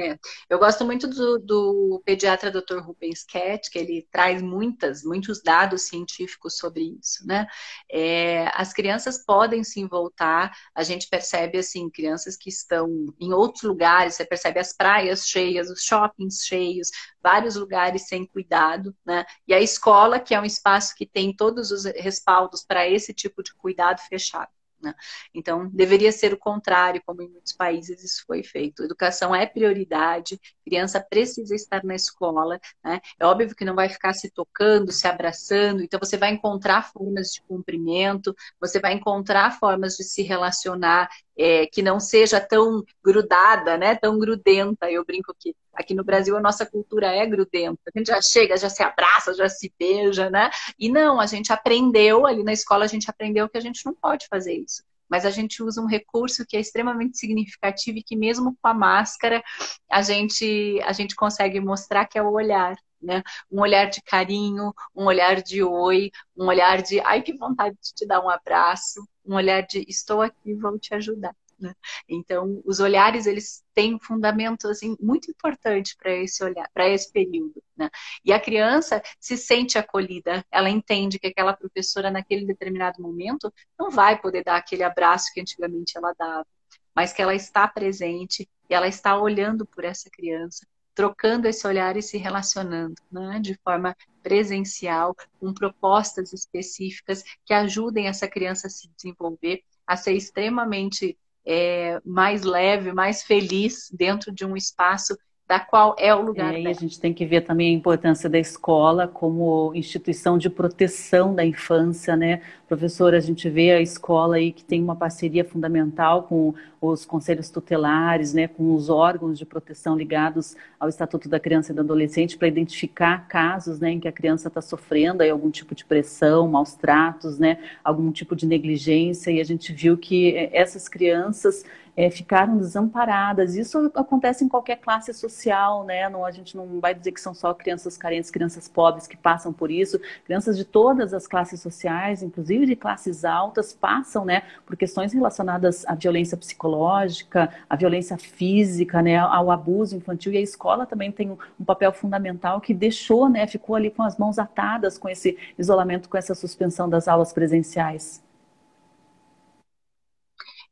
É. 0.00 0.16
Eu 0.48 0.60
gosto 0.60 0.84
muito 0.84 1.08
do, 1.08 1.38
do 1.40 2.02
pediatra 2.04 2.52
Dr. 2.52 2.78
Rubens 2.78 3.24
Kett, 3.24 3.68
que 3.68 3.78
ele 3.80 4.06
traz 4.12 4.40
muitas, 4.40 5.02
muitos 5.02 5.42
dados 5.42 5.88
científicos 5.88 6.56
sobre 6.56 6.96
isso, 7.00 7.26
né? 7.26 7.48
É, 7.90 8.46
as 8.54 8.72
crianças 8.72 9.24
podem 9.24 9.64
sim 9.64 9.88
voltar, 9.88 10.52
a 10.72 10.84
gente 10.84 11.08
percebe, 11.08 11.58
assim, 11.58 11.90
crianças 11.90 12.36
que 12.36 12.48
estão 12.48 13.12
em 13.18 13.32
outros 13.32 13.64
lugares, 13.64 14.14
você 14.14 14.24
percebe 14.24 14.60
as 14.60 14.72
praias 14.72 15.26
cheias, 15.26 15.68
os 15.68 15.82
shoppings 15.82 16.44
cheios, 16.44 16.90
vários 17.20 17.56
lugares 17.56 18.06
sem 18.06 18.24
cuidado, 18.24 18.94
né? 19.04 19.24
E 19.48 19.52
a 19.52 19.60
escola, 19.60 20.20
que 20.20 20.32
é 20.32 20.40
um 20.40 20.44
espaço 20.44 20.94
que 20.94 21.06
tem 21.06 21.34
todos 21.34 21.72
os 21.72 21.84
respaldos 21.86 22.62
para 22.64 22.88
esse 22.88 23.12
tipo 23.12 23.42
de 23.42 23.52
cuidado 23.54 24.00
fechado. 24.08 24.57
Né? 24.80 24.94
Então, 25.34 25.68
deveria 25.70 26.12
ser 26.12 26.32
o 26.32 26.38
contrário, 26.38 27.02
como 27.04 27.22
em 27.22 27.28
muitos 27.28 27.52
países 27.52 28.02
isso 28.02 28.24
foi 28.26 28.42
feito. 28.42 28.84
Educação 28.84 29.34
é 29.34 29.46
prioridade, 29.46 30.40
criança 30.64 31.00
precisa 31.00 31.54
estar 31.54 31.82
na 31.84 31.94
escola. 31.94 32.60
Né? 32.84 33.00
É 33.18 33.26
óbvio 33.26 33.54
que 33.54 33.64
não 33.64 33.74
vai 33.74 33.88
ficar 33.88 34.12
se 34.12 34.30
tocando, 34.30 34.92
se 34.92 35.06
abraçando, 35.06 35.82
então 35.82 35.98
você 35.98 36.16
vai 36.16 36.30
encontrar 36.30 36.90
formas 36.92 37.32
de 37.32 37.42
cumprimento, 37.42 38.34
você 38.60 38.80
vai 38.80 38.92
encontrar 38.94 39.58
formas 39.58 39.96
de 39.96 40.04
se 40.04 40.22
relacionar 40.22 41.08
é, 41.38 41.66
que 41.66 41.80
não 41.80 42.00
seja 42.00 42.40
tão 42.40 42.84
grudada, 43.02 43.78
né? 43.78 43.94
tão 43.94 44.18
grudenta. 44.18 44.90
Eu 44.90 45.04
brinco 45.04 45.32
que 45.38 45.54
aqui 45.72 45.94
no 45.94 46.02
Brasil 46.02 46.36
a 46.36 46.40
nossa 46.40 46.66
cultura 46.66 47.06
é 47.06 47.24
grudenta. 47.24 47.80
A 47.94 47.98
gente 47.98 48.08
já 48.08 48.20
chega, 48.20 48.56
já 48.56 48.68
se 48.68 48.82
abraça, 48.82 49.32
já 49.34 49.48
se 49.48 49.72
beija, 49.78 50.28
né? 50.28 50.50
E 50.76 50.90
não, 50.90 51.20
a 51.20 51.26
gente 51.26 51.52
aprendeu, 51.52 52.26
ali 52.26 52.42
na 52.42 52.52
escola 52.52 52.84
a 52.84 52.88
gente 52.88 53.08
aprendeu 53.08 53.48
que 53.48 53.56
a 53.56 53.60
gente 53.60 53.86
não 53.86 53.94
pode 53.94 54.26
fazer 54.26 54.54
isso. 54.54 54.82
Mas 55.08 55.24
a 55.24 55.30
gente 55.30 55.62
usa 55.62 55.80
um 55.80 55.86
recurso 55.86 56.44
que 56.46 56.56
é 56.56 56.60
extremamente 56.60 57.16
significativo 57.16 57.98
e 57.98 58.02
que 58.02 58.16
mesmo 58.16 58.56
com 58.60 58.68
a 58.68 58.74
máscara 58.74 59.42
a 59.88 60.02
gente, 60.02 60.80
a 60.82 60.92
gente 60.92 61.14
consegue 61.14 61.60
mostrar 61.60 62.04
que 62.06 62.18
é 62.18 62.22
o 62.22 62.32
olhar. 62.32 62.76
Né? 63.00 63.22
Um 63.50 63.60
olhar 63.60 63.86
de 63.86 64.02
carinho, 64.02 64.74
um 64.94 65.04
olhar 65.04 65.40
de 65.40 65.62
oi, 65.62 66.10
um 66.36 66.46
olhar 66.46 66.82
de 66.82 66.98
ai 67.00 67.22
que 67.22 67.32
vontade 67.32 67.76
de 67.80 67.94
te 67.94 68.04
dar 68.04 68.20
um 68.20 68.28
abraço, 68.28 69.08
um 69.28 69.34
olhar 69.34 69.62
de 69.62 69.84
estou 69.88 70.22
aqui, 70.22 70.54
vou 70.54 70.78
te 70.78 70.94
ajudar. 70.94 71.36
Né? 71.58 71.74
Então, 72.08 72.62
os 72.64 72.78
olhares 72.78 73.26
eles 73.26 73.64
têm 73.74 73.94
um 73.96 73.98
fundamento 73.98 74.68
assim 74.68 74.96
muito 75.00 75.30
importante 75.30 75.96
para 75.96 76.12
esse 76.12 76.42
olhar, 76.42 76.68
para 76.72 76.88
esse 76.88 77.10
período. 77.12 77.62
Né? 77.76 77.90
E 78.24 78.32
a 78.32 78.40
criança 78.40 79.02
se 79.18 79.36
sente 79.36 79.76
acolhida, 79.76 80.44
ela 80.50 80.70
entende 80.70 81.18
que 81.18 81.26
aquela 81.26 81.52
professora 81.52 82.10
naquele 82.10 82.46
determinado 82.46 83.02
momento 83.02 83.52
não 83.78 83.90
vai 83.90 84.20
poder 84.20 84.44
dar 84.44 84.56
aquele 84.56 84.84
abraço 84.84 85.32
que 85.34 85.40
antigamente 85.40 85.96
ela 85.96 86.14
dava, 86.16 86.46
mas 86.94 87.12
que 87.12 87.20
ela 87.20 87.34
está 87.34 87.66
presente 87.66 88.48
e 88.70 88.74
ela 88.74 88.86
está 88.86 89.18
olhando 89.20 89.66
por 89.66 89.84
essa 89.84 90.08
criança 90.10 90.66
trocando 90.98 91.46
esse 91.46 91.64
olhar 91.64 91.96
e 91.96 92.02
se 92.02 92.18
relacionando, 92.18 92.96
né? 93.08 93.38
De 93.38 93.54
forma 93.62 93.96
presencial, 94.20 95.14
com 95.38 95.54
propostas 95.54 96.32
específicas 96.32 97.22
que 97.46 97.54
ajudem 97.54 98.08
essa 98.08 98.26
criança 98.26 98.66
a 98.66 98.70
se 98.70 98.90
desenvolver, 98.96 99.62
a 99.86 99.96
ser 99.96 100.14
extremamente 100.14 101.16
é, 101.46 102.00
mais 102.04 102.42
leve, 102.42 102.92
mais 102.92 103.22
feliz 103.22 103.88
dentro 103.92 104.32
de 104.32 104.44
um 104.44 104.56
espaço 104.56 105.16
da 105.48 105.58
qual 105.58 105.96
é 105.98 106.14
o 106.14 106.20
lugar. 106.20 106.54
É, 106.54 106.60
e 106.60 106.66
a 106.68 106.72
gente 106.74 107.00
tem 107.00 107.14
que 107.14 107.24
ver 107.24 107.40
também 107.40 107.74
a 107.74 107.78
importância 107.78 108.28
da 108.28 108.38
escola 108.38 109.08
como 109.08 109.72
instituição 109.74 110.36
de 110.36 110.50
proteção 110.50 111.34
da 111.34 111.42
infância, 111.42 112.14
né? 112.14 112.42
Professora, 112.68 113.16
a 113.16 113.20
gente 113.20 113.48
vê 113.48 113.70
a 113.70 113.80
escola 113.80 114.36
aí 114.36 114.52
que 114.52 114.62
tem 114.62 114.82
uma 114.82 114.94
parceria 114.94 115.42
fundamental 115.42 116.24
com 116.24 116.52
os 116.82 117.06
conselhos 117.06 117.48
tutelares, 117.48 118.34
né, 118.34 118.46
com 118.46 118.74
os 118.74 118.90
órgãos 118.90 119.38
de 119.38 119.46
proteção 119.46 119.96
ligados 119.96 120.54
ao 120.78 120.88
Estatuto 120.88 121.30
da 121.30 121.40
Criança 121.40 121.72
e 121.72 121.74
do 121.74 121.80
Adolescente 121.80 122.36
para 122.36 122.46
identificar 122.46 123.26
casos, 123.26 123.80
né, 123.80 123.92
em 123.92 123.98
que 123.98 124.06
a 124.06 124.12
criança 124.12 124.48
está 124.48 124.60
sofrendo 124.60 125.22
aí 125.22 125.30
algum 125.30 125.50
tipo 125.50 125.74
de 125.74 125.84
pressão, 125.84 126.46
maus 126.46 126.74
tratos, 126.74 127.38
né, 127.38 127.58
algum 127.82 128.12
tipo 128.12 128.36
de 128.36 128.46
negligência 128.46 129.30
e 129.30 129.40
a 129.40 129.44
gente 129.44 129.72
viu 129.72 129.96
que 129.96 130.36
eh, 130.36 130.50
essas 130.52 130.88
crianças 130.88 131.64
é, 131.98 132.08
ficaram 132.10 132.56
desamparadas. 132.58 133.56
Isso 133.56 133.90
acontece 133.92 134.44
em 134.44 134.48
qualquer 134.48 134.76
classe 134.76 135.12
social, 135.12 135.82
né? 135.82 136.08
Não, 136.08 136.24
a 136.24 136.30
gente 136.30 136.56
não 136.56 136.78
vai 136.78 136.94
dizer 136.94 137.10
que 137.10 137.20
são 137.20 137.34
só 137.34 137.52
crianças 137.52 137.96
carentes, 137.98 138.30
crianças 138.30 138.68
pobres 138.68 139.08
que 139.08 139.16
passam 139.16 139.52
por 139.52 139.68
isso. 139.68 140.00
Crianças 140.24 140.56
de 140.56 140.64
todas 140.64 141.12
as 141.12 141.26
classes 141.26 141.60
sociais, 141.60 142.22
inclusive 142.22 142.66
de 142.66 142.76
classes 142.76 143.24
altas, 143.24 143.72
passam, 143.72 144.24
né, 144.24 144.44
por 144.64 144.76
questões 144.76 145.12
relacionadas 145.12 145.84
à 145.88 145.96
violência 145.96 146.36
psicológica, 146.36 147.50
à 147.68 147.74
violência 147.74 148.16
física, 148.16 149.02
né, 149.02 149.18
ao 149.18 149.50
abuso 149.50 149.96
infantil. 149.96 150.32
E 150.32 150.36
a 150.36 150.40
escola 150.40 150.86
também 150.86 151.10
tem 151.10 151.36
um 151.58 151.64
papel 151.64 151.92
fundamental 151.92 152.60
que 152.60 152.72
deixou, 152.72 153.28
né, 153.28 153.44
ficou 153.48 153.74
ali 153.74 153.90
com 153.90 154.04
as 154.04 154.16
mãos 154.16 154.38
atadas 154.38 154.96
com 154.96 155.08
esse 155.08 155.36
isolamento, 155.58 156.08
com 156.08 156.16
essa 156.16 156.32
suspensão 156.32 156.88
das 156.88 157.08
aulas 157.08 157.32
presenciais. 157.32 158.27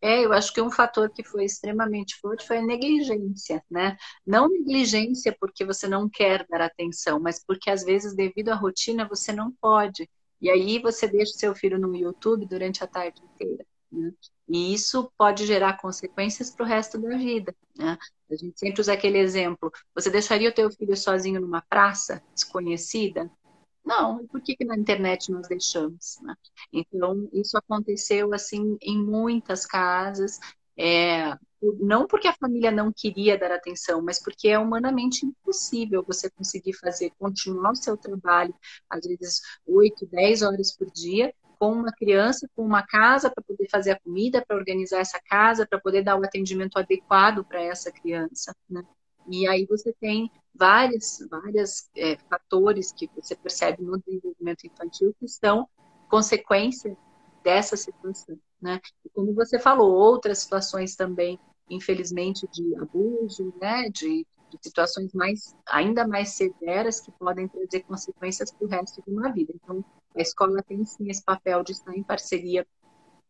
É, 0.01 0.25
eu 0.25 0.33
acho 0.33 0.53
que 0.53 0.61
um 0.61 0.71
fator 0.71 1.11
que 1.11 1.25
foi 1.25 1.45
extremamente 1.45 2.17
forte 2.21 2.47
foi 2.47 2.59
a 2.59 2.63
negligência, 2.63 3.63
né? 3.71 3.97
Não 4.27 4.49
negligência 4.49 5.35
porque 5.41 5.65
você 5.65 5.89
não 5.89 6.09
quer 6.09 6.47
dar 6.49 6.61
atenção, 6.61 7.19
mas 7.19 7.43
porque 7.45 7.71
às 7.71 7.83
vezes, 7.83 8.15
devido 8.15 8.51
à 8.51 8.55
rotina, 8.55 9.09
você 9.09 9.33
não 9.33 9.51
pode. 9.53 10.09
E 10.41 10.51
aí 10.51 10.79
você 10.79 11.09
deixa 11.09 11.33
o 11.33 11.39
seu 11.39 11.55
filho 11.55 11.79
no 11.79 11.95
YouTube 11.97 12.47
durante 12.47 12.85
a 12.85 12.87
tarde 12.87 13.23
inteira. 13.23 13.65
Né? 13.91 14.13
E 14.49 14.75
isso 14.75 15.11
pode 15.17 15.47
gerar 15.47 15.79
consequências 15.81 16.51
para 16.51 16.65
o 16.65 16.69
resto 16.69 16.99
da 16.99 17.17
vida. 17.17 17.55
Né? 17.77 17.97
A 18.31 18.37
gente 18.37 18.59
sempre 18.59 18.81
usa 18.81 18.93
aquele 18.93 19.19
exemplo. 19.19 19.73
Você 19.95 20.11
deixaria 20.11 20.51
o 20.51 20.55
teu 20.55 20.71
filho 20.71 20.97
sozinho 20.97 21.41
numa 21.41 21.63
praça 21.63 22.23
desconhecida? 22.35 23.31
Não, 23.87 24.27
por 24.27 24.41
que, 24.43 24.57
que 24.57 24.65
na 24.65 24.77
internet 24.77 25.31
nós 25.31 25.47
deixamos? 25.47 26.19
Né? 26.21 26.35
Então, 26.73 27.29
isso 27.33 27.57
aconteceu 27.57 28.35
assim 28.35 28.77
em 28.83 28.99
muitas 28.99 29.65
casas, 29.65 30.41
é, 30.77 31.33
não 31.79 32.07
porque 32.07 32.27
a 32.27 32.35
família 32.35 32.73
não 32.73 32.93
queria 32.93 33.39
dar 33.39 33.53
atenção, 33.53 34.03
mas 34.03 34.21
porque 34.23 34.49
é 34.49 34.59
humanamente 34.59 35.25
impossível 35.25 36.05
você 36.05 36.29
conseguir 36.29 36.75
fazer, 36.75 37.13
continuar 37.19 37.71
o 37.71 37.77
seu 37.77 37.97
trabalho, 37.97 38.55
às 38.91 39.07
vezes 39.07 39.41
8, 39.65 40.05
10 40.07 40.43
horas 40.43 40.77
por 40.77 40.91
dia, 40.91 41.33
com 41.59 41.73
uma 41.73 41.93
criança, 41.93 42.49
com 42.55 42.65
uma 42.65 42.83
casa 42.85 43.31
para 43.31 43.43
poder 43.43 43.69
fazer 43.71 43.93
a 43.93 44.01
comida, 44.01 44.45
para 44.45 44.57
organizar 44.57 44.99
essa 44.99 45.21
casa, 45.21 45.67
para 45.67 45.81
poder 45.81 46.03
dar 46.03 46.19
o 46.21 46.25
atendimento 46.25 46.77
adequado 46.77 47.45
para 47.45 47.63
essa 47.63 47.91
criança. 47.93 48.55
Né? 48.69 48.83
E 49.29 49.47
aí 49.49 49.67
você 49.67 49.93
tem 50.01 50.31
vários 50.55 51.19
várias 51.31 51.91
é, 51.97 52.17
fatores 52.31 52.93
que 52.93 53.09
você 53.15 53.37
percebe 53.37 53.83
no 53.83 53.99
desenvolvimento 53.99 54.67
infantil 54.67 55.15
que 55.19 55.29
são 55.29 55.69
consequência 56.09 56.97
dessa 57.43 57.77
situação, 57.77 58.39
né? 58.61 58.81
E 59.05 59.09
como 59.11 59.35
você 59.35 59.59
falou, 59.59 59.93
outras 59.93 60.39
situações 60.39 60.97
também, 60.97 61.39
infelizmente, 61.69 62.47
de 62.49 62.75
abuso, 62.77 63.53
né? 63.61 63.89
De, 63.91 64.27
de 64.51 64.59
situações 64.61 65.13
mais 65.13 65.55
ainda 65.67 66.07
mais 66.07 66.31
severas 66.31 67.01
que 67.01 67.11
podem 67.13 67.49
trazer 67.49 67.83
consequências 67.83 68.51
para 68.51 68.67
o 68.67 68.69
resto 68.69 69.03
de 69.03 69.13
uma 69.13 69.33
vida. 69.33 69.53
Então, 69.55 69.85
a 70.15 70.21
escola 70.21 70.63
tem 70.63 70.85
sim 70.85 71.09
esse 71.11 71.23
papel 71.23 71.63
de 71.63 71.73
estar 71.73 71.97
em 71.97 72.03
parceria 72.03 72.67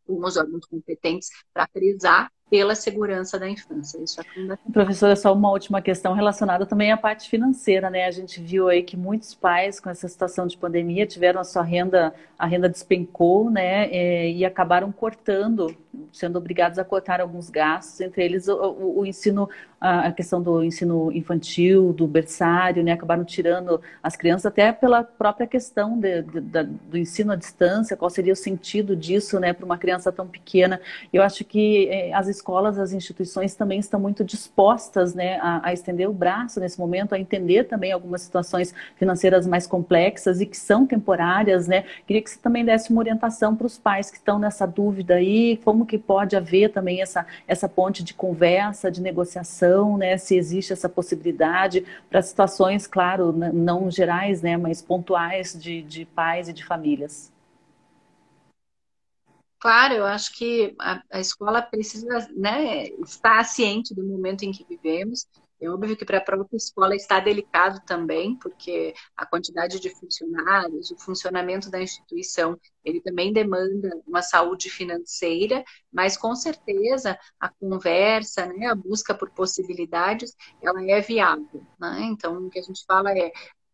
com 0.06 0.24
os 0.24 0.36
órgãos 0.36 0.64
competentes 0.66 1.28
para 1.52 1.66
prezar 1.66 2.30
pela 2.48 2.74
segurança 2.74 3.38
da 3.38 3.48
infância. 3.48 3.98
Isso 4.02 4.20
é 4.20 4.24
fundamental. 4.24 4.72
Professora, 4.72 5.16
só 5.16 5.32
uma 5.32 5.50
última 5.50 5.82
questão 5.82 6.12
relacionada 6.14 6.64
também 6.64 6.92
à 6.92 6.96
parte 6.96 7.28
financeira, 7.28 7.90
né? 7.90 8.06
A 8.06 8.10
gente 8.10 8.40
viu 8.40 8.68
aí 8.68 8.82
que 8.82 8.96
muitos 8.96 9.34
pais 9.34 9.80
com 9.80 9.90
essa 9.90 10.06
situação 10.06 10.46
de 10.46 10.56
pandemia 10.56 11.06
tiveram 11.06 11.40
a 11.40 11.44
sua 11.44 11.62
renda, 11.62 12.14
a 12.38 12.46
renda 12.46 12.68
despencou, 12.68 13.50
né? 13.50 13.88
É, 13.90 14.30
e 14.30 14.44
acabaram 14.44 14.92
cortando, 14.92 15.76
sendo 16.12 16.36
obrigados 16.36 16.78
a 16.78 16.84
cortar 16.84 17.20
alguns 17.20 17.50
gastos, 17.50 18.00
entre 18.00 18.24
eles 18.24 18.48
o, 18.48 18.54
o, 18.54 19.00
o 19.00 19.06
ensino, 19.06 19.48
a 19.80 20.10
questão 20.12 20.42
do 20.42 20.64
ensino 20.64 21.12
infantil, 21.12 21.92
do 21.92 22.06
berçário, 22.06 22.82
né? 22.82 22.92
Acabaram 22.92 23.24
tirando 23.24 23.80
as 24.02 24.16
crianças 24.16 24.46
até 24.46 24.72
pela 24.72 25.02
própria 25.02 25.46
questão 25.46 25.98
de, 25.98 26.22
de, 26.22 26.40
do 26.62 26.98
ensino 26.98 27.32
à 27.32 27.36
distância, 27.36 27.96
qual 27.96 28.10
seria 28.10 28.32
o 28.32 28.36
sentido 28.36 28.96
disso, 28.96 29.38
né? 29.38 29.52
Para 29.52 29.64
uma 29.64 29.78
criança 29.78 30.10
tão 30.10 30.26
pequena. 30.26 30.80
Eu 31.12 31.22
acho 31.22 31.44
que 31.44 31.88
é, 31.88 32.12
as 32.12 32.28
escolas, 32.28 32.78
as 32.78 32.92
instituições 32.92 33.54
também 33.54 33.78
estão 33.78 34.00
muito 34.00 34.24
dispostas 34.24 35.14
né, 35.14 35.38
a, 35.40 35.68
a, 35.68 35.72
estender 35.72 36.08
o 36.08 36.12
braço 36.12 36.60
nesse 36.60 36.78
momento, 36.78 37.14
a 37.14 37.18
entender 37.18 37.64
também 37.64 37.92
algumas 37.92 38.22
situações 38.22 38.74
financeiras 38.96 39.46
mais 39.46 39.66
complexas 39.66 40.40
e 40.40 40.46
que 40.46 40.56
são 40.56 40.86
temporárias. 40.86 41.68
Né? 41.68 41.84
Queria 42.06 42.22
que 42.22 42.30
você 42.30 42.38
também 42.38 42.64
desse 42.64 42.90
uma 42.90 43.00
orientação 43.00 43.54
para 43.54 43.66
os 43.66 43.78
pais 43.78 44.10
que 44.10 44.16
estão 44.16 44.38
nessa 44.38 44.66
dúvida 44.66 45.14
aí, 45.14 45.58
como 45.64 45.85
que 45.86 45.96
pode 45.96 46.36
haver 46.36 46.72
também 46.72 47.00
essa, 47.00 47.26
essa 47.46 47.68
ponte 47.68 48.02
de 48.02 48.12
conversa, 48.12 48.90
de 48.90 49.00
negociação, 49.00 49.96
né? 49.96 50.18
se 50.18 50.36
existe 50.36 50.72
essa 50.72 50.88
possibilidade 50.88 51.84
para 52.10 52.20
situações, 52.20 52.86
claro, 52.86 53.32
não 53.32 53.90
gerais, 53.90 54.42
né, 54.42 54.56
mas 54.56 54.82
pontuais 54.82 55.58
de, 55.58 55.82
de 55.82 56.04
pais 56.04 56.48
e 56.48 56.52
de 56.52 56.64
famílias. 56.64 57.32
Claro, 59.58 59.94
eu 59.94 60.04
acho 60.04 60.36
que 60.36 60.74
a, 60.78 61.02
a 61.10 61.20
escola 61.20 61.62
precisa 61.62 62.28
né, 62.36 62.84
estar 63.04 63.42
ciente 63.44 63.94
do 63.94 64.04
momento 64.04 64.42
em 64.44 64.52
que 64.52 64.64
vivemos. 64.68 65.26
É 65.58 65.70
óbvio 65.70 65.96
que 65.96 66.04
para 66.04 66.18
a 66.18 66.20
própria 66.20 66.56
escola 66.56 66.94
está 66.94 67.18
delicado 67.18 67.80
também, 67.86 68.36
porque 68.38 68.94
a 69.16 69.24
quantidade 69.24 69.80
de 69.80 69.88
funcionários, 69.88 70.90
o 70.90 70.98
funcionamento 70.98 71.70
da 71.70 71.80
instituição, 71.80 72.58
ele 72.84 73.00
também 73.00 73.32
demanda 73.32 73.90
uma 74.06 74.20
saúde 74.20 74.68
financeira, 74.68 75.64
mas 75.90 76.16
com 76.16 76.34
certeza 76.34 77.18
a 77.40 77.48
conversa, 77.48 78.46
né, 78.46 78.66
a 78.66 78.74
busca 78.74 79.14
por 79.14 79.30
possibilidades, 79.30 80.34
ela 80.62 80.82
é 80.84 81.00
viável. 81.00 81.66
Né? 81.80 82.00
Então, 82.02 82.46
o 82.46 82.50
que 82.50 82.58
a 82.58 82.62
gente 82.62 82.84
fala 82.86 83.10
é 83.16 83.32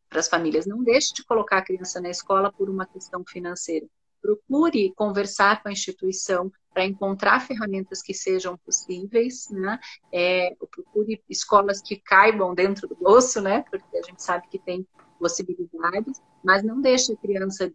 para 0.08 0.20
as 0.20 0.28
famílias, 0.28 0.66
não 0.66 0.84
deixe 0.84 1.12
de 1.14 1.24
colocar 1.24 1.58
a 1.58 1.64
criança 1.64 2.00
na 2.00 2.10
escola 2.10 2.52
por 2.52 2.70
uma 2.70 2.86
questão 2.86 3.24
financeira 3.26 3.86
procure 4.22 4.92
conversar 4.94 5.62
com 5.62 5.68
a 5.68 5.72
instituição 5.72 6.50
para 6.72 6.86
encontrar 6.86 7.40
ferramentas 7.40 8.00
que 8.00 8.14
sejam 8.14 8.56
possíveis, 8.56 9.48
né? 9.50 9.78
É, 10.10 10.56
procure 10.70 11.22
escolas 11.28 11.82
que 11.82 11.96
caibam 11.96 12.54
dentro 12.54 12.88
do 12.88 12.94
bolso, 12.94 13.40
né? 13.40 13.64
Porque 13.70 13.98
a 13.98 14.02
gente 14.02 14.22
sabe 14.22 14.48
que 14.48 14.58
tem 14.58 14.86
possibilidades, 15.18 16.22
mas 16.42 16.62
não 16.62 16.80
deixe 16.80 17.12
a 17.12 17.16
criança 17.16 17.70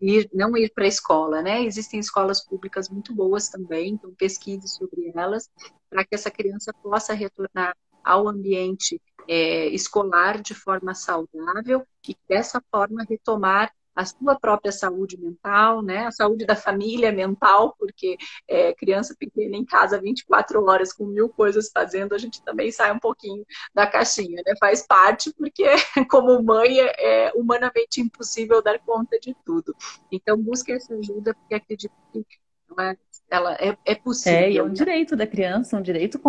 ir, 0.00 0.30
não 0.32 0.56
ir 0.56 0.72
para 0.72 0.84
a 0.84 0.88
escola, 0.88 1.42
né? 1.42 1.62
Existem 1.64 2.00
escolas 2.00 2.44
públicas 2.44 2.88
muito 2.88 3.14
boas 3.14 3.48
também, 3.48 3.90
então 3.90 4.14
pesquise 4.14 4.68
sobre 4.68 5.12
elas 5.14 5.50
para 5.90 6.04
que 6.04 6.14
essa 6.14 6.30
criança 6.30 6.72
possa 6.82 7.12
retornar 7.12 7.76
ao 8.02 8.28
ambiente 8.28 9.00
é, 9.26 9.68
escolar 9.68 10.40
de 10.40 10.54
forma 10.54 10.94
saudável 10.94 11.86
e 12.08 12.16
dessa 12.28 12.62
forma 12.70 13.04
retomar 13.08 13.72
a 13.94 14.04
sua 14.04 14.38
própria 14.38 14.72
saúde 14.72 15.16
mental, 15.18 15.82
né? 15.82 16.06
A 16.06 16.10
saúde 16.10 16.44
da 16.44 16.56
família 16.56 17.12
mental, 17.12 17.74
porque 17.78 18.16
é, 18.48 18.72
criança 18.74 19.14
pequena 19.18 19.56
em 19.56 19.64
casa 19.64 20.00
24 20.00 20.64
horas 20.64 20.92
com 20.92 21.06
mil 21.06 21.28
coisas 21.28 21.70
fazendo, 21.72 22.14
a 22.14 22.18
gente 22.18 22.42
também 22.42 22.70
sai 22.70 22.92
um 22.92 22.98
pouquinho 22.98 23.44
da 23.74 23.86
caixinha, 23.86 24.42
né? 24.44 24.54
Faz 24.58 24.86
parte, 24.86 25.32
porque 25.34 25.64
como 26.10 26.42
mãe 26.42 26.80
é, 26.80 27.26
é 27.28 27.32
humanamente 27.34 28.00
impossível 28.00 28.62
dar 28.62 28.78
conta 28.80 29.18
de 29.18 29.34
tudo. 29.44 29.74
Então 30.10 30.36
busque 30.36 30.72
essa 30.72 30.94
ajuda, 30.94 31.34
porque 31.34 31.54
acredito 31.54 31.94
que 32.12 32.24
ela 32.70 32.96
ela 33.34 33.54
é, 33.54 33.76
é 33.84 33.94
possível. 33.94 34.38
É, 34.38 34.50
e 34.52 34.58
é 34.58 34.62
um 34.62 34.68
né? 34.68 34.74
direito 34.74 35.16
da 35.16 35.26
criança, 35.26 35.76
um 35.76 35.82
direito 35.82 36.20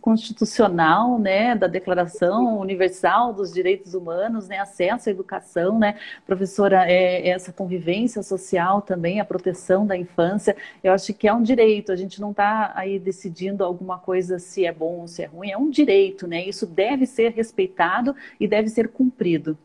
constitucional, 0.00 1.18
né, 1.18 1.54
da 1.54 1.66
Declaração 1.66 2.58
Universal 2.58 3.32
dos 3.32 3.52
Direitos 3.52 3.94
Humanos, 3.94 4.48
né, 4.48 4.58
acesso 4.58 5.08
à 5.08 5.12
educação, 5.12 5.78
né, 5.78 5.96
professora, 6.26 6.90
é, 6.90 7.28
essa 7.28 7.52
convivência 7.52 8.22
social 8.22 8.80
também, 8.80 9.20
a 9.20 9.24
proteção 9.24 9.86
da 9.86 9.96
infância, 9.96 10.56
eu 10.82 10.92
acho 10.92 11.12
que 11.12 11.26
é 11.26 11.32
um 11.32 11.42
direito, 11.42 11.90
a 11.90 11.96
gente 11.96 12.20
não 12.20 12.30
está 12.30 12.72
aí 12.74 12.98
decidindo 12.98 13.64
alguma 13.64 13.98
coisa 13.98 14.38
se 14.38 14.64
é 14.64 14.72
bom 14.72 15.00
ou 15.00 15.08
se 15.08 15.22
é 15.22 15.26
ruim, 15.26 15.50
é 15.50 15.58
um 15.58 15.68
direito, 15.68 16.26
né, 16.26 16.44
isso 16.44 16.66
deve 16.66 17.06
ser 17.06 17.32
respeitado 17.32 18.14
e 18.38 18.46
deve 18.46 18.68
ser 18.68 18.88
cumprido. 18.88 19.58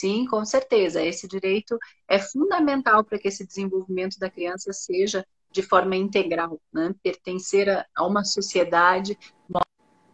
Sim, 0.00 0.24
com 0.24 0.42
certeza. 0.46 1.02
Esse 1.02 1.28
direito 1.28 1.78
é 2.08 2.18
fundamental 2.18 3.04
para 3.04 3.18
que 3.18 3.28
esse 3.28 3.46
desenvolvimento 3.46 4.18
da 4.18 4.30
criança 4.30 4.72
seja 4.72 5.26
de 5.52 5.62
forma 5.62 5.94
integral, 5.94 6.58
né? 6.72 6.94
Pertencer 7.02 7.68
a, 7.68 8.06
uma 8.06 8.24
sociedade, 8.24 9.18
nós, 9.46 9.62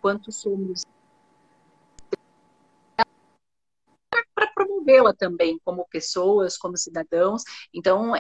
quanto 0.01 0.33
somos 0.33 0.83
para 4.35 4.49
promovê-la 4.49 5.15
também 5.15 5.61
como 5.65 5.87
pessoas, 5.89 6.57
como 6.59 6.77
cidadãos. 6.77 7.45
Então, 7.73 8.15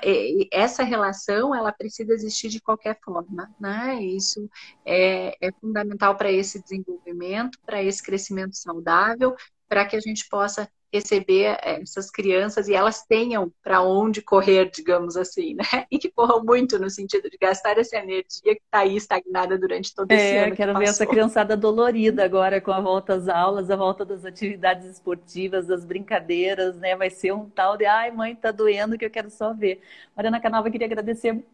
essa 0.52 0.84
relação 0.84 1.52
ela 1.52 1.72
precisa 1.72 2.12
existir 2.12 2.48
de 2.48 2.60
qualquer 2.60 2.96
forma, 3.04 3.52
né? 3.58 4.00
Isso 4.04 4.48
é, 4.84 5.36
é 5.44 5.50
fundamental 5.60 6.16
para 6.16 6.30
esse 6.30 6.62
desenvolvimento, 6.62 7.58
para 7.66 7.82
esse 7.82 8.00
crescimento 8.00 8.56
saudável, 8.56 9.34
para 9.68 9.84
que 9.84 9.96
a 9.96 10.00
gente 10.00 10.28
possa 10.28 10.70
receber 10.92 11.58
eh, 11.62 11.80
essas 11.82 12.10
crianças 12.10 12.68
e 12.68 12.74
elas 12.74 13.04
tenham 13.04 13.52
para 13.62 13.82
onde 13.82 14.22
correr, 14.22 14.70
digamos 14.70 15.16
assim, 15.16 15.54
né? 15.54 15.64
E 15.90 15.98
que 15.98 16.10
corram 16.10 16.44
muito 16.44 16.78
no 16.78 16.90
sentido 16.90 17.30
de 17.30 17.36
gastar 17.38 17.78
essa 17.78 17.96
energia 17.96 18.54
que 18.54 18.62
está 18.64 18.80
aí 18.80 18.96
estagnada 18.96 19.58
durante 19.58 19.94
todo 19.94 20.10
esse 20.10 20.22
é, 20.22 20.44
ano. 20.44 20.56
Quero 20.56 20.72
que 20.72 20.78
ver 20.78 20.88
essa 20.88 21.06
criançada 21.06 21.56
dolorida 21.56 22.24
agora 22.24 22.60
com 22.60 22.72
a 22.72 22.80
volta 22.80 23.14
às 23.14 23.28
aulas, 23.28 23.70
a 23.70 23.76
volta 23.76 24.04
das 24.04 24.24
atividades 24.24 24.86
esportivas, 24.86 25.66
das 25.66 25.84
brincadeiras, 25.84 26.76
né? 26.76 26.96
Vai 26.96 27.10
ser 27.10 27.32
um 27.32 27.48
tal 27.48 27.76
de 27.76 27.86
ai, 27.86 28.10
mãe, 28.10 28.34
tá 28.34 28.50
doendo 28.50 28.98
que 28.98 29.04
eu 29.04 29.10
quero 29.10 29.30
só 29.30 29.52
ver. 29.52 29.80
Mariana 30.14 30.40
Canova, 30.40 30.70
queria 30.70 30.86
agradecer 30.86 31.44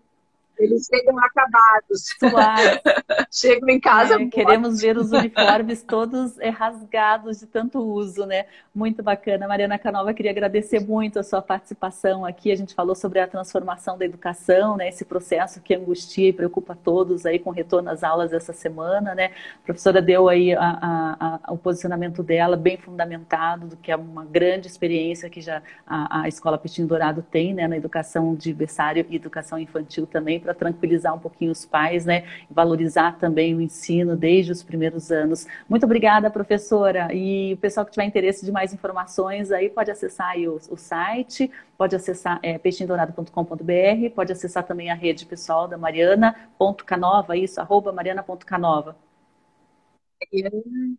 eles 0.63 0.87
chegam 0.87 1.19
acabados. 1.19 2.17
chegam 3.31 3.69
em 3.69 3.81
casa. 3.81 4.15
É, 4.15 4.27
queremos 4.27 4.81
ver 4.81 4.97
os 4.97 5.11
uniformes 5.13 5.83
todos 5.83 6.39
é, 6.39 6.49
rasgados 6.49 7.41
de 7.41 7.47
tanto 7.47 7.81
uso, 7.81 8.25
né? 8.27 8.47
Muito 8.75 9.03
bacana. 9.03 9.49
Mariana 9.49 9.79
Canova, 9.79 10.15
queria 10.15 10.31
agradecer 10.31 10.81
muito 10.81 11.19
a 11.19 11.23
sua 11.23 11.43
participação 11.43 12.25
aqui. 12.25 12.53
A 12.53 12.57
gente 12.57 12.75
falou 12.75 12.95
sobre 12.95 13.19
a 13.19 13.27
transformação 13.27 13.99
da 13.99 14.05
educação, 14.05 14.77
né? 14.77 14.89
Esse 14.89 15.05
processo 15.05 15.61
que 15.61 15.75
angustia 15.75 16.29
e 16.29 16.33
preocupa 16.33 16.77
todos 16.77 17.27
aí 17.27 17.39
com 17.39 17.51
o 17.51 17.53
retorno 17.53 17.91
às 17.91 18.03
aulas 18.03 18.33
essa 18.33 18.53
semana, 18.53 19.15
né? 19.15 19.33
A 19.63 19.65
professora 19.65 20.01
deu 20.01 20.29
aí 20.29 20.55
a, 20.55 20.61
a, 20.61 21.39
a, 21.45 21.53
o 21.53 21.59
posicionamento 21.59 22.23
dela 22.23 22.57
bem 22.57 22.77
fundamentado, 22.77 23.67
do 23.67 23.77
que 23.77 23.91
é 23.91 23.97
uma 23.97 24.25
grande 24.25 24.67
experiência 24.69 25.29
que 25.29 25.41
já 25.41 25.63
a, 25.87 26.29
Escola 26.29 26.57
Petinho 26.57 26.87
Dourado 26.87 27.23
tem, 27.23 27.53
né? 27.53 27.67
Na 27.67 27.77
educação 27.77 28.35
de 28.35 28.53
berçário 28.53 29.05
e 29.09 29.17
educação 29.17 29.59
infantil 29.59 30.07
também, 30.07 30.41
para 30.41 30.52
tranquilizar 30.55 31.15
um 31.15 31.19
pouquinho 31.19 31.51
os 31.53 31.65
pais, 31.65 32.05
né? 32.05 32.25
Valorizar 32.51 33.19
também 33.19 33.55
o 33.55 33.61
ensino 33.61 34.17
desde 34.17 34.53
os 34.53 34.63
primeiros 34.63 35.11
anos. 35.11 35.47
Muito 35.69 35.85
obrigada, 35.85 36.31
professora. 36.31 37.09
E 37.13 37.55
o 37.55 37.57
pessoal 37.57 37.87
que 37.87 37.93
tiver 37.93 38.05
interesse 38.05 38.45
de 38.45 38.53
mais 38.53 38.73
informações 38.73 39.51
aí 39.51 39.69
pode 39.69 39.91
acessar 39.91 40.37
o, 40.39 40.57
o, 40.71 40.77
site, 40.77 41.51
pode 41.77 41.95
acessar 41.97 42.39
é, 42.43 42.59
peixindourado.com.br, 42.59 44.15
pode 44.15 44.33
acessar 44.33 44.65
também 44.65 44.91
a 44.91 44.95
rede 44.95 45.27
pessoal 45.27 45.69
da 45.69 45.77
Mariana.canova, 45.77 47.37
isso, 47.37 47.61
arroba 47.61 47.93
mariana.canova. 47.93 48.97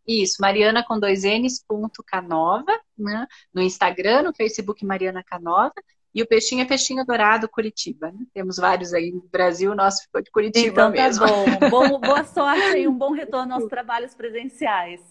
Isso, 0.07 0.41
Mariana 0.41 0.83
com 0.83 0.99
dois 0.99 1.23
N's, 1.23 1.63
ponto 1.65 2.03
Canova, 2.03 2.71
né? 2.97 3.25
no 3.53 3.61
Instagram, 3.61 4.23
no 4.23 4.33
Facebook 4.35 4.85
Mariana 4.85 5.23
Canova, 5.23 5.73
e 6.13 6.21
o 6.21 6.27
peixinho 6.27 6.61
é 6.61 6.65
peixinho 6.65 7.05
dourado 7.05 7.49
Curitiba. 7.49 8.11
Né? 8.11 8.25
Temos 8.33 8.57
vários 8.57 8.93
aí 8.93 9.11
no 9.11 9.21
Brasil, 9.31 9.71
o 9.71 9.75
nosso 9.75 10.03
ficou 10.03 10.21
de 10.21 10.29
Curitiba 10.29 10.67
então, 10.67 10.91
tá 10.91 11.01
mesmo. 11.01 11.25
Bom. 11.25 11.69
bom. 11.69 11.99
Boa 11.99 12.23
sorte 12.25 12.77
e 12.77 12.87
um 12.87 12.93
bom 12.93 13.11
retorno 13.11 13.55
aos 13.55 13.65
trabalhos 13.65 14.13
presenciais. 14.13 15.01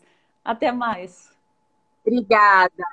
Até 0.44 0.70
mais. 0.70 1.30
Obrigada. 2.04 2.84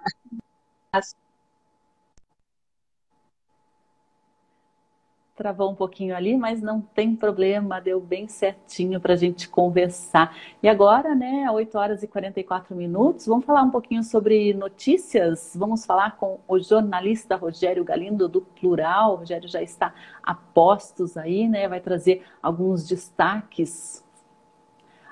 Travou 5.40 5.72
um 5.72 5.74
pouquinho 5.74 6.14
ali, 6.14 6.36
mas 6.36 6.62
não 6.62 6.82
tem 6.82 7.16
problema, 7.16 7.80
deu 7.80 8.02
bem 8.02 8.28
certinho 8.28 9.00
para 9.00 9.14
a 9.14 9.16
gente 9.16 9.48
conversar. 9.48 10.36
E 10.62 10.68
agora, 10.68 11.16
né, 11.16 11.50
8 11.50 11.78
horas 11.78 12.04
e 12.04 12.08
44 12.08 12.76
minutos, 12.76 13.26
vamos 13.26 13.46
falar 13.46 13.64
um 13.64 13.70
pouquinho 13.70 14.04
sobre 14.04 14.54
notícias. 14.54 15.54
Vamos 15.56 15.86
falar 15.86 16.18
com 16.18 16.40
o 16.46 16.60
jornalista 16.60 17.38
Rogério 17.38 17.86
Galindo 17.86 18.28
do 18.28 18.42
Plural. 18.42 19.14
O 19.14 19.16
Rogério 19.16 19.48
já 19.48 19.62
está 19.62 19.94
a 20.22 20.36
postos 20.36 21.16
aí, 21.16 21.48
né? 21.48 21.70
Vai 21.70 21.80
trazer 21.80 22.26
alguns 22.44 22.86
destaques, 22.86 24.04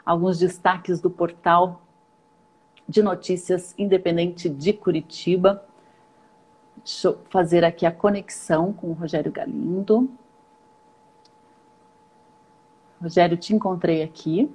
alguns 0.06 0.38
destaques 0.38 1.00
do 1.00 1.10
portal 1.10 1.82
de 2.86 3.02
notícias 3.02 3.74
independente 3.78 4.50
de 4.50 4.74
Curitiba. 4.74 5.66
Deixa 6.88 7.10
eu 7.10 7.20
fazer 7.30 7.66
aqui 7.66 7.86
a 7.86 7.92
conexão 7.92 8.72
com 8.72 8.88
o 8.88 8.94
Rogério 8.94 9.30
Galindo. 9.30 10.10
Rogério, 13.02 13.36
te 13.36 13.54
encontrei 13.54 14.02
aqui. 14.02 14.50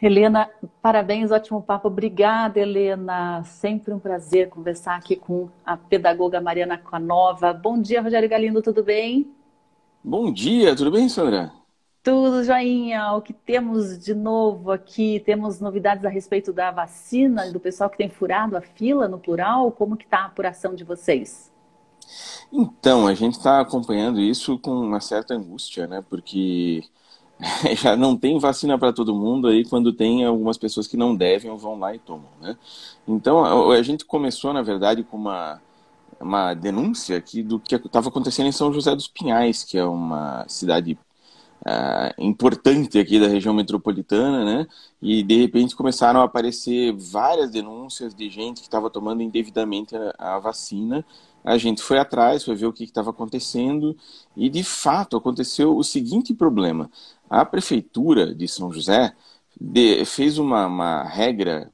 Helena, 0.00 0.48
parabéns, 0.80 1.32
ótimo 1.32 1.60
papo. 1.60 1.88
Obrigada, 1.88 2.60
Helena. 2.60 3.42
Sempre 3.42 3.92
um 3.92 3.98
prazer 3.98 4.48
conversar 4.50 4.94
aqui 4.94 5.16
com 5.16 5.48
a 5.66 5.76
pedagoga 5.76 6.40
Mariana 6.40 6.78
Canova. 6.78 7.52
Bom 7.52 7.82
dia, 7.82 8.00
Rogério 8.00 8.28
Galindo, 8.28 8.62
tudo 8.62 8.84
bem? 8.84 9.34
Bom 10.02 10.32
dia, 10.32 10.76
tudo 10.76 10.92
bem, 10.92 11.08
Sandra? 11.08 11.61
Tudo 12.02 12.42
joinha. 12.42 13.12
O 13.12 13.22
que 13.22 13.32
temos 13.32 13.96
de 13.96 14.12
novo 14.12 14.72
aqui? 14.72 15.22
Temos 15.24 15.60
novidades 15.60 16.04
a 16.04 16.08
respeito 16.08 16.52
da 16.52 16.70
vacina, 16.72 17.50
do 17.52 17.60
pessoal 17.60 17.88
que 17.88 17.96
tem 17.96 18.10
furado 18.10 18.56
a 18.56 18.60
fila 18.60 19.06
no 19.06 19.18
plural? 19.18 19.70
Como 19.70 19.96
que 19.96 20.04
está 20.04 20.18
a 20.18 20.26
apuração 20.26 20.74
de 20.74 20.82
vocês? 20.82 21.52
Então, 22.52 23.06
a 23.06 23.14
gente 23.14 23.34
está 23.34 23.60
acompanhando 23.60 24.20
isso 24.20 24.58
com 24.58 24.72
uma 24.72 25.00
certa 25.00 25.34
angústia, 25.34 25.86
né? 25.86 26.04
Porque 26.10 26.82
já 27.80 27.96
não 27.96 28.16
tem 28.16 28.36
vacina 28.36 28.76
para 28.76 28.92
todo 28.92 29.14
mundo 29.14 29.46
aí 29.46 29.64
quando 29.64 29.92
tem 29.92 30.24
algumas 30.24 30.58
pessoas 30.58 30.88
que 30.88 30.96
não 30.96 31.14
devem 31.14 31.56
vão 31.56 31.78
lá 31.78 31.94
e 31.94 32.00
tomam, 32.00 32.28
né? 32.40 32.58
Então, 33.06 33.70
a 33.70 33.82
gente 33.82 34.04
começou, 34.04 34.52
na 34.52 34.62
verdade, 34.62 35.04
com 35.04 35.16
uma 35.16 35.60
uma 36.20 36.54
denúncia 36.54 37.16
aqui 37.16 37.42
do 37.42 37.58
que 37.58 37.74
estava 37.74 38.08
acontecendo 38.08 38.46
em 38.46 38.52
São 38.52 38.72
José 38.72 38.94
dos 38.94 39.08
Pinhais, 39.08 39.64
que 39.64 39.76
é 39.76 39.84
uma 39.84 40.44
cidade 40.46 40.96
uh, 41.62 42.22
importante 42.22 42.98
aqui 42.98 43.18
da 43.18 43.28
região 43.28 43.54
metropolitana, 43.54 44.44
né? 44.44 44.66
E 45.00 45.22
de 45.22 45.36
repente 45.36 45.76
começaram 45.76 46.20
a 46.20 46.24
aparecer 46.24 46.92
várias 46.92 47.50
denúncias 47.50 48.14
de 48.14 48.28
gente 48.28 48.58
que 48.60 48.66
estava 48.66 48.90
tomando 48.90 49.22
indevidamente 49.22 49.96
a, 49.96 50.36
a, 50.36 50.38
vacina. 50.38 51.04
A 51.44 51.58
gente 51.58 51.82
foi 51.82 51.98
atrás, 51.98 52.44
foi 52.44 52.54
ver 52.54 52.66
o 52.66 52.72
que 52.72 52.84
estava 52.84 53.10
acontecendo 53.10 53.96
e 54.36 54.48
de 54.48 54.62
fato 54.62 55.16
aconteceu 55.16 55.76
o 55.76 55.82
seguinte 55.82 56.34
problema: 56.34 56.90
a 57.28 57.44
prefeitura 57.44 58.34
de 58.34 58.46
São 58.48 58.72
José 58.72 59.14
de, 59.60 60.04
fez 60.04 60.38
uma, 60.38 60.66
uma 60.66 61.02
regra 61.04 61.70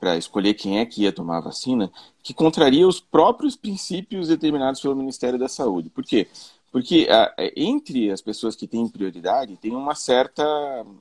para 0.00 0.16
escolher 0.16 0.54
quem 0.54 0.78
é 0.78 0.86
que 0.86 1.02
ia 1.02 1.12
tomar 1.12 1.38
a 1.38 1.42
vacina 1.42 1.90
que 2.22 2.32
contraria 2.32 2.86
os 2.86 3.00
próprios 3.00 3.56
princípios 3.56 4.28
determinados 4.28 4.80
pelo 4.80 4.94
Ministério 4.94 5.38
da 5.38 5.48
Saúde. 5.48 5.90
Por 5.90 6.04
quê? 6.04 6.28
Porque 6.70 7.06
a, 7.10 7.32
é, 7.38 7.52
entre 7.56 8.10
as 8.10 8.20
pessoas 8.20 8.54
que 8.54 8.66
têm 8.66 8.88
prioridade, 8.88 9.56
tem 9.56 9.74
uma 9.74 9.94
certa 9.94 10.44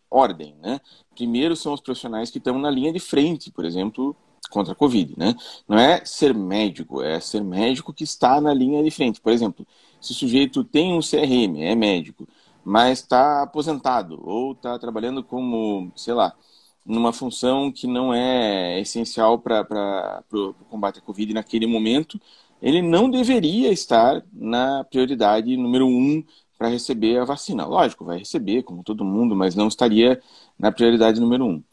ordem, 0.09 0.55
né? 0.61 0.79
Primeiro 1.15 1.55
são 1.55 1.73
os 1.73 1.81
profissionais 1.81 2.29
que 2.29 2.37
estão 2.37 2.57
na 2.57 2.69
linha 2.69 2.91
de 2.91 2.99
frente, 2.99 3.51
por 3.51 3.65
exemplo, 3.65 4.15
contra 4.49 4.73
a 4.73 4.75
Covid, 4.75 5.13
né? 5.17 5.35
Não 5.67 5.77
é 5.77 6.03
ser 6.05 6.33
médico, 6.33 7.01
é 7.01 7.19
ser 7.19 7.43
médico 7.43 7.93
que 7.93 8.03
está 8.03 8.39
na 8.39 8.53
linha 8.53 8.83
de 8.83 8.91
frente. 8.91 9.19
Por 9.21 9.31
exemplo, 9.31 9.65
se 9.99 10.11
o 10.11 10.15
sujeito 10.15 10.63
tem 10.63 10.93
um 10.93 11.01
CRM, 11.01 11.61
é 11.61 11.75
médico, 11.75 12.27
mas 12.63 12.99
está 12.99 13.43
aposentado 13.43 14.21
ou 14.23 14.53
está 14.53 14.77
trabalhando 14.79 15.23
como, 15.23 15.91
sei 15.95 16.13
lá, 16.13 16.33
numa 16.85 17.11
função 17.11 17.71
que 17.71 17.85
não 17.85 18.13
é 18.13 18.79
essencial 18.79 19.37
para 19.37 20.23
o 20.31 20.53
combate 20.69 20.99
à 20.99 21.01
Covid 21.01 21.33
naquele 21.33 21.67
momento, 21.67 22.19
ele 22.61 22.81
não 22.81 23.09
deveria 23.09 23.71
estar 23.71 24.23
na 24.33 24.83
prioridade 24.83 25.55
número 25.57 25.87
um 25.87 26.23
para 26.57 26.69
receber 26.69 27.19
a 27.19 27.25
vacina. 27.25 27.65
Lógico, 27.65 28.05
vai 28.05 28.17
receber, 28.17 28.63
como 28.63 28.83
todo 28.83 29.05
mundo, 29.05 29.35
mas 29.35 29.55
não 29.55 29.67
estaria 29.67 30.21
na 30.57 30.71
prioridade 30.71 31.19
número 31.19 31.45
um. 31.45 31.63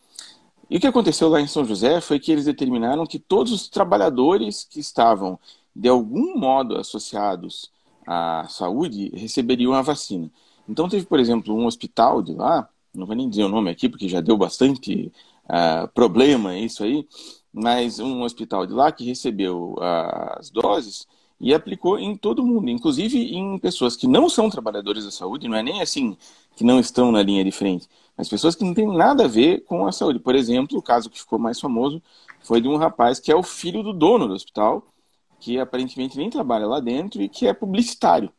E 0.68 0.76
o 0.76 0.80
que 0.80 0.86
aconteceu 0.86 1.28
lá 1.28 1.40
em 1.40 1.46
São 1.46 1.64
José 1.64 2.00
foi 2.00 2.18
que 2.18 2.32
eles 2.32 2.44
determinaram 2.44 3.06
que 3.06 3.18
todos 3.18 3.52
os 3.52 3.68
trabalhadores 3.68 4.64
que 4.64 4.80
estavam 4.80 5.38
de 5.74 5.88
algum 5.88 6.38
modo 6.38 6.76
associados 6.76 7.70
à 8.06 8.46
saúde, 8.48 9.10
receberiam 9.14 9.72
a 9.72 9.82
vacina. 9.82 10.30
Então, 10.68 10.88
teve, 10.88 11.06
por 11.06 11.18
exemplo, 11.18 11.54
um 11.54 11.66
hospital 11.66 12.22
de 12.22 12.32
lá, 12.32 12.68
não 12.94 13.06
vou 13.06 13.16
nem 13.16 13.28
dizer 13.28 13.44
o 13.44 13.48
nome 13.48 13.70
aqui, 13.70 13.88
porque 13.88 14.08
já 14.08 14.20
deu 14.20 14.36
bastante 14.36 15.12
uh, 15.46 15.88
problema 15.94 16.56
isso 16.56 16.84
aí, 16.84 17.06
mas 17.54 18.00
um 18.00 18.22
hospital 18.22 18.66
de 18.66 18.72
lá 18.72 18.90
que 18.90 19.04
recebeu 19.04 19.76
as 19.80 20.50
doses 20.50 21.06
e 21.40 21.54
aplicou 21.54 21.98
em 21.98 22.16
todo 22.16 22.44
mundo, 22.44 22.68
inclusive 22.68 23.34
em 23.34 23.58
pessoas 23.58 23.94
que 23.96 24.08
não 24.08 24.28
são 24.28 24.50
trabalhadores 24.50 25.04
da 25.04 25.10
saúde, 25.12 25.46
não 25.46 25.56
é 25.56 25.62
nem 25.62 25.80
assim 25.80 26.16
que 26.56 26.64
não 26.64 26.80
estão 26.80 27.12
na 27.12 27.22
linha 27.22 27.44
de 27.44 27.52
frente, 27.52 27.88
mas 28.16 28.28
pessoas 28.28 28.56
que 28.56 28.64
não 28.64 28.74
têm 28.74 28.86
nada 28.88 29.24
a 29.24 29.28
ver 29.28 29.62
com 29.64 29.86
a 29.86 29.92
saúde. 29.92 30.18
Por 30.18 30.34
exemplo, 30.34 30.78
o 30.78 30.82
caso 30.82 31.08
que 31.08 31.18
ficou 31.18 31.38
mais 31.38 31.60
famoso 31.60 32.02
foi 32.42 32.60
de 32.60 32.68
um 32.68 32.76
rapaz 32.76 33.20
que 33.20 33.30
é 33.30 33.36
o 33.36 33.42
filho 33.42 33.82
do 33.82 33.92
dono 33.92 34.26
do 34.26 34.34
hospital, 34.34 34.84
que 35.38 35.58
aparentemente 35.58 36.16
nem 36.16 36.30
trabalha 36.30 36.66
lá 36.66 36.80
dentro 36.80 37.22
e 37.22 37.28
que 37.28 37.46
é 37.46 37.52
publicitário. 37.52 38.32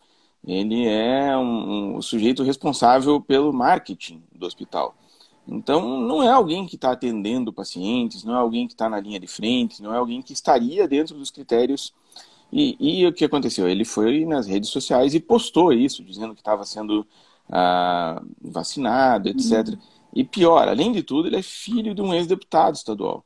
Ele 0.46 0.88
é 0.88 1.36
um, 1.38 1.98
um 1.98 2.02
sujeito 2.02 2.44
responsável 2.44 3.20
pelo 3.22 3.54
marketing 3.54 4.24
do 4.34 4.46
hospital. 4.46 4.96
Então, 5.48 6.00
não 6.00 6.24
é 6.24 6.30
alguém 6.30 6.66
que 6.66 6.76
está 6.76 6.92
atendendo 6.92 7.54
pacientes, 7.54 8.24
não 8.24 8.34
é 8.36 8.38
alguém 8.38 8.68
que 8.68 8.74
está 8.74 8.90
na 8.90 9.00
linha 9.00 9.20
de 9.20 9.28
frente, 9.28 9.82
não 9.82 9.94
é 9.94 9.98
alguém 9.98 10.22
que 10.22 10.34
estaria 10.34 10.88
dentro 10.88 11.16
dos 11.18 11.30
critérios. 11.30 11.94
E, 12.52 12.76
e 12.80 13.06
o 13.06 13.14
que 13.14 13.26
aconteceu? 13.26 13.68
Ele 13.68 13.86
foi 13.86 14.26
nas 14.26 14.48
redes 14.48 14.70
sociais 14.70 15.14
e 15.14 15.20
postou 15.20 15.72
isso, 15.72 16.04
dizendo 16.04 16.34
que 16.34 16.42
estava 16.42 16.66
sendo 16.66 17.06
ah, 17.50 18.22
vacinado, 18.42 19.30
etc. 19.30 19.70
Uhum. 19.70 19.78
E 20.16 20.24
pior, 20.24 20.68
além 20.68 20.92
de 20.92 21.04
tudo, 21.04 21.28
ele 21.28 21.38
é 21.38 21.42
filho 21.44 21.94
de 21.94 22.02
um 22.02 22.14
ex-deputado 22.14 22.76
estadual. 22.76 23.24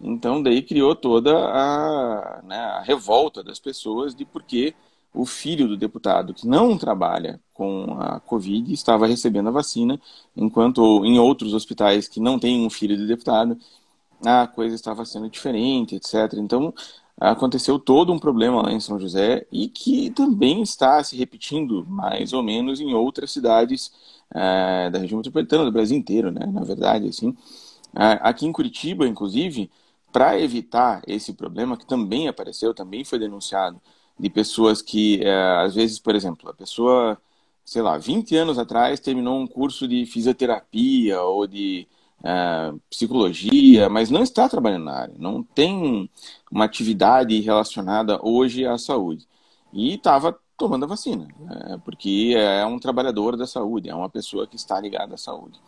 Então, 0.00 0.42
daí 0.42 0.62
criou 0.62 0.94
toda 0.94 1.36
a, 1.36 2.40
né, 2.42 2.56
a 2.56 2.80
revolta 2.80 3.42
das 3.42 3.58
pessoas 3.58 4.14
de 4.14 4.24
por 4.24 4.42
que 4.42 4.74
o 5.12 5.26
filho 5.26 5.66
do 5.68 5.76
deputado 5.76 6.32
que 6.32 6.46
não 6.46 6.78
trabalha 6.78 7.40
com 7.52 7.96
a 7.98 8.20
Covid 8.20 8.72
estava 8.72 9.06
recebendo 9.06 9.48
a 9.48 9.52
vacina, 9.52 10.00
enquanto 10.36 11.04
em 11.04 11.18
outros 11.18 11.52
hospitais 11.52 12.08
que 12.08 12.20
não 12.20 12.38
têm 12.38 12.64
um 12.64 12.70
filho 12.70 12.96
de 12.96 13.06
deputado, 13.06 13.58
a 14.24 14.46
coisa 14.46 14.74
estava 14.74 15.04
sendo 15.04 15.28
diferente, 15.28 15.96
etc. 15.96 16.34
Então, 16.34 16.72
aconteceu 17.18 17.78
todo 17.78 18.12
um 18.12 18.18
problema 18.18 18.62
lá 18.62 18.72
em 18.72 18.80
São 18.80 18.98
José 18.98 19.46
e 19.52 19.68
que 19.68 20.10
também 20.10 20.62
está 20.62 21.02
se 21.02 21.16
repetindo 21.16 21.84
mais 21.86 22.32
ou 22.32 22.42
menos 22.42 22.80
em 22.80 22.94
outras 22.94 23.30
cidades 23.32 23.92
é, 24.34 24.90
da 24.90 24.98
região 24.98 25.18
metropolitana 25.18 25.64
do 25.64 25.72
Brasil 25.72 25.96
inteiro, 25.98 26.30
né? 26.30 26.46
Na 26.46 26.62
verdade, 26.64 27.08
assim. 27.08 27.36
Aqui 27.94 28.46
em 28.46 28.52
Curitiba, 28.52 29.06
inclusive, 29.06 29.70
para 30.12 30.40
evitar 30.40 31.02
esse 31.06 31.32
problema 31.32 31.76
que 31.76 31.86
também 31.86 32.28
apareceu, 32.28 32.72
também 32.74 33.04
foi 33.04 33.18
denunciado 33.18 33.80
de 34.20 34.28
pessoas 34.30 34.82
que, 34.82 35.22
é, 35.22 35.64
às 35.64 35.74
vezes, 35.74 35.98
por 35.98 36.14
exemplo, 36.14 36.50
a 36.50 36.54
pessoa, 36.54 37.18
sei 37.64 37.80
lá, 37.82 37.96
20 37.96 38.36
anos 38.36 38.58
atrás 38.58 39.00
terminou 39.00 39.38
um 39.40 39.46
curso 39.46 39.88
de 39.88 40.04
fisioterapia 40.06 41.22
ou 41.22 41.46
de 41.46 41.88
é, 42.22 42.72
psicologia, 42.90 43.88
mas 43.88 44.10
não 44.10 44.22
está 44.22 44.48
trabalhando 44.48 44.84
na 44.84 44.92
área, 44.92 45.14
não 45.18 45.42
tem 45.42 46.08
uma 46.50 46.66
atividade 46.66 47.40
relacionada 47.40 48.20
hoje 48.22 48.66
à 48.66 48.76
saúde. 48.76 49.26
E 49.72 49.94
estava 49.94 50.38
tomando 50.56 50.84
a 50.84 50.88
vacina, 50.88 51.26
né, 51.38 51.80
porque 51.84 52.34
é 52.36 52.66
um 52.66 52.78
trabalhador 52.78 53.36
da 53.36 53.46
saúde, 53.46 53.88
é 53.88 53.94
uma 53.94 54.10
pessoa 54.10 54.46
que 54.46 54.56
está 54.56 54.78
ligada 54.78 55.14
à 55.14 55.18
saúde. 55.18 55.58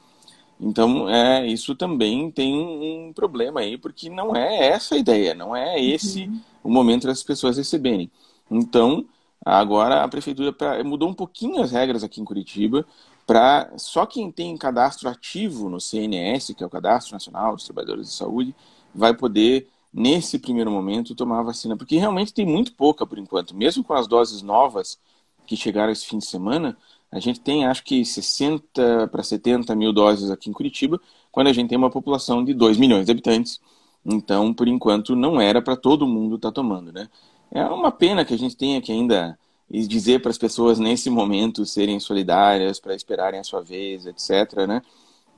Então, 0.60 1.08
é, 1.08 1.46
isso 1.46 1.74
também 1.74 2.30
tem 2.30 2.54
um 2.54 3.12
problema 3.14 3.60
aí, 3.60 3.78
porque 3.78 4.10
não 4.10 4.36
é 4.36 4.68
essa 4.68 4.94
a 4.94 4.98
ideia, 4.98 5.34
não 5.34 5.56
é 5.56 5.82
esse 5.82 6.24
uhum. 6.26 6.40
o 6.64 6.70
momento 6.70 7.06
das 7.06 7.22
pessoas 7.22 7.56
receberem. 7.56 8.10
Então, 8.52 9.06
agora 9.44 10.04
a 10.04 10.08
prefeitura 10.08 10.54
mudou 10.84 11.08
um 11.08 11.14
pouquinho 11.14 11.62
as 11.62 11.72
regras 11.72 12.04
aqui 12.04 12.20
em 12.20 12.24
Curitiba 12.24 12.86
para 13.26 13.72
só 13.78 14.04
quem 14.04 14.30
tem 14.30 14.56
cadastro 14.56 15.08
ativo 15.08 15.68
no 15.68 15.80
CNS, 15.80 16.54
que 16.54 16.62
é 16.62 16.66
o 16.66 16.70
Cadastro 16.70 17.14
Nacional 17.14 17.54
dos 17.54 17.64
Trabalhadores 17.64 18.08
de 18.08 18.14
Saúde, 18.14 18.54
vai 18.94 19.14
poder 19.14 19.68
nesse 19.92 20.38
primeiro 20.38 20.70
momento 20.70 21.14
tomar 21.14 21.40
a 21.40 21.44
vacina, 21.44 21.76
porque 21.76 21.96
realmente 21.96 22.32
tem 22.32 22.46
muito 22.46 22.74
pouca 22.74 23.06
por 23.06 23.18
enquanto, 23.18 23.54
mesmo 23.54 23.84
com 23.84 23.94
as 23.94 24.06
doses 24.06 24.42
novas 24.42 24.98
que 25.46 25.56
chegaram 25.56 25.92
esse 25.92 26.06
fim 26.06 26.18
de 26.18 26.26
semana, 26.26 26.76
a 27.10 27.20
gente 27.20 27.40
tem 27.40 27.66
acho 27.66 27.84
que 27.84 28.04
60 28.04 29.08
para 29.08 29.22
70 29.22 29.74
mil 29.76 29.92
doses 29.92 30.30
aqui 30.30 30.48
em 30.48 30.52
Curitiba, 30.52 31.00
quando 31.30 31.48
a 31.48 31.52
gente 31.52 31.68
tem 31.68 31.78
uma 31.78 31.90
população 31.90 32.44
de 32.44 32.54
2 32.54 32.78
milhões 32.78 33.06
de 33.06 33.12
habitantes. 33.12 33.60
Então, 34.04 34.52
por 34.52 34.66
enquanto, 34.66 35.14
não 35.14 35.40
era 35.40 35.60
para 35.62 35.76
todo 35.76 36.06
mundo 36.06 36.36
estar 36.36 36.48
tá 36.48 36.54
tomando, 36.54 36.90
né? 36.92 37.08
É 37.54 37.64
uma 37.66 37.92
pena 37.92 38.24
que 38.24 38.32
a 38.32 38.38
gente 38.38 38.56
tenha 38.56 38.80
que 38.80 38.90
ainda 38.90 39.38
dizer 39.70 40.20
para 40.20 40.30
as 40.30 40.38
pessoas 40.38 40.78
nesse 40.78 41.10
momento 41.10 41.66
serem 41.66 42.00
solidárias, 42.00 42.80
para 42.80 42.94
esperarem 42.94 43.40
a 43.40 43.44
sua 43.44 43.60
vez, 43.60 44.06
etc. 44.06 44.66
Né? 44.66 44.82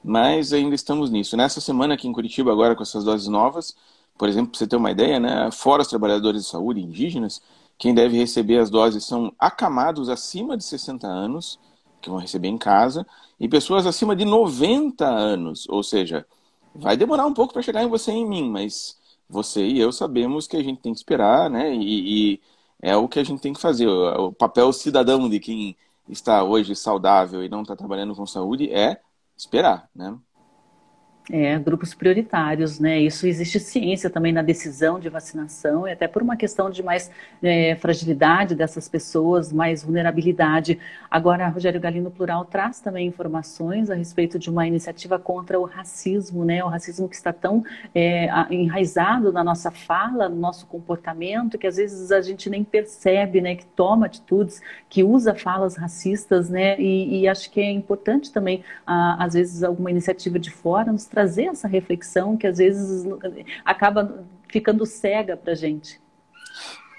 Mas 0.03 0.53
ainda 0.53 0.75
estamos 0.75 1.11
nisso. 1.11 1.37
Nessa 1.37 1.61
semana 1.61 1.95
aqui 1.95 2.07
em 2.07 2.12
Curitiba, 2.12 2.53
agora 2.53 2.77
com 2.77 2.83
essas 2.83 3.05
doses 3.05 3.27
novas, 3.27 3.77
por 4.17 4.29
exemplo, 4.29 4.53
para 4.53 4.59
você 4.59 4.67
ter 4.67 4.77
uma 4.77 4.93
ideia, 4.93 5.19
né, 5.19 5.51
fora 5.51 5.83
os 5.83 5.89
trabalhadores 5.89 6.45
de 6.45 6.49
saúde 6.49 6.81
indígenas, 6.81 7.43
quem 7.77 7.93
deve 7.93 8.17
receber 8.17 8.59
as 8.59 8.71
doses 8.71 9.05
são 9.05 9.33
acamados 9.39 10.09
acima 10.09 10.57
de 10.57 10.62
60 10.62 11.07
anos, 11.07 11.59
que 12.01 12.09
vão 12.09 12.19
receber 12.21 12.49
em 12.49 12.59
casa, 12.59 13.05
e 13.41 13.49
pessoas 13.49 13.87
acima 13.87 14.15
de 14.15 14.25
90 14.25 15.05
anos. 15.05 15.67
Ou 15.69 15.83
seja, 15.83 16.25
vai 16.75 16.97
demorar 16.97 17.27
um 17.27 17.35
pouco 17.35 17.53
para 17.53 17.62
chegar 17.62 17.83
em 17.83 17.89
você 17.89 18.12
e 18.12 18.17
em 18.17 18.27
mim, 18.27 18.49
mas 18.49 18.97
você 19.35 19.66
e 19.66 19.80
eu 19.80 19.93
sabemos 19.93 20.47
que 20.47 20.57
a 20.57 20.62
gente 20.62 20.80
tem 20.80 20.93
que 20.93 20.99
esperar, 20.99 21.51
né? 21.51 21.74
E, 21.74 22.35
e 22.35 22.41
é 22.80 22.97
o 22.97 23.09
que 23.09 23.18
a 23.18 23.24
gente 23.24 23.41
tem 23.41 23.53
que 23.53 23.61
fazer. 23.61 23.89
O, 23.89 24.32
papel 24.32 24.72
cidadão 24.72 25.28
de 25.28 25.41
quem 25.41 25.76
está 26.09 26.43
hoje 26.45 26.74
saudável 26.76 27.43
e 27.45 27.49
não 27.49 27.62
está 27.62 27.76
trabalhando 27.76 28.14
com 28.14 28.26
saúde 28.26 28.70
é 28.72 29.01
esperar, 29.37 29.91
né? 29.95 30.16
É, 31.31 31.59
grupos 31.59 31.95
prioritários, 31.95 32.79
né? 32.79 33.01
Isso 33.01 33.27
existe 33.27 33.59
ciência 33.59 34.11
também 34.11 34.31
na 34.31 34.43
decisão 34.43 35.01
de 35.01 35.09
vacinação, 35.09 35.89
e 35.89 35.93
até 35.93 36.07
por 36.07 36.20
uma 36.20 36.37
questão 36.37 36.68
de 36.68 36.83
mais 36.83 37.11
é, 37.43 37.75
fragilidade 37.77 38.55
dessas 38.55 38.91
pessoas, 38.91 39.51
mais 39.51 39.83
vulnerabilidade. 39.83 40.79
Agora, 41.11 41.49
Rogério 41.49 41.81
Galino 41.81 42.11
Plural 42.11 42.45
traz 42.45 42.79
também 42.79 43.07
informações 43.07 43.89
a 43.89 43.95
respeito 43.95 44.39
de 44.39 44.51
uma 44.51 44.66
iniciativa 44.66 45.18
contra 45.18 45.59
o 45.59 45.64
racismo, 45.64 46.45
né? 46.45 46.62
O 46.62 46.68
racismo 46.68 47.09
que 47.09 47.16
está 47.16 47.33
tão 47.33 47.64
é, 47.95 48.29
enraizado 48.51 49.33
na 49.33 49.43
nossa 49.43 49.70
fala, 49.70 50.29
no 50.29 50.37
nosso 50.37 50.66
comportamento, 50.66 51.57
que 51.57 51.66
às 51.66 51.77
vezes 51.77 52.12
a 52.12 52.20
gente 52.20 52.51
nem 52.51 52.62
percebe, 52.62 53.41
né? 53.41 53.57
Que 53.57 53.64
toma 53.64 54.05
atitudes, 54.05 54.61
que 54.91 55.03
usa 55.03 55.35
falas 55.35 55.75
racistas, 55.75 56.51
né? 56.51 56.79
E, 56.79 57.20
e 57.20 57.29
acho 57.29 57.51
que 57.51 57.62
é 57.62 57.70
importante 57.70 58.31
também, 58.31 58.62
às 58.87 59.33
vezes, 59.33 59.62
alguma 59.62 59.91
iniciativa 59.91 60.39
de 60.39 60.51
fora 60.51 60.93
nos 60.93 61.14
trazer 61.15 61.45
essa 61.45 61.69
reflexão 61.69 62.37
que 62.37 62.47
às 62.47 62.59
vezes 62.59 63.07
acaba 63.65 64.25
ficando 64.49 64.85
cega 64.85 65.37
para 65.37 65.53
a 65.53 65.57
gente. 65.57 66.01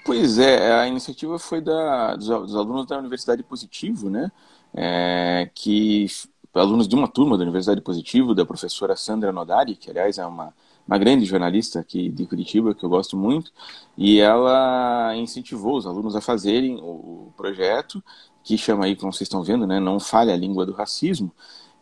Pois 0.06 0.38
é, 0.38 0.72
a 0.72 0.88
iniciativa 0.88 1.38
foi 1.38 1.60
da, 1.60 2.16
dos, 2.16 2.30
alunos 2.30 2.86
da 2.86 2.98
Universidade 2.98 3.42
Positivo, 3.42 4.08
né? 4.08 4.32
É, 4.72 5.50
que 5.54 6.06
alunos 6.54 6.88
de 6.88 6.94
uma 6.94 7.08
turma 7.08 7.36
da 7.36 7.42
Universidade 7.42 7.82
Positivo, 7.82 8.34
da 8.34 8.46
professora 8.46 8.96
Sandra 8.96 9.32
Nodari, 9.32 9.76
que 9.76 9.90
aliás 9.90 10.16
é 10.16 10.24
uma, 10.24 10.54
uma 10.88 10.96
grande 10.96 11.26
jornalista 11.26 11.80
aqui 11.80 12.08
de 12.08 12.24
Curitiba, 12.24 12.74
que 12.74 12.84
eu 12.84 12.88
gosto 12.88 13.16
muito, 13.16 13.52
e 13.98 14.18
ela 14.18 15.14
incentivou 15.16 15.76
os 15.76 15.86
alunos 15.86 16.16
a 16.16 16.22
fazerem 16.22 16.78
o 16.80 17.32
projeto, 17.36 18.02
que 18.42 18.56
chama 18.56 18.86
aí, 18.86 18.96
como 18.96 19.12
vocês 19.12 19.26
estão 19.26 19.42
vendo, 19.42 19.66
né, 19.66 19.80
Não 19.80 20.00
Falha 20.00 20.32
a 20.32 20.36
Língua 20.36 20.64
do 20.64 20.72
Racismo, 20.72 21.32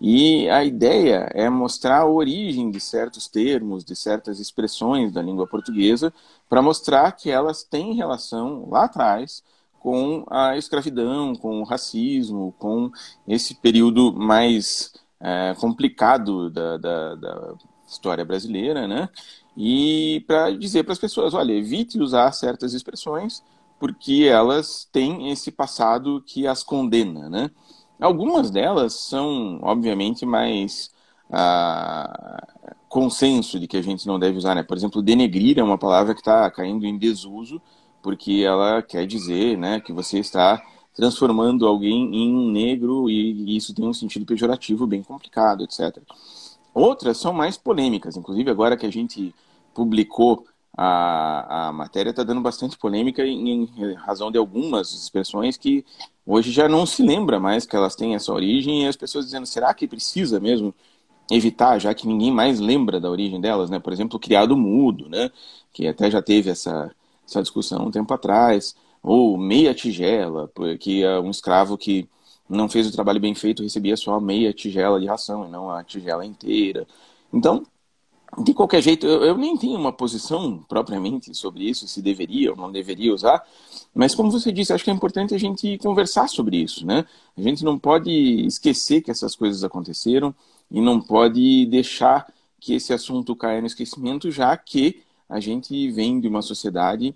e 0.06 0.50
a 0.50 0.62
ideia 0.62 1.30
é 1.32 1.48
mostrar 1.48 2.00
a 2.00 2.06
origem 2.06 2.70
de 2.70 2.78
certos 2.78 3.26
termos, 3.26 3.82
de 3.82 3.96
certas 3.96 4.38
expressões 4.38 5.10
da 5.10 5.22
língua 5.22 5.46
portuguesa, 5.46 6.12
para 6.46 6.60
mostrar 6.60 7.10
que 7.12 7.30
elas 7.30 7.62
têm 7.62 7.94
relação 7.94 8.68
lá 8.68 8.84
atrás 8.84 9.42
com 9.80 10.26
a 10.28 10.58
escravidão, 10.58 11.34
com 11.34 11.58
o 11.58 11.64
racismo, 11.64 12.54
com 12.58 12.90
esse 13.26 13.54
período 13.54 14.12
mais 14.12 14.92
é, 15.18 15.54
complicado 15.58 16.50
da, 16.50 16.76
da, 16.76 17.14
da 17.14 17.54
história 17.88 18.26
brasileira, 18.26 18.86
né? 18.86 19.08
E 19.56 20.22
para 20.26 20.50
dizer 20.50 20.84
para 20.84 20.92
as 20.92 20.98
pessoas, 20.98 21.32
olha, 21.32 21.54
evite 21.54 21.98
usar 21.98 22.30
certas 22.32 22.74
expressões 22.74 23.42
porque 23.78 24.28
elas 24.30 24.86
têm 24.92 25.30
esse 25.30 25.50
passado 25.50 26.22
que 26.26 26.46
as 26.46 26.62
condena, 26.62 27.30
né? 27.30 27.50
Algumas 28.00 28.50
delas 28.50 28.94
são, 28.94 29.58
obviamente, 29.62 30.26
mais 30.26 30.90
ah, 31.30 32.46
consenso 32.88 33.58
de 33.58 33.66
que 33.66 33.76
a 33.76 33.82
gente 33.82 34.06
não 34.06 34.18
deve 34.18 34.38
usar, 34.38 34.54
né? 34.54 34.62
Por 34.62 34.76
exemplo, 34.76 35.02
denegrir 35.02 35.58
é 35.58 35.62
uma 35.62 35.78
palavra 35.78 36.14
que 36.14 36.20
está 36.20 36.50
caindo 36.50 36.86
em 36.86 36.98
desuso, 36.98 37.60
porque 38.02 38.42
ela 38.46 38.82
quer 38.82 39.06
dizer, 39.06 39.56
né, 39.56 39.80
que 39.80 39.92
você 39.92 40.18
está 40.18 40.62
transformando 40.94 41.66
alguém 41.66 42.14
em 42.14 42.52
negro 42.52 43.10
e 43.10 43.56
isso 43.56 43.74
tem 43.74 43.86
um 43.86 43.92
sentido 43.92 44.24
pejorativo 44.24 44.86
bem 44.86 45.02
complicado, 45.02 45.64
etc. 45.64 45.98
Outras 46.72 47.18
são 47.18 47.32
mais 47.32 47.56
polêmicas, 47.56 48.16
inclusive 48.16 48.50
agora 48.50 48.76
que 48.76 48.86
a 48.86 48.92
gente 48.92 49.34
publicou 49.74 50.46
a, 50.76 51.68
a 51.68 51.72
matéria 51.72 52.10
está 52.10 52.24
dando 52.24 52.40
bastante 52.40 52.76
polêmica 52.76 53.24
em, 53.24 53.64
em, 53.76 53.94
razão 53.94 54.30
de 54.30 54.38
algumas 54.38 54.92
expressões 54.92 55.56
que 55.56 55.84
hoje 56.26 56.50
já 56.50 56.68
não 56.68 56.86
se 56.86 57.02
lembra 57.02 57.38
mais 57.40 57.66
que 57.66 57.76
elas 57.76 57.94
têm 57.96 58.14
essa 58.14 58.32
origem 58.32 58.84
e 58.84 58.88
as 58.88 58.96
pessoas 58.96 59.26
dizendo, 59.26 59.46
será 59.46 59.72
que 59.74 59.88
precisa 59.88 60.40
mesmo 60.40 60.74
evitar, 61.30 61.78
já 61.78 61.94
que 61.94 62.06
ninguém 62.06 62.30
mais 62.30 62.60
lembra 62.60 63.00
da 63.00 63.10
origem 63.10 63.40
delas, 63.40 63.70
né? 63.70 63.78
Por 63.78 63.92
exemplo, 63.92 64.16
o 64.16 64.20
criado 64.20 64.56
mudo, 64.56 65.08
né? 65.08 65.30
Que 65.72 65.86
até 65.86 66.10
já 66.10 66.20
teve 66.22 66.50
essa, 66.50 66.90
essa 67.26 67.42
discussão 67.42 67.86
um 67.86 67.90
tempo 67.90 68.12
atrás. 68.12 68.74
Ou 69.02 69.36
meia 69.36 69.74
tigela, 69.74 70.48
porque 70.54 71.02
é 71.04 71.20
um 71.20 71.30
escravo 71.30 71.76
que 71.76 72.08
não 72.48 72.68
fez 72.68 72.86
o 72.86 72.92
trabalho 72.92 73.20
bem 73.20 73.34
feito 73.34 73.62
recebia 73.62 73.96
só 73.96 74.20
meia 74.20 74.52
tigela 74.52 75.00
de 75.00 75.06
ração 75.06 75.46
e 75.46 75.50
não 75.50 75.70
a 75.70 75.82
tigela 75.82 76.24
inteira. 76.24 76.86
Então, 77.32 77.64
de 78.42 78.54
qualquer 78.54 78.82
jeito, 78.82 79.06
eu, 79.06 79.24
eu, 79.24 79.36
nem 79.36 79.56
tenho 79.56 79.78
uma 79.78 79.92
posição 79.92 80.64
propriamente 80.68 81.34
sobre 81.34 81.68
isso, 81.68 81.86
se 81.86 82.02
deveria 82.02 82.50
ou 82.50 82.56
não 82.56 82.72
deveria 82.72 83.12
usar, 83.12 83.44
mas 83.94 84.14
como 84.14 84.30
você 84.30 84.50
disse, 84.50 84.72
acho 84.72 84.84
que 84.84 84.90
é 84.90 84.94
importante 84.94 85.34
a 85.34 85.38
gente 85.38 85.78
conversar 85.78 86.28
sobre 86.28 86.56
isso, 86.56 86.86
né? 86.86 87.04
A 87.36 87.40
gente 87.40 87.64
não 87.64 87.78
pode 87.78 88.10
esquecer 88.46 89.02
que 89.02 89.10
essas 89.10 89.36
coisas 89.36 89.62
aconteceram 89.62 90.34
e 90.70 90.80
não 90.80 91.00
pode 91.00 91.66
deixar 91.66 92.26
que 92.58 92.74
esse 92.74 92.92
assunto 92.92 93.36
caia 93.36 93.60
no 93.60 93.66
esquecimento, 93.66 94.30
já 94.30 94.56
que 94.56 95.02
a 95.28 95.38
gente 95.38 95.90
vem 95.90 96.20
de 96.20 96.28
uma 96.28 96.42
sociedade 96.42 97.14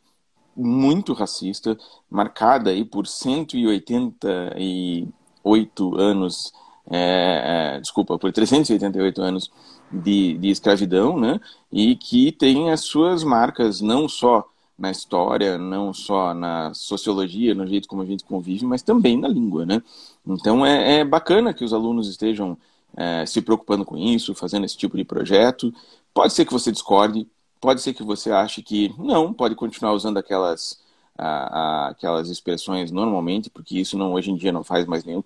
muito 0.56 1.12
racista, 1.12 1.78
marcada 2.10 2.70
aí 2.70 2.84
por 2.84 3.06
188 3.06 5.96
anos, 5.96 6.52
é, 6.90 7.76
é, 7.76 7.80
desculpa, 7.80 8.18
por 8.18 8.32
388 8.32 9.22
anos 9.22 9.50
de, 9.90 10.34
de 10.38 10.48
escravidão, 10.48 11.18
né? 11.18 11.40
E 11.72 11.96
que 11.96 12.32
tem 12.32 12.70
as 12.70 12.80
suas 12.80 13.24
marcas 13.24 13.80
não 13.80 14.08
só 14.08 14.48
na 14.78 14.90
história, 14.90 15.58
não 15.58 15.92
só 15.92 16.32
na 16.32 16.72
sociologia, 16.72 17.54
no 17.54 17.66
jeito 17.66 17.88
como 17.88 18.02
a 18.02 18.06
gente 18.06 18.24
convive, 18.24 18.64
mas 18.64 18.82
também 18.82 19.18
na 19.18 19.26
língua, 19.26 19.66
né? 19.66 19.82
Então 20.26 20.64
é, 20.64 21.00
é 21.00 21.04
bacana 21.04 21.52
que 21.52 21.64
os 21.64 21.72
alunos 21.72 22.08
estejam 22.08 22.56
é, 22.96 23.26
se 23.26 23.42
preocupando 23.42 23.84
com 23.84 23.96
isso, 23.96 24.34
fazendo 24.34 24.64
esse 24.64 24.76
tipo 24.76 24.96
de 24.96 25.04
projeto. 25.04 25.72
Pode 26.14 26.32
ser 26.32 26.44
que 26.44 26.52
você 26.52 26.70
discorde, 26.70 27.26
pode 27.60 27.80
ser 27.80 27.92
que 27.92 28.02
você 28.02 28.30
ache 28.30 28.62
que 28.62 28.94
não, 28.98 29.32
pode 29.32 29.54
continuar 29.54 29.92
usando 29.92 30.18
aquelas, 30.18 30.80
a, 31.16 31.26
a, 31.26 31.88
aquelas 31.88 32.28
expressões 32.28 32.90
normalmente, 32.90 33.50
porque 33.50 33.78
isso 33.80 33.98
não, 33.98 34.12
hoje 34.12 34.30
em 34.30 34.36
dia 34.36 34.52
não 34.52 34.62
faz 34.62 34.86
mais 34.86 35.04
nenhum 35.04 35.24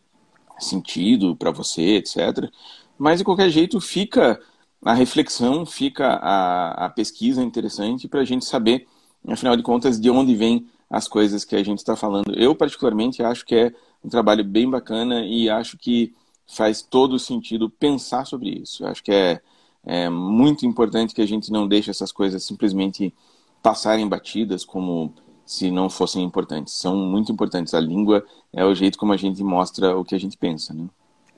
sentido 0.58 1.36
para 1.36 1.50
você, 1.50 1.96
etc. 1.96 2.50
Mas 2.98 3.18
de 3.18 3.24
qualquer 3.24 3.50
jeito 3.50 3.80
fica 3.80 4.40
a 4.84 4.92
reflexão, 4.92 5.64
fica 5.64 6.14
a, 6.14 6.86
a 6.86 6.88
pesquisa 6.88 7.42
interessante 7.42 8.08
para 8.08 8.20
a 8.20 8.24
gente 8.24 8.44
saber, 8.44 8.88
afinal 9.28 9.56
de 9.56 9.62
contas, 9.62 10.00
de 10.00 10.10
onde 10.10 10.34
vem 10.34 10.66
as 10.90 11.06
coisas 11.06 11.44
que 11.44 11.54
a 11.54 11.62
gente 11.62 11.78
está 11.78 11.96
falando. 11.96 12.34
Eu, 12.36 12.54
particularmente, 12.54 13.22
acho 13.22 13.46
que 13.46 13.54
é 13.54 13.74
um 14.04 14.08
trabalho 14.08 14.44
bem 14.44 14.68
bacana 14.68 15.24
e 15.24 15.48
acho 15.48 15.78
que 15.78 16.12
faz 16.46 16.82
todo 16.82 17.18
sentido 17.18 17.70
pensar 17.70 18.26
sobre 18.26 18.50
isso. 18.50 18.84
Acho 18.84 19.02
que 19.02 19.12
é, 19.12 19.40
é 19.84 20.08
muito 20.10 20.66
importante 20.66 21.14
que 21.14 21.22
a 21.22 21.26
gente 21.26 21.50
não 21.50 21.68
deixe 21.68 21.90
essas 21.90 22.10
coisas 22.10 22.42
simplesmente 22.42 23.14
passarem 23.62 24.08
batidas 24.08 24.64
como 24.64 25.14
se 25.46 25.70
não 25.70 25.88
fossem 25.88 26.24
importantes. 26.24 26.74
São 26.74 26.96
muito 26.96 27.30
importantes. 27.30 27.72
A 27.72 27.80
língua 27.80 28.24
é 28.52 28.64
o 28.64 28.74
jeito 28.74 28.98
como 28.98 29.12
a 29.12 29.16
gente 29.16 29.42
mostra 29.44 29.96
o 29.96 30.04
que 30.04 30.14
a 30.14 30.18
gente 30.18 30.36
pensa, 30.36 30.74
né? 30.74 30.88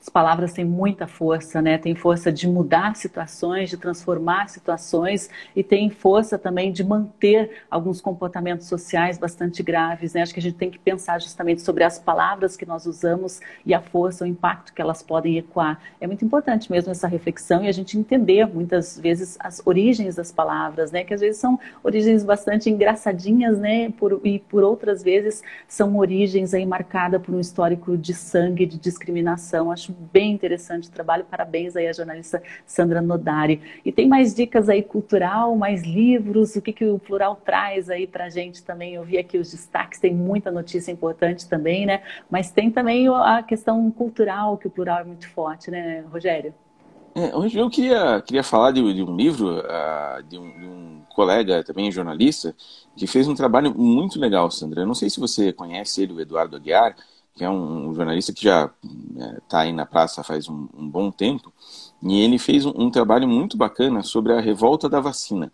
As 0.05 0.09
palavras 0.09 0.53
têm 0.53 0.63
muita 0.63 1.07
força, 1.07 1.63
né? 1.63 1.79
Tem 1.79 1.95
força 1.95 2.31
de 2.31 2.47
mudar 2.47 2.95
situações, 2.95 3.71
de 3.71 3.75
transformar 3.75 4.47
situações 4.49 5.31
e 5.55 5.63
tem 5.63 5.89
força 5.89 6.37
também 6.37 6.71
de 6.71 6.83
manter 6.83 7.63
alguns 7.71 7.99
comportamentos 8.01 8.67
sociais 8.67 9.17
bastante 9.17 9.63
graves, 9.63 10.13
né? 10.13 10.21
Acho 10.21 10.31
que 10.31 10.39
a 10.39 10.43
gente 10.43 10.57
tem 10.57 10.69
que 10.69 10.77
pensar 10.77 11.19
justamente 11.19 11.63
sobre 11.63 11.83
as 11.83 11.97
palavras 11.97 12.55
que 12.55 12.67
nós 12.67 12.85
usamos 12.85 13.41
e 13.65 13.73
a 13.73 13.81
força, 13.81 14.25
o 14.25 14.27
impacto 14.27 14.75
que 14.75 14.79
elas 14.79 15.01
podem 15.01 15.39
ecoar. 15.39 15.79
É 15.99 16.05
muito 16.05 16.23
importante 16.23 16.71
mesmo 16.71 16.91
essa 16.91 17.07
reflexão 17.07 17.63
e 17.63 17.67
a 17.67 17.71
gente 17.71 17.97
entender 17.97 18.45
muitas 18.45 18.99
vezes 18.99 19.35
as 19.39 19.59
origens 19.65 20.17
das 20.17 20.31
palavras, 20.31 20.91
né? 20.91 21.03
Que 21.03 21.15
às 21.15 21.21
vezes 21.21 21.41
são 21.41 21.59
origens 21.83 22.23
bastante 22.23 22.69
engraçadinhas, 22.69 23.57
né? 23.57 23.89
Por, 23.89 24.21
e 24.23 24.37
por 24.37 24.63
outras 24.63 25.01
vezes 25.01 25.41
são 25.67 25.97
origens 25.97 26.53
aí 26.53 26.63
marcadas 26.63 27.19
por 27.23 27.33
um 27.33 27.39
histórico 27.39 27.97
de 27.97 28.13
sangue, 28.13 28.67
de 28.67 28.77
discriminação. 28.77 29.71
Acho 29.71 29.94
bem 29.97 30.31
interessante 30.31 30.87
o 30.87 30.91
trabalho. 30.91 31.25
Parabéns 31.25 31.75
aí 31.75 31.87
à 31.87 31.93
jornalista 31.93 32.41
Sandra 32.65 33.01
Nodari. 33.01 33.61
E 33.83 33.91
tem 33.91 34.07
mais 34.07 34.33
dicas 34.33 34.69
aí 34.69 34.83
cultural, 34.83 35.55
mais 35.55 35.83
livros, 35.83 36.55
o 36.55 36.61
que, 36.61 36.73
que 36.73 36.85
o 36.85 36.99
Plural 36.99 37.35
traz 37.35 37.89
aí 37.89 38.05
pra 38.07 38.29
gente 38.29 38.63
também. 38.63 38.95
Eu 38.95 39.03
vi 39.03 39.17
aqui 39.17 39.37
os 39.37 39.51
destaques, 39.51 39.99
tem 39.99 40.13
muita 40.13 40.51
notícia 40.51 40.91
importante 40.91 41.47
também, 41.47 41.85
né? 41.85 42.01
Mas 42.29 42.51
tem 42.51 42.69
também 42.69 43.07
a 43.07 43.43
questão 43.43 43.89
cultural, 43.91 44.57
que 44.57 44.67
o 44.67 44.71
Plural 44.71 44.99
é 44.99 45.03
muito 45.03 45.27
forte, 45.29 45.71
né, 45.71 46.03
Rogério? 46.11 46.53
É, 47.17 47.33
hoje 47.33 47.57
eu 47.57 47.69
queria, 47.69 48.21
queria 48.21 48.43
falar 48.43 48.71
de, 48.71 48.93
de 48.93 49.01
um 49.01 49.15
livro 49.15 49.59
uh, 49.59 50.21
de, 50.23 50.37
um, 50.37 50.59
de, 50.59 50.65
um, 50.65 51.01
colega, 51.15 51.63
também 51.63 51.89
jornalista, 51.89 52.53
que 52.93 53.07
fez 53.07 53.25
um 53.25 53.33
trabalho 53.33 53.73
muito 53.73 54.19
legal, 54.19 54.51
Sandra. 54.51 54.81
Eu 54.81 54.85
não 54.85 54.93
sei 54.93 55.09
se 55.09 55.17
você 55.17 55.53
conhece 55.53 56.03
ele, 56.03 56.11
o 56.11 56.19
Eduardo 56.19 56.57
Aguiar 56.57 56.93
que 57.35 57.43
é 57.43 57.49
um 57.49 57.93
jornalista 57.93 58.31
que 58.31 58.43
já 58.43 58.71
está 59.43 59.63
é, 59.63 59.67
aí 59.67 59.73
na 59.73 59.85
praça 59.85 60.23
faz 60.23 60.47
um, 60.47 60.69
um, 60.75 60.89
bom 60.89 61.11
tempo, 61.11 61.51
e 62.01 62.21
ele 62.21 62.39
fez 62.39 62.65
um, 62.65 62.73
um, 62.75 62.89
trabalho 62.89 63.27
muito 63.27 63.57
bacana 63.57 64.01
sobre 64.03 64.33
a 64.33 64.39
revolta 64.39 64.87
da 64.87 65.01
vacina, 65.01 65.51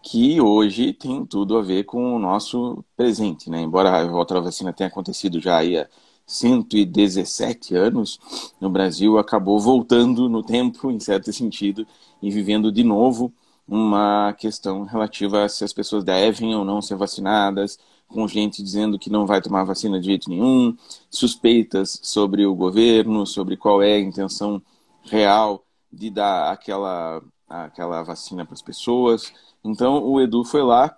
que 0.00 0.40
hoje 0.40 0.92
tem 0.92 1.26
tudo 1.26 1.58
a 1.58 1.62
ver 1.62 1.84
com 1.84 2.14
o 2.14 2.18
nosso 2.18 2.84
presente, 2.96 3.50
né? 3.50 3.60
Embora 3.62 3.90
a 3.90 4.02
revolta 4.02 4.34
da 4.34 4.40
vacina 4.40 4.72
tenha 4.72 4.88
acontecido 4.88 5.40
já 5.40 5.56
aí 5.58 5.76
há 5.76 5.88
117 6.26 7.74
anos, 7.74 8.20
no 8.60 8.70
Brasil 8.70 9.18
acabou 9.18 9.58
voltando 9.58 10.28
no 10.28 10.42
tempo, 10.42 10.90
em 10.90 11.00
certo 11.00 11.32
sentido, 11.32 11.86
e 12.22 12.30
vivendo 12.30 12.70
de 12.70 12.84
novo 12.84 13.32
uma 13.66 14.32
questão 14.34 14.84
relativa 14.84 15.44
a 15.44 15.48
se 15.48 15.64
as 15.64 15.72
pessoas 15.72 16.04
devem 16.04 16.54
ou 16.54 16.64
não 16.64 16.80
ser 16.82 16.96
vacinadas, 16.96 17.78
com 18.08 18.26
gente 18.28 18.62
dizendo 18.62 18.98
que 18.98 19.10
não 19.10 19.26
vai 19.26 19.40
tomar 19.40 19.64
vacina 19.64 19.98
de 19.98 20.06
jeito 20.06 20.30
nenhum, 20.30 20.76
suspeitas 21.10 22.00
sobre 22.02 22.46
o 22.46 22.54
governo, 22.54 23.26
sobre 23.26 23.56
qual 23.56 23.82
é 23.82 23.94
a 23.94 24.00
intenção 24.00 24.62
real 25.02 25.64
de 25.92 26.10
dar 26.10 26.52
aquela, 26.52 27.22
aquela 27.48 28.02
vacina 28.02 28.44
para 28.44 28.54
as 28.54 28.62
pessoas. 28.62 29.32
Então 29.64 30.04
o 30.04 30.20
Edu 30.20 30.44
foi 30.44 30.62
lá 30.62 30.96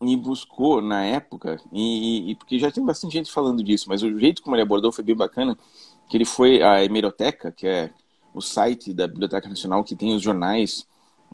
e 0.00 0.16
buscou 0.16 0.80
na 0.80 1.04
época, 1.04 1.60
e, 1.72 2.30
e, 2.30 2.34
porque 2.36 2.58
já 2.58 2.70
tem 2.70 2.84
bastante 2.84 3.12
gente 3.12 3.32
falando 3.32 3.64
disso, 3.64 3.86
mas 3.88 4.02
o 4.02 4.18
jeito 4.18 4.42
como 4.42 4.54
ele 4.54 4.62
abordou 4.62 4.92
foi 4.92 5.02
bem 5.02 5.16
bacana, 5.16 5.58
que 6.08 6.16
ele 6.16 6.24
foi 6.24 6.62
à 6.62 6.84
Hemeroteca, 6.84 7.50
que 7.50 7.66
é 7.66 7.90
o 8.32 8.40
site 8.40 8.92
da 8.92 9.08
Biblioteca 9.08 9.48
Nacional 9.48 9.82
que 9.82 9.96
tem 9.96 10.14
os 10.14 10.22
jornais 10.22 10.86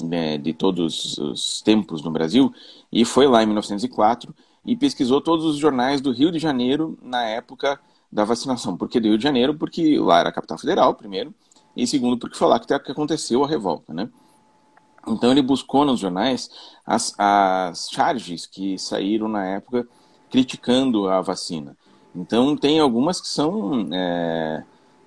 né, 0.03 0.39
de 0.39 0.53
todos 0.55 1.19
os 1.19 1.61
tempos 1.63 2.03
no 2.03 2.11
Brasil, 2.11 2.53
e 2.91 3.05
foi 3.05 3.27
lá 3.27 3.43
em 3.43 3.47
1904 3.47 4.35
e 4.65 4.77
pesquisou 4.77 5.21
todos 5.21 5.45
os 5.45 5.57
jornais 5.57 6.01
do 6.01 6.13
Rio 6.13 6.31
de 6.31 6.39
Janeiro 6.39 6.99
na 7.03 7.25
época 7.25 7.79
da 8.11 8.25
vacinação. 8.25 8.77
Por 8.77 8.89
que 8.89 9.01
do 9.01 9.09
Rio 9.09 9.19
de 9.19 9.25
Janeiro? 9.25 9.55
Porque 9.55 9.99
lá 9.99 10.21
era 10.21 10.29
a 10.29 10.33
capital 10.33 10.59
federal, 10.59 10.95
primeiro, 10.95 11.35
e 11.77 11.87
segundo, 11.87 12.19
porque 12.19 12.37
foi 12.37 12.49
lá 12.49 12.59
que 12.61 12.73
aconteceu 12.73 13.45
a 13.45 13.49
revolta, 13.49 13.93
né? 13.93 14.09
Então 15.07 15.33
ele 15.33 15.43
buscou 15.43 15.85
nos 15.85 16.01
jornais 16.01 16.49
as, 16.87 17.15
as 17.19 17.91
charges 17.91 18.47
que 18.47 18.79
saíram 18.79 19.29
na 19.29 19.45
época 19.45 19.87
criticando 20.31 21.09
a 21.09 21.21
vacina. 21.21 21.77
Então 22.15 22.57
tem 22.57 22.81
algumas 22.81 23.21
que 23.21 23.29
são 23.29 23.89
é, 23.93 24.63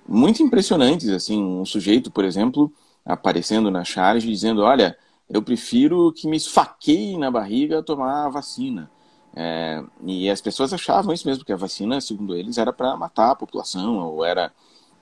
muito 0.06 0.42
impressionantes, 0.42 1.08
assim, 1.08 1.42
um 1.42 1.64
sujeito, 1.64 2.10
por 2.10 2.24
exemplo, 2.24 2.72
aparecendo 3.04 3.70
na 3.70 3.84
charge 3.84 4.28
dizendo, 4.28 4.62
olha, 4.62 4.96
eu 5.28 5.42
prefiro 5.42 6.12
que 6.12 6.28
me 6.28 6.36
esfaqueie 6.36 7.16
na 7.16 7.30
barriga 7.30 7.82
tomar 7.82 8.26
a 8.26 8.28
vacina. 8.28 8.90
É, 9.34 9.82
e 10.04 10.28
as 10.28 10.40
pessoas 10.40 10.72
achavam 10.72 11.12
isso 11.12 11.26
mesmo, 11.26 11.44
que 11.44 11.52
a 11.52 11.56
vacina, 11.56 12.00
segundo 12.00 12.34
eles, 12.34 12.58
era 12.58 12.72
para 12.72 12.96
matar 12.96 13.30
a 13.30 13.36
população, 13.36 13.98
ou 13.98 14.24
era 14.24 14.52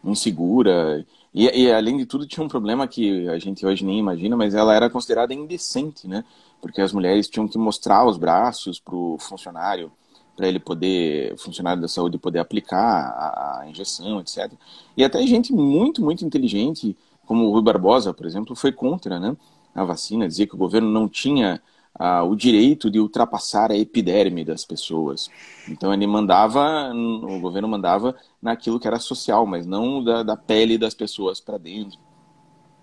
insegura. 0.05 1.05
E, 1.35 1.45
e, 1.65 1.73
além 1.73 1.97
de 1.97 2.07
tudo, 2.07 2.27
tinha 2.27 2.45
um 2.45 2.49
problema 2.49 2.87
que 2.87 3.29
a 3.29 3.39
gente 3.39 3.65
hoje 3.67 3.85
nem 3.85 3.99
imagina, 3.99 4.37
mas 4.37 4.55
ela 4.55 4.75
era 4.75 4.89
considerada 4.89 5.35
indecente, 5.35 6.07
né? 6.09 6.25
Porque 6.61 6.81
as 6.81 6.93
mulheres 6.93 7.29
tinham 7.29 7.49
que 7.49 7.59
mostrar 7.59 8.07
os 8.07 8.17
braços 8.17 8.81
para 8.81 8.95
o 8.95 9.19
funcionário, 9.19 9.93
para 10.37 10.49
ele 10.49 10.59
poder, 10.59 11.33
o 11.35 11.39
funcionário 11.39 11.81
da 11.81 11.89
saúde 11.89 12.19
poder 12.19 12.39
aplicar 12.39 12.79
a, 12.79 13.61
a, 13.61 13.71
injeção, 13.71 14.21
etc. 14.21 14.53
E 14.97 15.05
até 15.05 15.27
gente 15.27 15.53
muito, 15.53 16.03
muito 16.03 16.25
inteligente, 16.25 16.97
como 17.27 17.47
o 17.47 17.53
Rui 17.53 17.63
Barbosa, 17.63 18.13
por 18.15 18.27
exemplo, 18.27 18.55
foi 18.55 18.73
contra 18.73 19.19
né, 19.19 19.37
a 19.75 19.85
vacina, 19.85 20.29
dizia 20.29 20.47
que 20.47 20.55
o 20.55 20.59
governo 20.59 20.89
não 20.91 21.09
tinha 21.09 21.61
ah, 21.99 22.23
o 22.23 22.37
direito 22.37 22.91
de 22.91 23.01
ultrapassar 23.01 23.71
a 23.71 23.77
epiderme 23.77 24.45
das 24.45 24.65
pessoas. 24.65 25.31
Então 25.69 25.93
ele 25.93 26.07
mandava, 26.07 26.93
o 26.95 27.41
governo 27.41 27.69
mandava 27.69 28.15
naquilo 28.41 28.79
que 28.79 28.87
era 28.87 28.99
social, 28.99 29.47
mas 29.47 29.67
não 29.67 30.03
da, 30.03 30.23
da 30.23 30.37
pele 30.37 30.79
das 30.79 30.95
pessoas 30.95 31.41
para 31.41 31.59
dentro. 31.59 31.99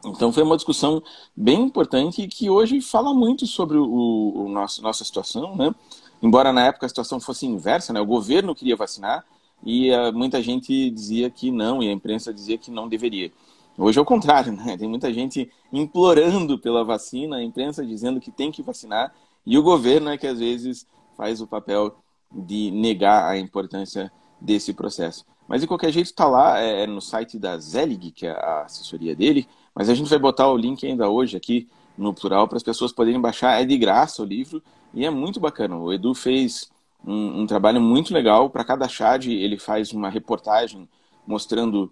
Então 0.05 0.33
foi 0.33 0.43
uma 0.43 0.57
discussão 0.57 1.01
bem 1.35 1.61
importante 1.61 2.27
que 2.27 2.49
hoje 2.49 2.81
fala 2.81 3.13
muito 3.13 3.47
sobre 3.47 3.77
o, 3.77 4.33
o 4.35 4.49
nosso, 4.49 4.81
nossa 4.81 5.03
situação, 5.03 5.55
né? 5.55 5.73
Embora 6.21 6.51
na 6.51 6.65
época 6.65 6.85
a 6.85 6.89
situação 6.89 7.19
fosse 7.19 7.45
inversa, 7.45 7.93
né? 7.93 8.01
O 8.01 8.05
governo 8.05 8.53
queria 8.53 8.75
vacinar 8.75 9.25
e 9.65 9.91
uh, 9.91 10.11
muita 10.13 10.41
gente 10.41 10.89
dizia 10.89 11.29
que 11.29 11.51
não 11.51 11.81
e 11.81 11.87
a 11.87 11.91
imprensa 11.91 12.33
dizia 12.33 12.57
que 12.57 12.69
não 12.69 12.89
deveria. 12.89 13.31
Hoje 13.77 13.97
é 13.97 14.01
o 14.01 14.05
contrário, 14.05 14.51
né? 14.51 14.77
Tem 14.77 14.87
muita 14.87 15.11
gente 15.11 15.51
implorando 15.71 16.59
pela 16.59 16.83
vacina, 16.83 17.37
a 17.37 17.43
imprensa 17.43 17.85
dizendo 17.85 18.19
que 18.19 18.31
tem 18.31 18.51
que 18.51 18.61
vacinar 18.61 19.13
e 19.45 19.57
o 19.57 19.63
governo 19.63 20.09
é 20.09 20.17
que 20.17 20.27
às 20.27 20.39
vezes 20.39 20.87
faz 21.17 21.41
o 21.41 21.47
papel 21.47 21.95
de 22.31 22.71
negar 22.71 23.29
a 23.29 23.37
importância 23.37 24.11
desse 24.39 24.73
processo. 24.73 25.25
Mas 25.47 25.61
de 25.61 25.67
qualquer 25.67 25.91
jeito 25.91 26.07
está 26.07 26.27
lá, 26.27 26.59
é, 26.59 26.83
é, 26.83 26.87
no 26.87 27.01
site 27.01 27.37
da 27.37 27.57
Zelig, 27.57 28.11
que 28.11 28.25
é 28.25 28.31
a 28.31 28.63
assessoria 28.63 29.15
dele, 29.15 29.47
mas 29.75 29.89
a 29.89 29.95
gente 29.95 30.09
vai 30.09 30.19
botar 30.19 30.49
o 30.49 30.57
link 30.57 30.85
ainda 30.85 31.09
hoje 31.09 31.35
aqui 31.35 31.67
no 31.97 32.13
plural 32.13 32.47
para 32.47 32.57
as 32.57 32.63
pessoas 32.63 32.91
poderem 32.91 33.19
baixar. 33.19 33.61
É 33.61 33.65
de 33.65 33.77
graça 33.77 34.21
o 34.21 34.25
livro 34.25 34.63
e 34.93 35.05
é 35.05 35.09
muito 35.09 35.39
bacana. 35.39 35.77
O 35.77 35.91
Edu 35.91 36.13
fez 36.13 36.71
um, 37.05 37.41
um 37.41 37.47
trabalho 37.47 37.81
muito 37.81 38.13
legal. 38.13 38.49
Para 38.49 38.63
cada 38.63 38.87
charge, 38.87 39.33
ele 39.33 39.57
faz 39.57 39.91
uma 39.91 40.09
reportagem 40.09 40.87
mostrando 41.27 41.91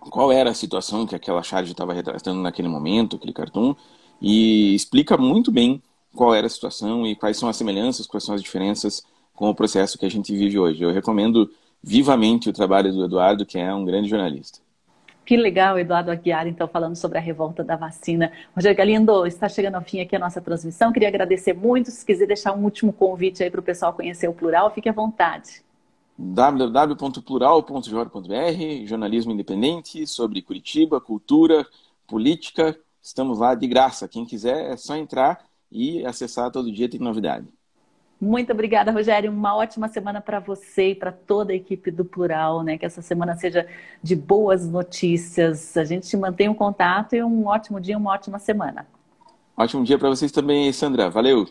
qual 0.00 0.32
era 0.32 0.50
a 0.50 0.54
situação 0.54 1.06
que 1.06 1.14
aquela 1.14 1.42
charge 1.42 1.72
estava 1.72 1.92
retratando 1.92 2.40
naquele 2.40 2.68
momento, 2.68 3.16
aquele 3.16 3.32
cartoon, 3.32 3.74
e 4.20 4.74
explica 4.74 5.16
muito 5.16 5.50
bem 5.50 5.82
qual 6.14 6.34
era 6.34 6.46
a 6.46 6.50
situação 6.50 7.06
e 7.06 7.14
quais 7.14 7.36
são 7.36 7.48
as 7.48 7.56
semelhanças, 7.56 8.06
quais 8.06 8.24
são 8.24 8.34
as 8.34 8.42
diferenças 8.42 9.02
com 9.34 9.48
o 9.50 9.54
processo 9.54 9.98
que 9.98 10.06
a 10.06 10.10
gente 10.10 10.34
vive 10.34 10.58
hoje. 10.58 10.82
Eu 10.82 10.92
recomendo 10.92 11.50
vivamente 11.82 12.48
o 12.48 12.52
trabalho 12.52 12.92
do 12.92 13.04
Eduardo, 13.04 13.44
que 13.44 13.58
é 13.58 13.72
um 13.72 13.84
grande 13.84 14.08
jornalista. 14.08 14.58
Que 15.24 15.36
legal, 15.36 15.76
Eduardo 15.76 16.10
Aguiar, 16.10 16.46
então, 16.46 16.68
falando 16.68 16.94
sobre 16.94 17.18
a 17.18 17.20
revolta 17.20 17.64
da 17.64 17.74
vacina. 17.74 18.30
Rogério 18.54 18.78
Galindo, 18.78 19.26
está 19.26 19.48
chegando 19.48 19.74
ao 19.74 19.82
fim 19.82 20.00
aqui 20.00 20.14
a 20.14 20.20
nossa 20.20 20.40
transmissão. 20.40 20.92
Queria 20.92 21.08
agradecer 21.08 21.52
muito. 21.52 21.90
Se 21.90 22.06
quiser 22.06 22.26
deixar 22.26 22.52
um 22.52 22.62
último 22.62 22.92
convite 22.92 23.42
aí 23.42 23.50
para 23.50 23.60
o 23.60 23.62
pessoal 23.62 23.92
conhecer 23.92 24.28
o 24.28 24.32
Plural, 24.32 24.70
fique 24.70 24.88
à 24.88 24.92
vontade 24.92 25.65
www.plural.jor.br, 26.18 28.86
jornalismo 28.86 29.32
independente 29.32 30.06
sobre 30.06 30.42
Curitiba, 30.42 31.00
cultura, 31.00 31.66
política. 32.06 32.78
Estamos 33.02 33.38
lá 33.38 33.54
de 33.54 33.66
graça. 33.66 34.08
Quem 34.08 34.24
quiser 34.24 34.72
é 34.72 34.76
só 34.76 34.96
entrar 34.96 35.44
e 35.70 36.04
acessar 36.06 36.50
todo 36.50 36.72
dia, 36.72 36.88
tem 36.88 37.00
novidade. 37.00 37.46
Muito 38.18 38.50
obrigada, 38.50 38.90
Rogério. 38.90 39.30
Uma 39.30 39.54
ótima 39.54 39.88
semana 39.88 40.22
para 40.22 40.40
você 40.40 40.90
e 40.90 40.94
para 40.94 41.12
toda 41.12 41.52
a 41.52 41.56
equipe 41.56 41.90
do 41.90 42.04
Plural, 42.04 42.62
né? 42.62 42.78
Que 42.78 42.86
essa 42.86 43.02
semana 43.02 43.36
seja 43.36 43.66
de 44.02 44.16
boas 44.16 44.66
notícias. 44.66 45.76
A 45.76 45.84
gente 45.84 46.16
mantém 46.16 46.48
um 46.48 46.54
contato 46.54 47.14
e 47.14 47.22
um 47.22 47.46
ótimo 47.46 47.78
dia, 47.78 47.98
uma 47.98 48.12
ótima 48.12 48.38
semana. 48.38 48.86
Ótimo 49.54 49.84
dia 49.84 49.98
para 49.98 50.08
vocês 50.08 50.32
também, 50.32 50.72
Sandra. 50.72 51.10
Valeu. 51.10 51.46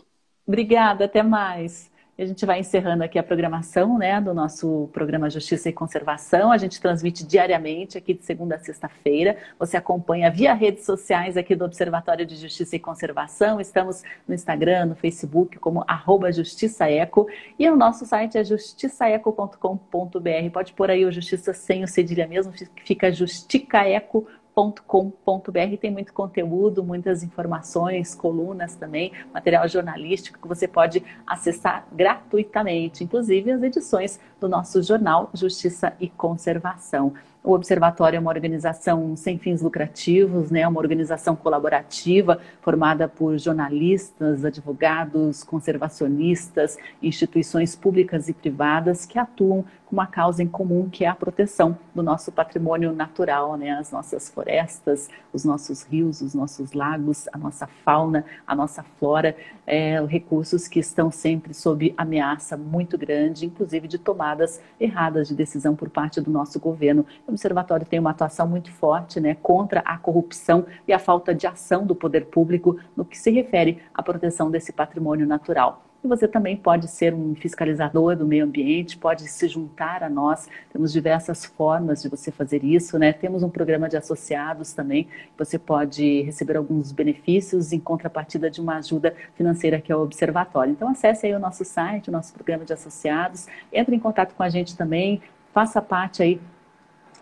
Obrigada, 0.48 1.06
até 1.06 1.22
mais. 1.22 1.92
E 2.18 2.24
a 2.24 2.26
gente 2.26 2.46
vai 2.46 2.62
encerrando 2.62 3.04
aqui 3.04 3.20
a 3.20 3.24
programação 3.24 3.98
né, 3.98 4.22
do 4.22 4.34
nosso 4.34 4.90
programa 4.94 5.30
Justiça 5.30 5.68
e 5.68 5.74
Conservação. 5.74 6.50
A 6.50 6.58
gente 6.58 6.80
transmite 6.80 7.26
diariamente 7.26 7.98
aqui 7.98 8.14
de 8.14 8.24
segunda 8.24 8.56
a 8.56 8.60
sexta-feira. 8.60 9.36
Você 9.60 9.76
acompanha 9.76 10.32
via 10.32 10.54
redes 10.54 10.86
sociais 10.86 11.36
aqui 11.36 11.58
do 11.58 11.66
Observatório 11.66 12.26
de 12.26 12.38
Justiça 12.38 12.78
e 12.78 12.80
Conservação. 12.80 13.60
Estamos 13.60 14.02
no 14.26 14.34
Instagram, 14.34 14.86
no 14.86 14.96
Facebook, 14.96 15.60
como 15.60 15.84
arroba 15.86 16.32
Justiçaeco. 16.32 17.28
E 17.60 17.70
o 17.70 17.76
nosso 17.76 18.06
site 18.06 18.38
é 18.38 18.46
justiçaeco.com.br. 18.46 20.50
Pode 20.54 20.72
pôr 20.72 20.90
aí 20.90 21.04
o 21.04 21.12
Justiça 21.12 21.54
sem 21.54 21.84
o 21.84 21.88
cedilha 21.88 22.26
mesmo, 22.26 22.54
fica 22.86 23.12
justicaeco.com 23.12 24.45
com.br 24.56 25.78
tem 25.80 25.92
muito 25.92 26.14
conteúdo, 26.14 26.82
muitas 26.82 27.24
informações, 27.24 28.16
colunas 28.16 28.76
também, 28.76 29.12
material 29.34 29.68
jornalístico 29.68 30.40
que 30.40 30.48
você 30.48 30.68
pode 30.68 31.04
acessar 31.28 31.86
gratuitamente, 31.92 33.04
inclusive 33.04 33.52
as 33.52 33.62
edições 33.62 34.20
do 34.40 34.48
nosso 34.48 34.82
jornal 34.82 35.30
Justiça 35.34 35.94
e 36.00 36.08
Conservação. 36.08 37.14
O 37.46 37.54
Observatório 37.54 38.18
é 38.18 38.20
uma 38.20 38.32
organização 38.32 39.16
sem 39.16 39.38
fins 39.38 39.62
lucrativos, 39.62 40.50
né? 40.50 40.68
uma 40.68 40.80
organização 40.80 41.36
colaborativa 41.36 42.40
formada 42.60 43.08
por 43.08 43.38
jornalistas, 43.38 44.44
advogados, 44.44 45.44
conservacionistas, 45.44 46.76
instituições 47.04 47.76
públicas 47.76 48.28
e 48.28 48.34
privadas 48.34 49.06
que 49.06 49.20
atuam 49.20 49.64
com 49.86 49.96
uma 49.96 50.08
causa 50.08 50.42
em 50.42 50.48
comum, 50.48 50.90
que 50.90 51.06
é 51.06 51.08
a 51.08 51.14
proteção 51.14 51.78
do 51.94 52.02
nosso 52.02 52.32
patrimônio 52.32 52.92
natural, 52.92 53.56
né? 53.56 53.74
as 53.74 53.92
nossas 53.92 54.28
florestas, 54.28 55.08
os 55.32 55.46
nossos 55.46 55.84
rios, 55.84 56.22
os 56.22 56.34
nossos 56.34 56.74
lagos, 56.74 57.28
a 57.32 57.38
nossa 57.38 57.68
fauna, 57.68 58.26
a 58.48 58.56
nossa 58.56 58.82
flora, 58.98 59.38
é, 59.68 60.04
recursos 60.06 60.68
que 60.68 60.80
estão 60.80 61.12
sempre 61.12 61.54
sob 61.54 61.94
ameaça 61.96 62.58
muito 62.58 62.98
grande, 62.98 63.46
inclusive 63.46 63.88
de 63.88 64.00
tomadas 64.00 64.60
erradas 64.80 65.28
de 65.28 65.36
decisão 65.36 65.76
por 65.76 65.92
parte 65.92 66.20
do 66.20 66.32
nosso 66.32 66.60
governo 66.60 67.06
observatório 67.36 67.86
tem 67.86 68.00
uma 68.00 68.12
atuação 68.12 68.48
muito 68.48 68.72
forte 68.72 69.20
né, 69.20 69.36
contra 69.36 69.82
a 69.82 69.98
corrupção 69.98 70.66
e 70.88 70.94
a 70.94 71.00
falta 71.00 71.36
de 71.36 71.46
ação 71.46 71.86
do 71.86 71.96
poder 71.96 72.26
público 72.26 72.78
no 72.96 73.06
que 73.06 73.18
se 73.18 73.30
refere 73.32 73.82
à 73.94 74.02
proteção 74.02 74.50
desse 74.50 74.74
patrimônio 74.74 75.28
natural. 75.28 75.86
E 76.06 76.08
você 76.08 76.28
também 76.28 76.56
pode 76.56 76.88
ser 76.88 77.16
um 77.16 77.34
fiscalizador 77.34 78.16
do 78.16 78.28
meio 78.28 78.46
ambiente, 78.46 78.96
pode 78.96 79.28
se 79.28 79.48
juntar 79.48 80.04
a 80.04 80.10
nós. 80.10 80.48
Temos 80.72 80.94
diversas 80.94 81.46
formas 81.46 82.04
de 82.04 82.10
você 82.10 82.32
fazer 82.32 82.64
isso, 82.64 83.00
né? 83.00 83.12
Temos 83.12 83.42
um 83.42 83.50
programa 83.50 83.90
de 83.90 83.98
associados 83.98 84.72
também. 84.72 85.08
Você 85.36 85.58
pode 85.58 86.22
receber 86.22 86.58
alguns 86.58 86.92
benefícios 86.92 87.74
em 87.74 87.80
contrapartida 87.80 88.52
de 88.52 88.62
uma 88.62 88.76
ajuda 88.76 89.16
financeira 89.34 89.82
que 89.82 89.92
é 89.92 89.96
o 89.96 90.04
Observatório. 90.04 90.74
Então 90.74 90.88
acesse 90.88 91.26
aí 91.26 91.34
o 91.34 91.40
nosso 91.40 91.66
site, 91.66 92.10
o 92.10 92.12
nosso 92.12 92.32
programa 92.36 92.64
de 92.64 92.74
associados, 92.74 93.48
entre 93.74 93.96
em 93.96 94.00
contato 94.00 94.36
com 94.36 94.44
a 94.44 94.50
gente 94.50 94.78
também, 94.78 95.24
faça 95.56 95.82
parte 95.82 96.22
aí 96.22 96.40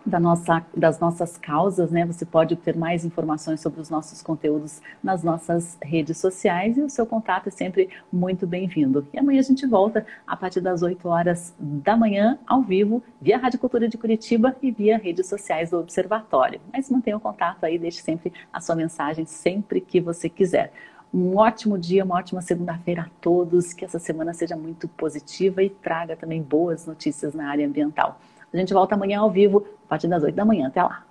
da 0.04 0.20
nossa, 0.20 0.64
das 0.76 0.98
nossas 0.98 1.36
causas, 1.36 1.90
né? 1.90 2.04
Você 2.04 2.26
pode 2.26 2.56
ter 2.56 2.76
mais 2.76 3.04
informações 3.04 3.60
sobre 3.60 3.80
os 3.80 3.88
nossos 3.88 4.20
conteúdos 4.20 4.82
nas 5.02 5.22
nossas 5.22 5.78
redes 5.82 6.18
sociais 6.18 6.76
e 6.76 6.82
o 6.82 6.90
seu 6.90 7.06
contato 7.06 7.48
é 7.48 7.50
sempre 7.50 7.88
muito 8.12 8.46
bem-vindo. 8.46 9.06
E 9.12 9.18
amanhã 9.18 9.40
a 9.40 9.44
gente 9.44 9.66
volta 9.66 10.06
a 10.26 10.36
partir 10.36 10.60
das 10.60 10.82
8 10.82 11.08
horas 11.08 11.54
da 11.58 11.96
manhã, 11.96 12.38
ao 12.46 12.62
vivo, 12.62 13.02
via 13.20 13.38
Rádio 13.38 13.58
Cultura 13.58 13.88
de 13.88 13.96
Curitiba 13.96 14.54
e 14.62 14.70
via 14.70 14.98
redes 14.98 15.26
sociais 15.26 15.70
do 15.70 15.78
Observatório. 15.78 16.60
Mas 16.72 16.90
mantenha 16.90 17.16
o 17.16 17.20
contato 17.20 17.64
aí, 17.64 17.78
deixe 17.78 18.02
sempre 18.02 18.32
a 18.52 18.60
sua 18.60 18.74
mensagem 18.74 19.24
sempre 19.24 19.80
que 19.80 20.00
você 20.00 20.28
quiser. 20.28 20.72
Um 21.12 21.36
ótimo 21.36 21.78
dia, 21.78 22.04
uma 22.04 22.16
ótima 22.16 22.42
segunda-feira 22.42 23.02
a 23.02 23.10
todos, 23.20 23.72
que 23.72 23.84
essa 23.84 24.00
semana 24.00 24.34
seja 24.34 24.56
muito 24.56 24.88
positiva 24.88 25.62
e 25.62 25.70
traga 25.70 26.16
também 26.16 26.42
boas 26.42 26.86
notícias 26.86 27.32
na 27.34 27.48
área 27.48 27.64
ambiental. 27.64 28.20
A 28.54 28.56
gente 28.56 28.72
volta 28.72 28.94
amanhã 28.94 29.18
ao 29.18 29.30
vivo, 29.30 29.66
a 29.84 29.88
partir 29.88 30.06
das 30.06 30.22
8 30.22 30.34
da 30.34 30.44
manhã. 30.44 30.68
Até 30.68 30.82
lá. 30.82 31.04